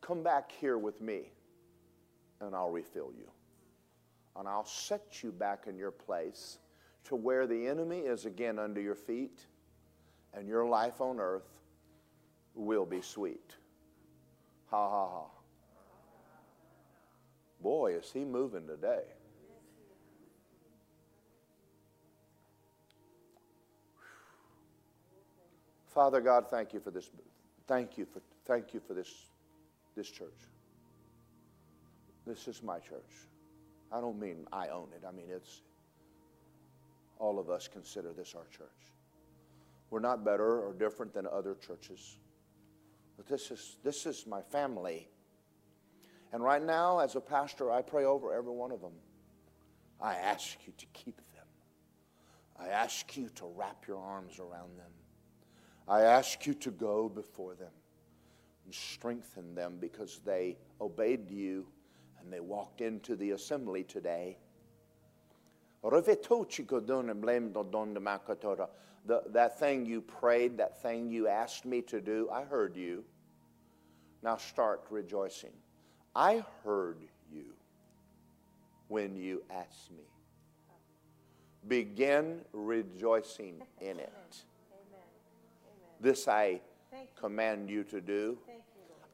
come 0.00 0.22
back 0.22 0.52
here 0.52 0.78
with 0.78 1.00
me 1.00 1.32
and 2.40 2.54
I'll 2.54 2.70
refill 2.70 3.12
you. 3.16 3.28
And 4.36 4.48
I'll 4.48 4.64
set 4.64 5.22
you 5.22 5.30
back 5.30 5.66
in 5.68 5.76
your 5.76 5.92
place 5.92 6.58
to 7.04 7.16
where 7.16 7.46
the 7.46 7.66
enemy 7.66 8.00
is 8.00 8.24
again 8.24 8.58
under 8.58 8.80
your 8.80 8.94
feet 8.94 9.46
and 10.32 10.48
your 10.48 10.66
life 10.66 11.00
on 11.00 11.20
earth 11.20 11.60
will 12.54 12.86
be 12.86 13.00
sweet. 13.00 13.54
Ha 14.70 14.88
ha 14.88 15.08
ha. 15.08 15.24
Boy, 17.62 17.94
is 17.94 18.10
he 18.12 18.24
moving 18.24 18.66
today. 18.66 19.04
Father 25.94 26.20
God, 26.20 26.46
thank 26.50 26.74
you 26.74 26.80
for 26.80 26.90
this. 26.90 27.08
Thank 27.68 27.96
you 27.96 28.04
for, 28.04 28.20
thank 28.44 28.74
you 28.74 28.80
for 28.80 28.94
this, 28.94 29.26
this 29.94 30.10
church. 30.10 30.28
This 32.26 32.48
is 32.48 32.62
my 32.62 32.80
church. 32.80 33.28
I 33.94 34.00
don't 34.00 34.18
mean 34.18 34.46
I 34.52 34.68
own 34.68 34.88
it. 34.92 35.04
I 35.06 35.12
mean, 35.12 35.26
it's 35.30 35.62
all 37.20 37.38
of 37.38 37.48
us 37.48 37.68
consider 37.68 38.12
this 38.12 38.34
our 38.34 38.46
church. 38.50 38.92
We're 39.90 40.00
not 40.00 40.24
better 40.24 40.60
or 40.66 40.74
different 40.74 41.14
than 41.14 41.28
other 41.28 41.54
churches. 41.54 42.16
But 43.16 43.28
this 43.28 43.52
is, 43.52 43.76
this 43.84 44.04
is 44.04 44.26
my 44.26 44.42
family. 44.42 45.08
And 46.32 46.42
right 46.42 46.62
now, 46.62 46.98
as 46.98 47.14
a 47.14 47.20
pastor, 47.20 47.70
I 47.70 47.82
pray 47.82 48.04
over 48.04 48.34
every 48.34 48.50
one 48.50 48.72
of 48.72 48.80
them. 48.80 48.94
I 50.00 50.14
ask 50.14 50.56
you 50.66 50.72
to 50.76 50.86
keep 50.86 51.16
them. 51.16 51.46
I 52.58 52.70
ask 52.70 53.16
you 53.16 53.28
to 53.36 53.46
wrap 53.54 53.86
your 53.86 53.98
arms 53.98 54.40
around 54.40 54.76
them. 54.76 54.90
I 55.86 56.00
ask 56.00 56.46
you 56.46 56.54
to 56.54 56.72
go 56.72 57.08
before 57.08 57.54
them 57.54 57.72
and 58.64 58.74
strengthen 58.74 59.54
them 59.54 59.76
because 59.80 60.20
they 60.24 60.56
obeyed 60.80 61.30
you 61.30 61.66
and 62.24 62.32
they 62.32 62.40
walked 62.40 62.80
into 62.80 63.14
the 63.14 63.32
assembly 63.32 63.84
today. 63.84 64.38
The, 69.06 69.22
that 69.32 69.58
thing 69.60 69.84
you 69.84 70.00
prayed, 70.00 70.56
that 70.56 70.82
thing 70.82 71.10
you 71.10 71.28
asked 71.28 71.66
me 71.66 71.82
to 71.82 72.00
do, 72.00 72.30
I 72.32 72.44
heard 72.44 72.74
you. 72.74 73.04
Now 74.22 74.38
start 74.38 74.82
rejoicing. 74.88 75.52
I 76.16 76.42
heard 76.64 76.96
you 77.30 77.52
when 78.88 79.14
you 79.14 79.42
asked 79.50 79.90
me. 79.90 80.04
Begin 81.68 82.40
rejoicing 82.52 83.60
in 83.80 83.98
it. 83.98 84.12
This 86.00 86.26
I 86.28 86.60
command 87.16 87.68
you 87.68 87.84
to 87.84 88.00
do. 88.00 88.38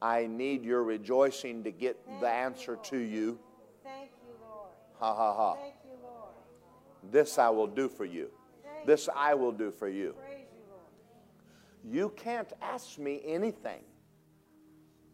I 0.01 0.25
need 0.25 0.63
your 0.63 0.83
rejoicing 0.83 1.63
to 1.63 1.71
get 1.71 1.97
the 2.19 2.27
answer 2.27 2.77
to 2.83 2.97
you. 2.97 3.39
Thank 3.83 4.09
you, 4.23 4.33
Lord. 4.41 4.69
Ha 4.99 5.15
ha 5.15 5.33
ha. 5.33 5.53
Thank 5.55 5.75
you, 5.85 5.97
Lord. 6.03 7.11
This 7.11 7.37
I 7.37 7.49
will 7.49 7.67
do 7.67 7.87
for 7.87 8.05
you. 8.05 8.31
This 8.85 9.07
I 9.15 9.35
will 9.35 9.51
do 9.51 9.69
for 9.69 9.87
you. 9.87 10.15
Praise 10.19 10.47
you, 10.55 10.63
Lord. 10.71 11.95
You 11.95 12.09
can't 12.15 12.51
ask 12.61 12.97
me 12.97 13.21
anything 13.25 13.81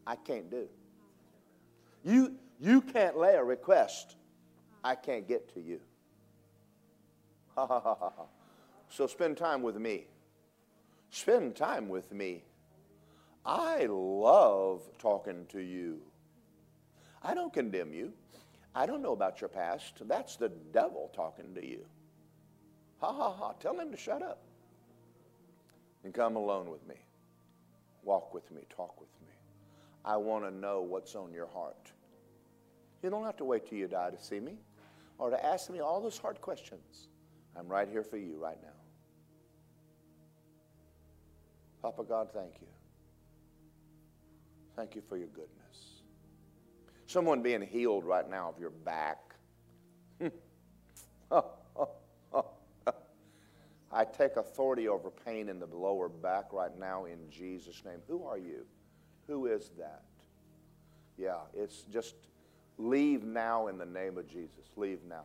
I 0.05 0.15
can't 0.15 0.49
do. 0.49 0.69
You, 2.05 2.35
you 2.61 2.81
can't 2.81 3.17
lay 3.17 3.35
a 3.35 3.43
request 3.43 4.15
I 4.83 4.95
can't 4.95 5.27
get 5.27 5.53
to 5.55 5.59
you. 5.59 5.81
Ha 7.55 7.67
ha 7.67 7.79
ha 7.81 7.95
ha. 7.95 8.11
ha. 8.15 8.23
So 8.89 9.05
spend 9.07 9.35
time 9.35 9.61
with 9.61 9.75
me. 9.75 10.05
Spend 11.09 11.55
time 11.57 11.89
with 11.89 12.13
me. 12.13 12.43
I 13.47 13.85
love 13.89 14.83
talking 14.99 15.45
to 15.49 15.61
you. 15.61 16.01
I 17.23 17.33
don't 17.33 17.53
condemn 17.53 17.93
you. 17.93 18.11
I 18.75 18.85
don't 18.85 19.01
know 19.01 19.13
about 19.13 19.39
your 19.39 19.47
past. 19.47 19.93
That's 20.05 20.35
the 20.35 20.49
devil 20.49 21.09
talking 21.15 21.55
to 21.55 21.65
you. 21.65 21.85
Ha 22.99 23.11
ha 23.11 23.31
ha. 23.31 23.53
Tell 23.53 23.79
him 23.79 23.89
to 23.91 23.97
shut 23.97 24.21
up. 24.21 24.43
And 26.03 26.13
come 26.13 26.35
alone 26.35 26.69
with 26.69 26.85
me. 26.87 26.95
Walk 28.03 28.33
with 28.33 28.51
me. 28.51 28.63
Talk 28.69 28.99
with 28.99 29.09
me. 29.21 29.33
I 30.03 30.17
want 30.17 30.43
to 30.43 30.51
know 30.51 30.81
what's 30.81 31.15
on 31.15 31.33
your 31.33 31.47
heart. 31.47 31.91
You 33.01 33.09
don't 33.09 33.23
have 33.23 33.37
to 33.37 33.45
wait 33.45 33.67
till 33.67 33.77
you 33.77 33.87
die 33.87 34.09
to 34.09 34.21
see 34.21 34.41
me 34.41 34.57
or 35.19 35.29
to 35.29 35.45
ask 35.45 35.69
me 35.69 35.79
all 35.79 36.01
those 36.01 36.17
hard 36.17 36.41
questions. 36.41 37.07
I'm 37.57 37.67
right 37.67 37.87
here 37.87 38.03
for 38.03 38.17
you 38.17 38.37
right 38.37 38.61
now. 38.61 38.69
Papa 41.81 42.03
God, 42.03 42.29
thank 42.33 42.55
you. 42.59 42.67
Thank 44.77 44.95
you 44.95 45.01
for 45.01 45.17
your 45.17 45.27
goodness. 45.29 46.03
Someone 47.07 47.41
being 47.41 47.63
healed 47.63 48.05
right 48.05 48.29
now 48.29 48.47
of 48.49 48.59
your 48.59 48.69
back. 48.69 49.17
I 53.91 54.05
take 54.05 54.35
authority 54.35 54.87
over 54.87 55.09
pain 55.09 55.49
in 55.49 55.59
the 55.59 55.65
lower 55.65 56.07
back 56.07 56.53
right 56.53 56.77
now 56.77 57.05
in 57.05 57.17
Jesus' 57.31 57.81
name. 57.83 58.01
Who 58.07 58.23
are 58.23 58.37
you? 58.37 58.67
Who 59.25 59.47
is 59.47 59.71
that? 59.79 60.03
Yeah, 61.17 61.39
it's 61.55 61.81
just 61.91 62.13
leave 62.77 63.23
now 63.23 63.67
in 63.67 63.79
the 63.79 63.85
name 63.85 64.19
of 64.19 64.27
Jesus. 64.27 64.69
Leave 64.75 64.99
now. 65.09 65.23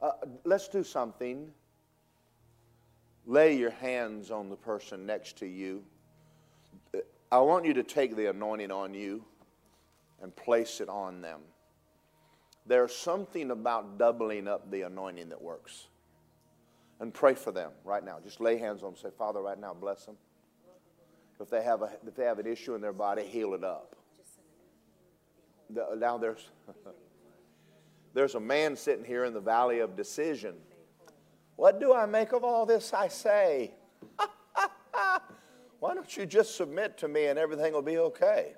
Uh, 0.00 0.12
let's 0.44 0.68
do 0.68 0.82
something. 0.82 1.50
Lay 3.26 3.54
your 3.54 3.72
hands 3.72 4.30
on 4.30 4.48
the 4.48 4.56
person 4.56 5.04
next 5.04 5.36
to 5.38 5.46
you. 5.46 5.84
I 7.30 7.40
want 7.40 7.66
you 7.66 7.74
to 7.74 7.82
take 7.82 8.16
the 8.16 8.30
anointing 8.30 8.70
on 8.70 8.94
you 8.94 9.24
and 10.22 10.34
place 10.34 10.80
it 10.80 10.88
on 10.88 11.20
them. 11.20 11.40
There's 12.66 12.94
something 12.94 13.50
about 13.50 13.98
doubling 13.98 14.48
up 14.48 14.70
the 14.70 14.82
anointing 14.82 15.28
that 15.30 15.40
works. 15.40 15.88
And 17.00 17.14
pray 17.14 17.34
for 17.34 17.52
them 17.52 17.70
right 17.84 18.04
now. 18.04 18.18
Just 18.22 18.40
lay 18.40 18.58
hands 18.58 18.82
on 18.82 18.92
them. 18.92 19.00
Say, 19.00 19.10
Father, 19.16 19.40
right 19.40 19.58
now, 19.58 19.72
bless 19.72 20.04
them. 20.04 20.16
If 21.40 21.50
they 21.50 21.62
have, 21.62 21.82
a, 21.82 21.90
if 22.06 22.16
they 22.16 22.24
have 22.24 22.40
an 22.40 22.46
issue 22.46 22.74
in 22.74 22.80
their 22.80 22.92
body, 22.92 23.22
heal 23.22 23.54
it 23.54 23.62
up. 23.62 23.94
The, 25.70 25.96
now 25.96 26.18
there's, 26.18 26.50
there's 28.14 28.34
a 28.34 28.40
man 28.40 28.74
sitting 28.74 29.04
here 29.04 29.24
in 29.24 29.32
the 29.32 29.40
valley 29.40 29.78
of 29.78 29.96
decision. 29.96 30.54
What 31.54 31.78
do 31.78 31.94
I 31.94 32.06
make 32.06 32.32
of 32.32 32.42
all 32.42 32.66
this 32.66 32.92
I 32.92 33.08
say? 33.08 33.72
Why 35.80 35.94
don't 35.94 36.16
you 36.16 36.26
just 36.26 36.56
submit 36.56 36.98
to 36.98 37.08
me 37.08 37.26
and 37.26 37.38
everything 37.38 37.72
will 37.72 37.82
be 37.82 37.98
okay? 37.98 38.54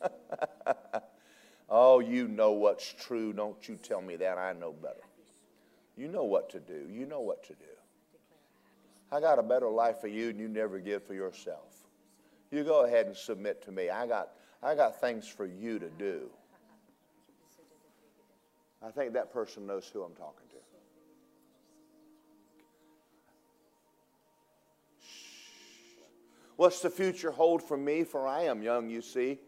oh, 1.68 2.00
you 2.00 2.28
know 2.28 2.52
what's 2.52 2.92
true. 2.92 3.32
Don't 3.32 3.68
you 3.68 3.76
tell 3.76 4.00
me 4.00 4.16
that. 4.16 4.38
I 4.38 4.52
know 4.54 4.72
better. 4.72 5.02
You 5.96 6.08
know 6.08 6.24
what 6.24 6.50
to 6.50 6.60
do. 6.60 6.86
You 6.90 7.06
know 7.06 7.20
what 7.20 7.44
to 7.44 7.52
do. 7.52 7.64
I 9.12 9.20
got 9.20 9.38
a 9.38 9.42
better 9.42 9.68
life 9.68 10.00
for 10.00 10.08
you 10.08 10.28
than 10.28 10.38
you 10.40 10.48
never 10.48 10.78
give 10.78 11.04
for 11.04 11.14
yourself. 11.14 11.74
You 12.50 12.64
go 12.64 12.84
ahead 12.84 13.06
and 13.06 13.16
submit 13.16 13.62
to 13.64 13.72
me. 13.72 13.90
I 13.90 14.06
got, 14.06 14.30
I 14.62 14.74
got 14.74 15.00
things 15.00 15.28
for 15.28 15.46
you 15.46 15.78
to 15.78 15.88
do. 15.90 16.30
I 18.82 18.90
think 18.90 19.12
that 19.12 19.32
person 19.32 19.66
knows 19.66 19.90
who 19.92 20.02
I'm 20.02 20.14
talking 20.14 20.43
What's 26.56 26.80
the 26.80 26.90
future 26.90 27.30
hold 27.30 27.62
for 27.62 27.76
me? 27.76 28.04
For 28.04 28.26
I 28.26 28.42
am 28.42 28.62
young, 28.62 28.88
you 28.88 29.02
see. 29.02 29.38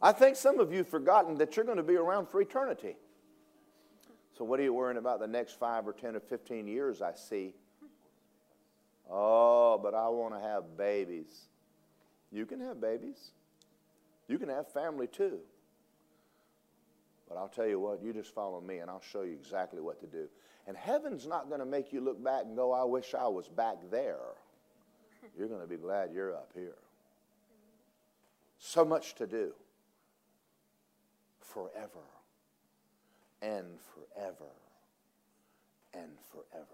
I 0.00 0.12
think 0.12 0.36
some 0.36 0.60
of 0.60 0.70
you 0.70 0.78
have 0.78 0.88
forgotten 0.88 1.36
that 1.38 1.56
you're 1.56 1.64
going 1.64 1.78
to 1.78 1.82
be 1.82 1.96
around 1.96 2.28
for 2.28 2.40
eternity. 2.40 2.96
So, 4.36 4.44
what 4.44 4.60
are 4.60 4.62
you 4.62 4.74
worrying 4.74 4.98
about 4.98 5.20
the 5.20 5.26
next 5.26 5.58
five 5.58 5.86
or 5.88 5.92
10 5.92 6.14
or 6.14 6.20
15 6.20 6.68
years? 6.68 7.00
I 7.00 7.14
see. 7.14 7.54
Oh, 9.10 9.78
but 9.82 9.94
I 9.94 10.08
want 10.08 10.34
to 10.34 10.40
have 10.40 10.76
babies. 10.76 11.48
You 12.30 12.44
can 12.44 12.60
have 12.60 12.80
babies, 12.80 13.30
you 14.28 14.38
can 14.38 14.48
have 14.48 14.70
family 14.72 15.06
too. 15.06 15.38
But 17.28 17.38
I'll 17.38 17.48
tell 17.48 17.66
you 17.66 17.80
what, 17.80 18.02
you 18.02 18.12
just 18.12 18.34
follow 18.34 18.60
me 18.60 18.78
and 18.78 18.90
I'll 18.90 19.02
show 19.02 19.22
you 19.22 19.32
exactly 19.32 19.80
what 19.80 20.00
to 20.00 20.06
do. 20.06 20.28
And 20.68 20.76
heaven's 20.76 21.26
not 21.26 21.48
going 21.48 21.60
to 21.60 21.66
make 21.66 21.92
you 21.92 22.00
look 22.00 22.22
back 22.22 22.44
and 22.44 22.56
go, 22.56 22.72
I 22.72 22.84
wish 22.84 23.14
I 23.14 23.26
was 23.26 23.48
back 23.48 23.76
there. 23.90 24.34
You're 25.36 25.48
going 25.48 25.60
to 25.60 25.66
be 25.66 25.76
glad 25.76 26.10
you're 26.12 26.34
up 26.34 26.50
here. 26.54 26.76
So 28.58 28.84
much 28.84 29.14
to 29.16 29.26
do. 29.26 29.52
Forever 31.40 32.04
and 33.42 33.66
forever 33.94 34.50
and 35.94 36.10
forever. 36.30 36.66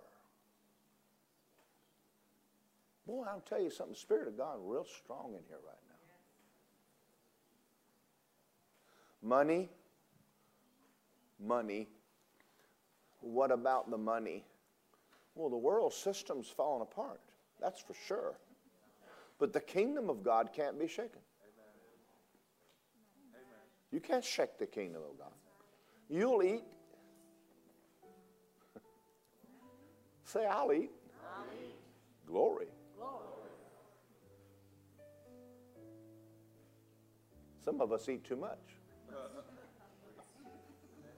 Boy, 3.06 3.24
I'll 3.28 3.40
tell 3.40 3.60
you 3.60 3.70
something, 3.70 3.94
the 3.94 3.98
Spirit 3.98 4.28
of 4.28 4.38
God 4.38 4.58
real 4.62 4.86
strong 4.86 5.34
in 5.34 5.42
here 5.48 5.58
right 5.66 5.76
now. 5.88 5.92
Money, 9.28 9.68
money. 11.40 11.88
What 13.20 13.50
about 13.52 13.90
the 13.90 13.98
money? 13.98 14.44
Well, 15.34 15.48
the 15.48 15.56
world 15.56 15.92
system's 15.92 16.48
falling 16.48 16.82
apart. 16.82 17.20
That's 17.60 17.80
for 17.80 17.94
sure. 18.06 18.34
But 19.42 19.52
the 19.52 19.60
kingdom 19.60 20.08
of 20.08 20.22
God 20.22 20.50
can't 20.54 20.78
be 20.78 20.86
shaken. 20.86 21.18
You 23.90 23.98
can't 23.98 24.24
shake 24.24 24.56
the 24.56 24.68
kingdom 24.68 25.02
of 25.10 25.18
God. 25.18 25.32
You'll 26.08 26.44
eat. 26.44 26.62
Say, 30.24 30.46
I'll 30.46 30.72
eat. 30.72 30.92
I'll 31.24 31.44
eat. 31.60 31.74
Glory. 32.24 32.66
Glory. 32.96 33.18
Some 37.64 37.80
of 37.80 37.90
us 37.90 38.08
eat 38.08 38.22
too 38.22 38.36
much. 38.36 38.60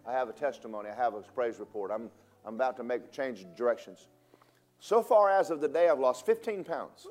I 0.07 0.13
have 0.13 0.31
a 0.31 0.33
testimony. 0.33 0.89
I 0.89 0.95
have 0.97 1.13
a 1.13 1.21
praise 1.21 1.59
report. 1.59 1.91
I'm, 1.91 2.09
I'm 2.47 2.55
about 2.55 2.79
to 2.79 2.85
make 2.85 3.05
a 3.05 3.09
change 3.09 3.43
of 3.43 3.55
directions. 3.55 4.09
So 4.81 5.03
far, 5.03 5.29
as 5.29 5.51
of 5.51 5.61
the 5.61 5.69
day, 5.69 5.91
I've 5.91 5.99
lost 5.99 6.25
15 6.25 6.65
pounds. 6.65 7.07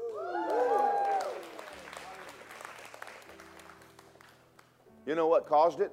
You 5.06 5.16
know 5.16 5.28
what 5.28 5.46
caused 5.46 5.82
it? 5.82 5.92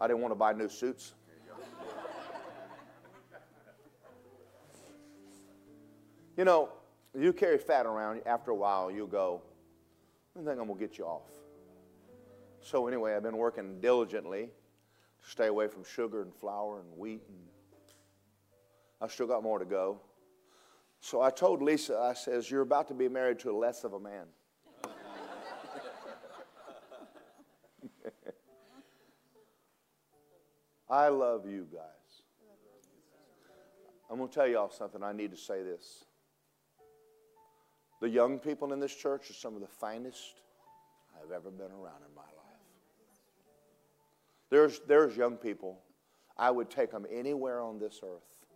I 0.00 0.06
didn't 0.06 0.20
want 0.20 0.32
to 0.32 0.36
buy 0.36 0.52
new 0.52 0.68
suits. 0.68 1.14
You 6.36 6.44
know, 6.44 6.68
you 7.18 7.32
carry 7.32 7.58
fat 7.58 7.84
around, 7.84 8.22
after 8.24 8.52
a 8.52 8.54
while, 8.54 8.92
you 8.92 9.08
go, 9.08 9.42
I 10.36 10.38
think 10.38 10.50
I'm 10.50 10.68
going 10.68 10.78
to 10.78 10.86
get 10.86 10.96
you 10.96 11.04
off. 11.04 11.22
So, 12.60 12.86
anyway, 12.86 13.16
I've 13.16 13.24
been 13.24 13.36
working 13.36 13.80
diligently 13.80 14.50
to 15.22 15.28
stay 15.28 15.48
away 15.48 15.66
from 15.66 15.82
sugar 15.82 16.22
and 16.22 16.32
flour 16.32 16.78
and 16.78 16.96
wheat. 16.96 17.22
And 17.28 17.38
I've 19.00 19.10
still 19.10 19.26
got 19.26 19.42
more 19.42 19.58
to 19.58 19.64
go. 19.64 20.00
So 21.00 21.20
I 21.20 21.30
told 21.30 21.62
Lisa, 21.62 21.98
I 21.98 22.14
says, 22.14 22.50
You're 22.50 22.62
about 22.62 22.88
to 22.88 22.94
be 22.94 23.08
married 23.08 23.38
to 23.40 23.56
less 23.56 23.84
of 23.84 23.94
a 23.94 24.00
man. 24.00 24.26
I 30.90 31.08
love 31.08 31.46
you 31.46 31.66
guys. 31.72 32.22
I'm 34.10 34.16
going 34.16 34.28
to 34.28 34.34
tell 34.34 34.48
y'all 34.48 34.70
something. 34.70 35.02
I 35.02 35.12
need 35.12 35.30
to 35.32 35.36
say 35.36 35.62
this. 35.62 36.04
The 38.00 38.08
young 38.08 38.38
people 38.38 38.72
in 38.72 38.80
this 38.80 38.94
church 38.94 39.28
are 39.30 39.34
some 39.34 39.54
of 39.54 39.60
the 39.60 39.68
finest 39.68 40.40
I've 41.14 41.32
ever 41.32 41.50
been 41.50 41.72
around 41.72 42.02
in 42.08 42.14
my 42.14 42.22
life. 42.22 42.48
There's, 44.50 44.80
there's 44.86 45.16
young 45.16 45.36
people, 45.36 45.80
I 46.38 46.50
would 46.50 46.70
take 46.70 46.90
them 46.90 47.04
anywhere 47.12 47.60
on 47.60 47.78
this 47.78 48.00
earth 48.02 48.46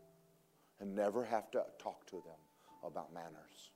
and 0.81 0.95
never 0.95 1.25
have 1.25 1.51
to 1.51 1.65
talk 1.79 2.07
to 2.07 2.17
them 2.17 2.39
about 2.85 3.13
manners. 3.13 3.73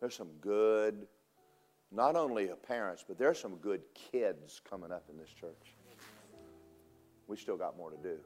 There's 0.00 0.14
some 0.14 0.30
good, 0.40 1.06
not 1.94 2.16
only 2.16 2.48
parents, 2.66 3.04
but 3.06 3.18
there's 3.18 3.38
some 3.38 3.56
good 3.56 3.82
kids 3.94 4.60
coming 4.68 4.90
up 4.90 5.04
in 5.10 5.18
this 5.18 5.28
church. 5.28 5.76
We 7.26 7.36
still 7.36 7.56
got 7.56 7.76
more 7.76 7.90
to 7.90 7.96
do. 7.96 8.18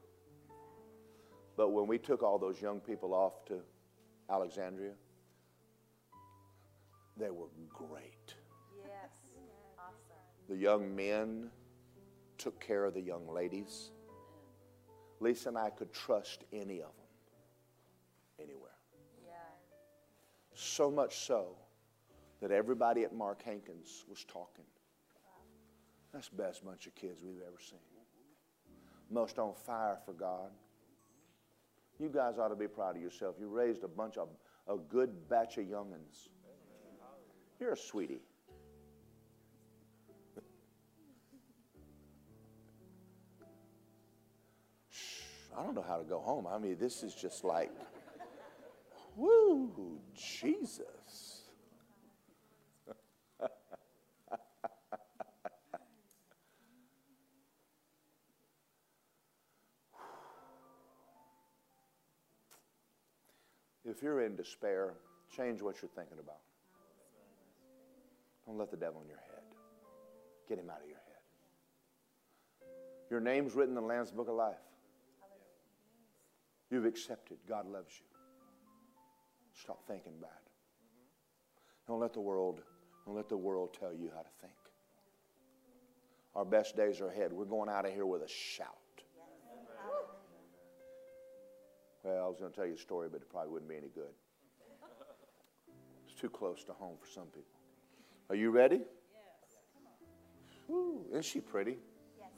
But 1.56 1.70
when 1.70 1.86
we 1.86 1.98
took 1.98 2.22
all 2.22 2.38
those 2.38 2.60
young 2.60 2.80
people 2.80 3.12
off 3.12 3.44
to 3.46 3.60
Alexandria, 4.30 4.92
they 7.16 7.30
were 7.30 7.46
great. 7.68 8.34
Yes. 8.76 9.10
Awesome. 9.78 10.16
The 10.48 10.56
young 10.56 10.94
men 10.94 11.50
took 12.38 12.60
care 12.60 12.84
of 12.84 12.94
the 12.94 13.00
young 13.00 13.26
ladies. 13.28 13.90
Lisa 15.20 15.48
and 15.48 15.58
I 15.58 15.70
could 15.70 15.92
trust 15.92 16.44
any 16.52 16.80
of 16.82 16.90
them 16.94 17.06
anywhere. 18.38 18.76
Yeah. 19.24 19.32
So 20.54 20.90
much 20.90 21.20
so 21.20 21.56
that 22.40 22.50
everybody 22.50 23.04
at 23.04 23.14
Mark 23.14 23.42
Hankins 23.42 24.04
was 24.08 24.24
talking. 24.24 24.64
That's 26.12 26.28
the 26.28 26.36
best 26.36 26.64
bunch 26.64 26.86
of 26.86 26.94
kids 26.94 27.20
we've 27.22 27.42
ever 27.46 27.60
seen. 27.60 27.78
Most 29.10 29.38
on 29.38 29.54
fire 29.54 29.98
for 30.04 30.12
God. 30.12 30.50
You 31.98 32.08
guys 32.08 32.38
ought 32.38 32.48
to 32.48 32.56
be 32.56 32.68
proud 32.68 32.96
of 32.96 33.02
yourself. 33.02 33.36
You 33.38 33.48
raised 33.48 33.84
a 33.84 33.88
bunch 33.88 34.16
of 34.16 34.28
a 34.68 34.76
good 34.76 35.28
batch 35.28 35.58
of 35.58 35.64
youngins. 35.64 36.28
You're 37.60 37.72
a 37.72 37.76
sweetie. 37.76 38.20
I 45.56 45.62
don't 45.62 45.74
know 45.74 45.84
how 45.86 45.96
to 45.96 46.04
go 46.04 46.18
home. 46.18 46.46
I 46.46 46.58
mean, 46.58 46.76
this 46.78 47.02
is 47.02 47.14
just 47.14 47.42
like, 47.42 47.70
woo, 49.16 50.00
Jesus. 50.14 50.84
If 63.96 64.02
you're 64.02 64.20
in 64.20 64.36
despair, 64.36 64.92
change 65.34 65.62
what 65.62 65.80
you're 65.80 65.88
thinking 65.88 66.18
about. 66.20 66.40
Don't 68.46 68.58
let 68.58 68.70
the 68.70 68.76
devil 68.76 69.00
in 69.00 69.08
your 69.08 69.16
head. 69.18 69.42
Get 70.48 70.58
him 70.58 70.68
out 70.68 70.82
of 70.82 70.86
your 70.86 70.98
head. 70.98 71.02
Your 73.10 73.20
name's 73.20 73.54
written 73.54 73.76
in 73.76 73.82
the 73.82 73.88
Lamb's 73.88 74.10
Book 74.10 74.28
of 74.28 74.34
Life. 74.34 74.56
You've 76.70 76.84
accepted. 76.84 77.38
God 77.48 77.66
loves 77.66 77.94
you. 77.98 78.06
Stop 79.54 79.86
thinking 79.86 80.12
bad. 80.20 80.30
Don't 81.88 82.00
let 82.00 82.12
the 82.12 82.20
world, 82.20 82.60
don't 83.06 83.14
let 83.14 83.28
the 83.28 83.36
world 83.36 83.74
tell 83.78 83.94
you 83.94 84.10
how 84.14 84.20
to 84.20 84.28
think. 84.42 84.52
Our 86.34 86.44
best 86.44 86.76
days 86.76 87.00
are 87.00 87.08
ahead. 87.08 87.32
We're 87.32 87.46
going 87.46 87.70
out 87.70 87.86
of 87.86 87.94
here 87.94 88.04
with 88.04 88.22
a 88.22 88.28
shout. 88.28 88.76
Well, 92.06 92.24
I 92.24 92.28
was 92.28 92.38
going 92.38 92.52
to 92.52 92.56
tell 92.56 92.66
you 92.66 92.74
a 92.74 92.78
story, 92.78 93.08
but 93.10 93.20
it 93.20 93.28
probably 93.28 93.50
wouldn't 93.50 93.68
be 93.68 93.76
any 93.76 93.88
good. 93.88 94.14
It's 96.06 96.14
too 96.14 96.28
close 96.28 96.62
to 96.64 96.72
home 96.72 96.94
for 97.00 97.08
some 97.10 97.26
people. 97.26 97.58
Are 98.30 98.36
you 98.36 98.52
ready? 98.52 98.76
Yes. 98.76 98.84
Ooh, 100.70 101.00
isn't 101.10 101.24
she 101.24 101.40
pretty? 101.40 101.78
Yes. 102.16 102.28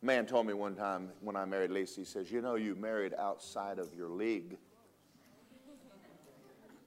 A 0.00 0.06
man 0.06 0.26
told 0.26 0.46
me 0.46 0.52
one 0.54 0.76
time 0.76 1.08
when 1.22 1.34
I 1.34 1.44
married 1.44 1.72
Lisa, 1.72 1.98
he 1.98 2.04
says, 2.04 2.30
You 2.30 2.40
know, 2.40 2.54
you 2.54 2.76
married 2.76 3.14
outside 3.18 3.80
of 3.80 3.92
your 3.96 4.10
league. 4.10 4.58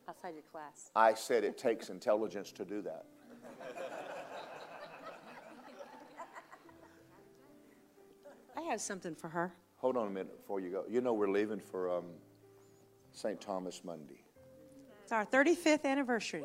Outside 0.08 0.34
your 0.34 0.44
class. 0.50 0.92
I 0.96 1.14
said, 1.14 1.44
It 1.44 1.58
takes 1.58 1.90
intelligence 1.90 2.54
to 2.54 2.64
do 2.64 2.82
that. 2.84 3.04
I 8.58 8.62
have 8.62 8.80
something 8.80 9.14
for 9.14 9.28
her. 9.28 9.52
Hold 9.86 9.98
on 9.98 10.08
a 10.08 10.10
minute 10.10 10.36
before 10.36 10.60
you 10.60 10.72
go. 10.72 10.84
You 10.90 11.00
know, 11.00 11.14
we're 11.14 11.30
leaving 11.30 11.60
for 11.60 11.96
um, 11.96 12.06
St. 13.12 13.40
Thomas 13.40 13.84
Monday. 13.84 14.24
It's 15.04 15.12
our 15.12 15.28
35th 15.28 15.86
anniversary. 15.86 16.44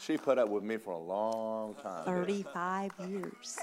She 0.00 0.16
put 0.16 0.36
up 0.38 0.48
with 0.48 0.64
me 0.64 0.78
for 0.78 0.94
a 0.94 0.98
long 0.98 1.76
time. 1.76 2.04
35 2.06 2.90
years. 3.08 3.56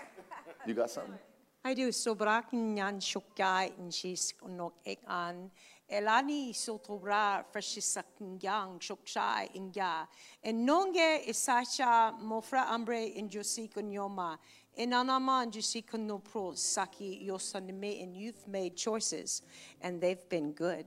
You 0.65 0.73
got 0.73 0.89
something? 0.89 1.19
I 1.65 1.73
do 1.73 1.89
sobra 1.89 2.43
kinyan 2.49 3.01
shukya 3.03 3.77
in 3.77 3.89
shis 3.89 4.31
nok 4.47 4.73
ek 4.85 4.99
an 5.05 5.51
elani 5.93 6.53
sotobra 6.53 7.43
fashisak 7.53 8.05
yang 8.41 8.79
shuksha 8.79 9.47
ingya 9.53 10.07
nonge 10.45 11.27
isacha 11.27 12.13
mofra 12.21 12.67
ambre 12.69 13.05
in 13.15 13.29
josi 13.29 13.69
kunyoma 13.69 14.37
in 14.75 14.89
anama 14.91 15.45
josi 15.51 15.83
kunno 15.85 16.23
pro 16.23 16.53
saki 16.53 17.27
yosanime 17.29 18.03
and 18.03 18.17
you've 18.17 18.47
made 18.47 18.75
choices 18.75 19.43
and 19.81 20.01
they've 20.01 20.27
been 20.29 20.51
good 20.51 20.85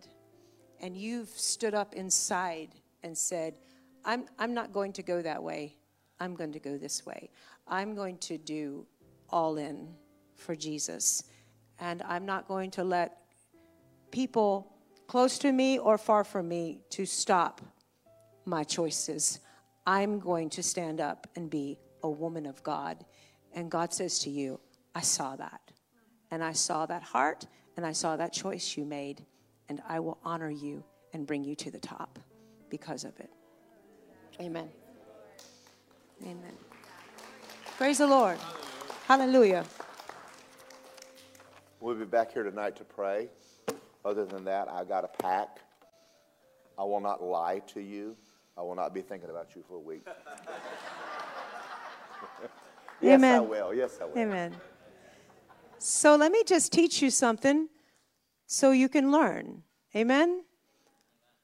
and 0.81 0.97
you've 0.97 1.29
stood 1.29 1.75
up 1.75 1.95
inside 1.95 2.71
and 3.03 3.17
said 3.17 3.55
I'm, 4.07 4.27
I'm 4.39 4.55
not 4.55 4.73
going 4.73 4.93
to 4.95 5.03
go 5.03 5.21
that 5.21 5.43
way. 5.43 5.75
I'm 6.21 6.37
going 6.37 6.53
to 6.53 6.61
go 6.61 6.79
this 6.79 7.05
way. 7.05 7.29
I'm 7.67 7.97
going 7.97 8.19
to 8.19 8.39
do 8.39 8.87
all 9.31 9.57
in 9.57 9.89
for 10.37 10.55
Jesus. 10.55 11.25
And 11.81 12.03
I'm 12.03 12.25
not 12.25 12.47
going 12.47 12.71
to 12.73 12.85
let 12.85 13.19
people 14.13 14.76
close 15.07 15.39
to 15.39 15.53
me 15.53 15.79
or 15.79 15.99
far 15.99 16.25
from 16.25 16.49
me 16.49 16.81
to 16.91 17.07
stop 17.07 17.61
my 18.45 18.65
choices. 18.65 19.41
I'm 19.87 20.19
going 20.19 20.51
to 20.51 20.63
stand 20.63 21.01
up 21.01 21.27
and 21.37 21.49
be 21.49 21.79
a 22.03 22.11
woman 22.11 22.47
of 22.47 22.63
God. 22.63 23.05
And 23.55 23.71
God 23.71 23.93
says 23.93 24.19
to 24.21 24.31
you, 24.31 24.61
I 24.95 25.01
saw 25.01 25.37
that. 25.37 25.61
And 26.31 26.43
I 26.43 26.53
saw 26.53 26.87
that 26.87 27.03
heart 27.03 27.47
and 27.77 27.87
I 27.87 27.93
saw 27.93 28.17
that 28.17 28.33
choice 28.33 28.77
you 28.77 28.85
made. 28.85 29.25
And 29.69 29.83
I 29.89 30.01
will 30.01 30.19
honor 30.25 30.51
you 30.51 30.85
and 31.13 31.27
bring 31.27 31.45
you 31.45 31.55
to 31.57 31.71
the 31.71 31.79
top 31.79 32.19
because 32.69 33.05
of 33.05 33.19
it. 33.19 33.31
Amen. 34.41 34.69
Amen. 36.23 36.53
Praise 37.77 37.99
the 37.99 38.07
Lord. 38.07 38.39
Hallelujah. 39.07 39.65
We'll 41.81 41.95
be 41.95 42.05
back 42.05 42.33
here 42.33 42.43
tonight 42.43 42.77
to 42.77 42.85
pray. 42.85 43.29
Other 44.07 44.25
than 44.25 44.45
that, 44.45 44.71
I 44.71 44.85
got 44.85 45.03
a 45.03 45.09
pack. 45.09 45.59
I 46.79 46.85
will 46.85 47.01
not 47.01 47.25
lie 47.25 47.61
to 47.75 47.81
you. 47.81 48.17
I 48.57 48.63
will 48.63 48.77
not 48.77 48.95
be 48.95 49.03
thinking 49.03 49.31
about 49.31 49.57
you 49.57 49.65
for 49.67 49.75
a 49.75 49.81
week. 49.81 50.07
yes, 53.03 53.19
Amen. 53.19 53.35
I 53.35 53.41
will. 53.41 53.75
Yes, 53.75 53.99
I 54.01 54.05
will. 54.05 54.17
Amen. 54.17 54.55
So 55.79 56.15
let 56.15 56.31
me 56.31 56.45
just 56.47 56.73
teach 56.73 57.03
you 57.03 57.11
something 57.11 57.69
so 58.47 58.71
you 58.71 58.89
can 58.89 59.11
learn. 59.11 59.65
Amen. 59.97 60.45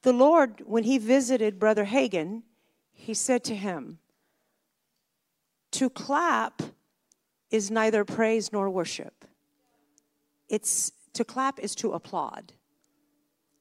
The 0.03 0.13
Lord, 0.13 0.63
when 0.65 0.85
He 0.85 0.97
visited 0.97 1.59
Brother 1.59 1.83
Hagin, 1.83 2.43
He 2.93 3.13
said 3.13 3.43
to 3.43 3.55
him, 3.55 3.99
To 5.71 5.89
clap 5.89 6.61
is 7.51 7.69
neither 7.69 8.05
praise 8.05 8.53
nor 8.53 8.69
worship. 8.69 9.25
It's 10.47 10.93
to 11.13 11.23
clap 11.23 11.59
is 11.59 11.75
to 11.75 11.93
applaud. 11.93 12.53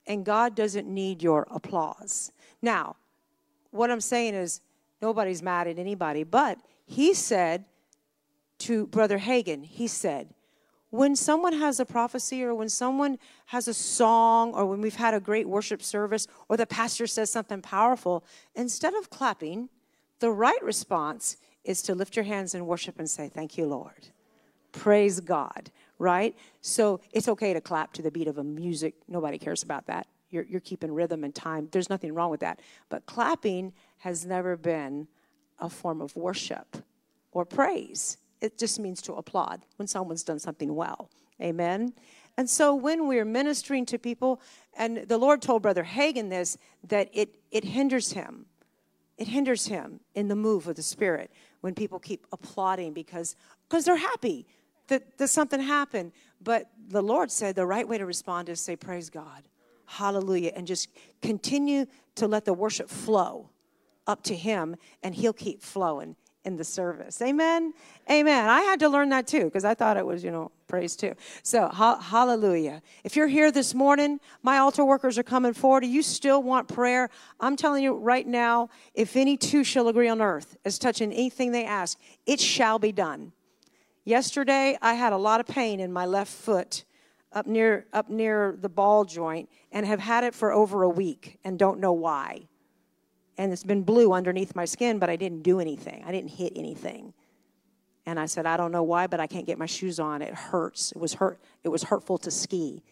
And 0.06 0.24
God 0.24 0.54
doesn't 0.54 0.88
need 0.88 1.22
your 1.22 1.46
applause. 1.50 2.32
Now, 2.60 2.96
what 3.70 3.90
I'm 3.90 4.00
saying 4.00 4.34
is 4.34 4.60
nobody's 5.00 5.42
mad 5.42 5.68
at 5.68 5.78
anybody, 5.78 6.24
but 6.24 6.58
he 6.84 7.14
said 7.14 7.64
to 8.58 8.86
Brother 8.86 9.18
Hagin, 9.18 9.64
he 9.64 9.86
said, 9.86 10.34
when 10.92 11.16
someone 11.16 11.54
has 11.54 11.80
a 11.80 11.86
prophecy 11.86 12.44
or 12.44 12.54
when 12.54 12.68
someone 12.68 13.18
has 13.46 13.66
a 13.66 13.72
song 13.72 14.52
or 14.52 14.66
when 14.66 14.82
we've 14.82 14.94
had 14.94 15.14
a 15.14 15.20
great 15.20 15.48
worship 15.48 15.82
service 15.82 16.26
or 16.50 16.58
the 16.58 16.66
pastor 16.66 17.06
says 17.06 17.30
something 17.32 17.62
powerful, 17.62 18.22
instead 18.54 18.92
of 18.92 19.08
clapping, 19.08 19.70
the 20.18 20.30
right 20.30 20.62
response 20.62 21.38
is 21.64 21.80
to 21.80 21.94
lift 21.94 22.14
your 22.14 22.26
hands 22.26 22.54
in 22.54 22.66
worship 22.66 22.98
and 22.98 23.08
say, 23.08 23.28
Thank 23.28 23.56
you, 23.56 23.64
Lord. 23.64 24.08
Praise 24.72 25.18
God, 25.20 25.70
right? 26.02 26.36
So 26.60 27.00
it's 27.12 27.28
okay 27.28 27.54
to 27.54 27.60
clap 27.60 27.92
to 27.92 28.02
the 28.02 28.10
beat 28.10 28.26
of 28.26 28.36
a 28.36 28.42
music. 28.42 28.94
Nobody 29.06 29.38
cares 29.38 29.62
about 29.62 29.86
that. 29.86 30.08
You're, 30.30 30.42
you're 30.44 30.60
keeping 30.60 30.92
rhythm 30.92 31.22
and 31.22 31.32
time. 31.32 31.68
There's 31.70 31.88
nothing 31.88 32.12
wrong 32.12 32.30
with 32.30 32.40
that. 32.40 32.58
But 32.88 33.06
clapping 33.06 33.72
has 33.98 34.26
never 34.26 34.56
been 34.56 35.06
a 35.60 35.70
form 35.70 36.00
of 36.00 36.16
worship 36.16 36.76
or 37.30 37.44
praise. 37.44 38.16
It 38.40 38.58
just 38.58 38.80
means 38.80 39.00
to 39.02 39.14
applaud 39.14 39.62
when 39.76 39.86
someone's 39.86 40.24
done 40.24 40.40
something 40.40 40.74
well. 40.74 41.08
Amen. 41.40 41.92
And 42.36 42.50
so 42.50 42.74
when 42.74 43.06
we're 43.06 43.24
ministering 43.24 43.86
to 43.86 43.98
people, 43.98 44.40
and 44.76 44.96
the 44.96 45.18
Lord 45.18 45.40
told 45.40 45.62
Brother 45.62 45.84
Hagin 45.84 46.30
this, 46.30 46.58
that 46.88 47.10
it, 47.12 47.36
it 47.52 47.62
hinders 47.62 48.12
him. 48.12 48.46
It 49.18 49.28
hinders 49.28 49.66
him 49.66 50.00
in 50.16 50.26
the 50.26 50.34
move 50.34 50.66
of 50.66 50.74
the 50.74 50.82
Spirit 50.82 51.30
when 51.60 51.74
people 51.74 52.00
keep 52.00 52.26
applauding 52.32 52.92
because 52.92 53.36
because 53.68 53.84
they're 53.84 53.96
happy 53.96 54.46
that, 54.88 55.18
that 55.18 55.28
something 55.28 55.60
happened. 55.60 56.12
But 56.42 56.70
the 56.88 57.02
Lord 57.02 57.30
said 57.30 57.54
the 57.54 57.66
right 57.66 57.86
way 57.86 57.98
to 57.98 58.06
respond 58.06 58.48
is 58.48 58.60
say, 58.60 58.76
Praise 58.76 59.10
God. 59.10 59.48
Hallelujah. 59.86 60.52
And 60.54 60.66
just 60.66 60.88
continue 61.20 61.86
to 62.16 62.26
let 62.26 62.44
the 62.44 62.54
worship 62.54 62.88
flow 62.88 63.50
up 64.06 64.22
to 64.24 64.34
Him, 64.34 64.76
and 65.02 65.14
He'll 65.14 65.32
keep 65.32 65.62
flowing 65.62 66.16
in 66.44 66.56
the 66.56 66.64
service. 66.64 67.22
Amen. 67.22 67.72
Amen. 68.10 68.48
I 68.48 68.62
had 68.62 68.80
to 68.80 68.88
learn 68.88 69.10
that 69.10 69.26
too 69.26 69.44
because 69.44 69.64
I 69.64 69.74
thought 69.74 69.96
it 69.96 70.04
was, 70.04 70.24
you 70.24 70.30
know, 70.30 70.50
praise 70.66 70.96
too. 70.96 71.14
So, 71.42 71.68
ha- 71.68 72.00
hallelujah. 72.00 72.82
If 73.04 73.14
you're 73.14 73.28
here 73.28 73.52
this 73.52 73.74
morning, 73.74 74.18
my 74.42 74.58
altar 74.58 74.84
workers 74.84 75.18
are 75.18 75.22
coming 75.22 75.52
forward. 75.52 75.84
You 75.84 76.02
still 76.02 76.42
want 76.42 76.66
prayer? 76.66 77.10
I'm 77.38 77.54
telling 77.54 77.84
you 77.84 77.94
right 77.94 78.26
now, 78.26 78.70
if 78.94 79.14
any 79.16 79.36
two 79.36 79.62
shall 79.62 79.86
agree 79.86 80.08
on 80.08 80.20
earth 80.20 80.56
as 80.64 80.78
touching 80.78 81.12
anything 81.12 81.52
they 81.52 81.64
ask, 81.64 81.98
it 82.26 82.40
shall 82.40 82.78
be 82.78 82.90
done. 82.90 83.32
Yesterday, 84.04 84.76
I 84.82 84.94
had 84.94 85.12
a 85.12 85.16
lot 85.16 85.40
of 85.40 85.46
pain 85.46 85.78
in 85.78 85.92
my 85.92 86.06
left 86.06 86.32
foot 86.32 86.84
up 87.32 87.46
near 87.46 87.86
up 87.92 88.10
near 88.10 88.56
the 88.60 88.68
ball 88.68 89.04
joint 89.04 89.48
and 89.70 89.86
have 89.86 90.00
had 90.00 90.24
it 90.24 90.34
for 90.34 90.52
over 90.52 90.82
a 90.82 90.88
week 90.88 91.38
and 91.44 91.58
don't 91.58 91.78
know 91.78 91.92
why. 91.92 92.48
And 93.38 93.52
it's 93.52 93.64
been 93.64 93.82
blue 93.82 94.12
underneath 94.12 94.54
my 94.54 94.64
skin, 94.64 94.98
but 94.98 95.08
I 95.08 95.16
didn't 95.16 95.42
do 95.42 95.60
anything. 95.60 96.04
I 96.04 96.12
didn't 96.12 96.30
hit 96.30 96.52
anything. 96.56 97.14
And 98.04 98.18
I 98.18 98.26
said, 98.26 98.44
I 98.44 98.56
don't 98.56 98.72
know 98.72 98.82
why, 98.82 99.06
but 99.06 99.20
I 99.20 99.26
can't 99.26 99.46
get 99.46 99.58
my 99.58 99.66
shoes 99.66 100.00
on. 100.00 100.20
It 100.20 100.34
hurts. 100.34 100.92
It 100.92 100.98
was 100.98 101.14
hurt. 101.14 101.40
It 101.62 101.68
was 101.68 101.84
hurtful 101.84 102.18
to 102.18 102.30
ski 102.30 102.82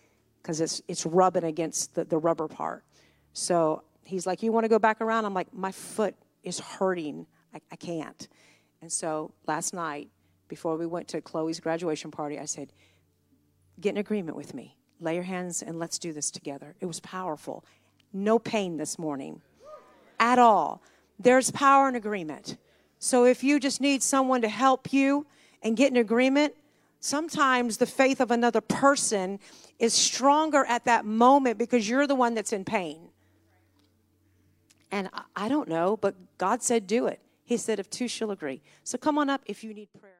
because 0.40 0.61
it's 0.61 0.80
it's 0.86 1.04
rubbing 1.04 1.44
against 1.44 1.94
the, 1.94 2.04
the 2.04 2.18
rubber 2.18 2.46
part. 2.46 2.84
So 3.32 3.82
he's 4.04 4.26
like, 4.26 4.42
You 4.42 4.52
want 4.52 4.64
to 4.64 4.68
go 4.68 4.78
back 4.78 5.00
around? 5.00 5.24
I'm 5.24 5.34
like, 5.34 5.52
My 5.52 5.72
foot 5.72 6.14
is 6.44 6.61
hurting. 6.61 7.26
I, 7.52 7.61
I 7.72 7.76
can't. 7.76 8.28
And 8.80 8.90
so 8.90 9.32
last 9.46 9.74
night, 9.74 10.08
before 10.51 10.76
we 10.76 10.84
went 10.84 11.09
to 11.09 11.22
Chloe's 11.22 11.61
graduation 11.61 12.11
party, 12.11 12.38
I 12.38 12.44
said, 12.44 12.72
Get 13.80 13.90
in 13.90 13.96
agreement 13.96 14.36
with 14.36 14.53
me. 14.53 14.76
Lay 15.01 15.14
your 15.14 15.24
hands 15.24 15.62
and 15.62 15.78
let's 15.78 15.98
do 15.98 16.12
this 16.12 16.30
together. 16.30 16.74
It 16.80 16.86
was 16.86 17.01
powerful. 17.01 17.64
No 18.12 18.38
pain 18.38 18.76
this 18.76 18.98
morning 18.98 19.40
at 20.18 20.38
all. 20.38 20.82
There's 21.18 21.51
power 21.51 21.88
in 21.88 21.94
agreement. 21.94 22.59
So 22.98 23.24
if 23.24 23.42
you 23.42 23.59
just 23.59 23.80
need 23.80 24.03
someone 24.03 24.42
to 24.42 24.48
help 24.48 24.92
you 24.92 25.26
and 25.62 25.76
get 25.76 25.90
in 25.90 25.96
agreement, 25.96 26.55
sometimes 26.98 27.78
the 27.78 27.86
faith 27.86 28.20
of 28.20 28.30
another 28.30 28.61
person 28.61 29.38
is 29.78 29.94
stronger 29.94 30.66
at 30.66 30.84
that 30.84 31.07
moment 31.07 31.57
because 31.57 31.88
you're 31.88 32.07
the 32.07 32.14
one 32.14 32.34
that's 32.34 32.53
in 32.53 32.66
pain. 32.66 33.09
And 34.90 35.09
I 35.34 35.48
don't 35.48 35.68
know, 35.68 35.96
but 35.96 36.14
God 36.36 36.62
said 36.62 36.86
do 36.86 37.07
it. 37.07 37.20
He 37.44 37.57
said, 37.57 37.78
if 37.78 37.88
two 37.88 38.09
shall 38.09 38.30
agree. 38.30 38.61
So 38.84 38.98
come 38.98 39.16
on 39.16 39.30
up 39.30 39.42
if 39.46 39.64
you 39.64 39.72
need 39.72 39.88
prayer. 39.98 40.19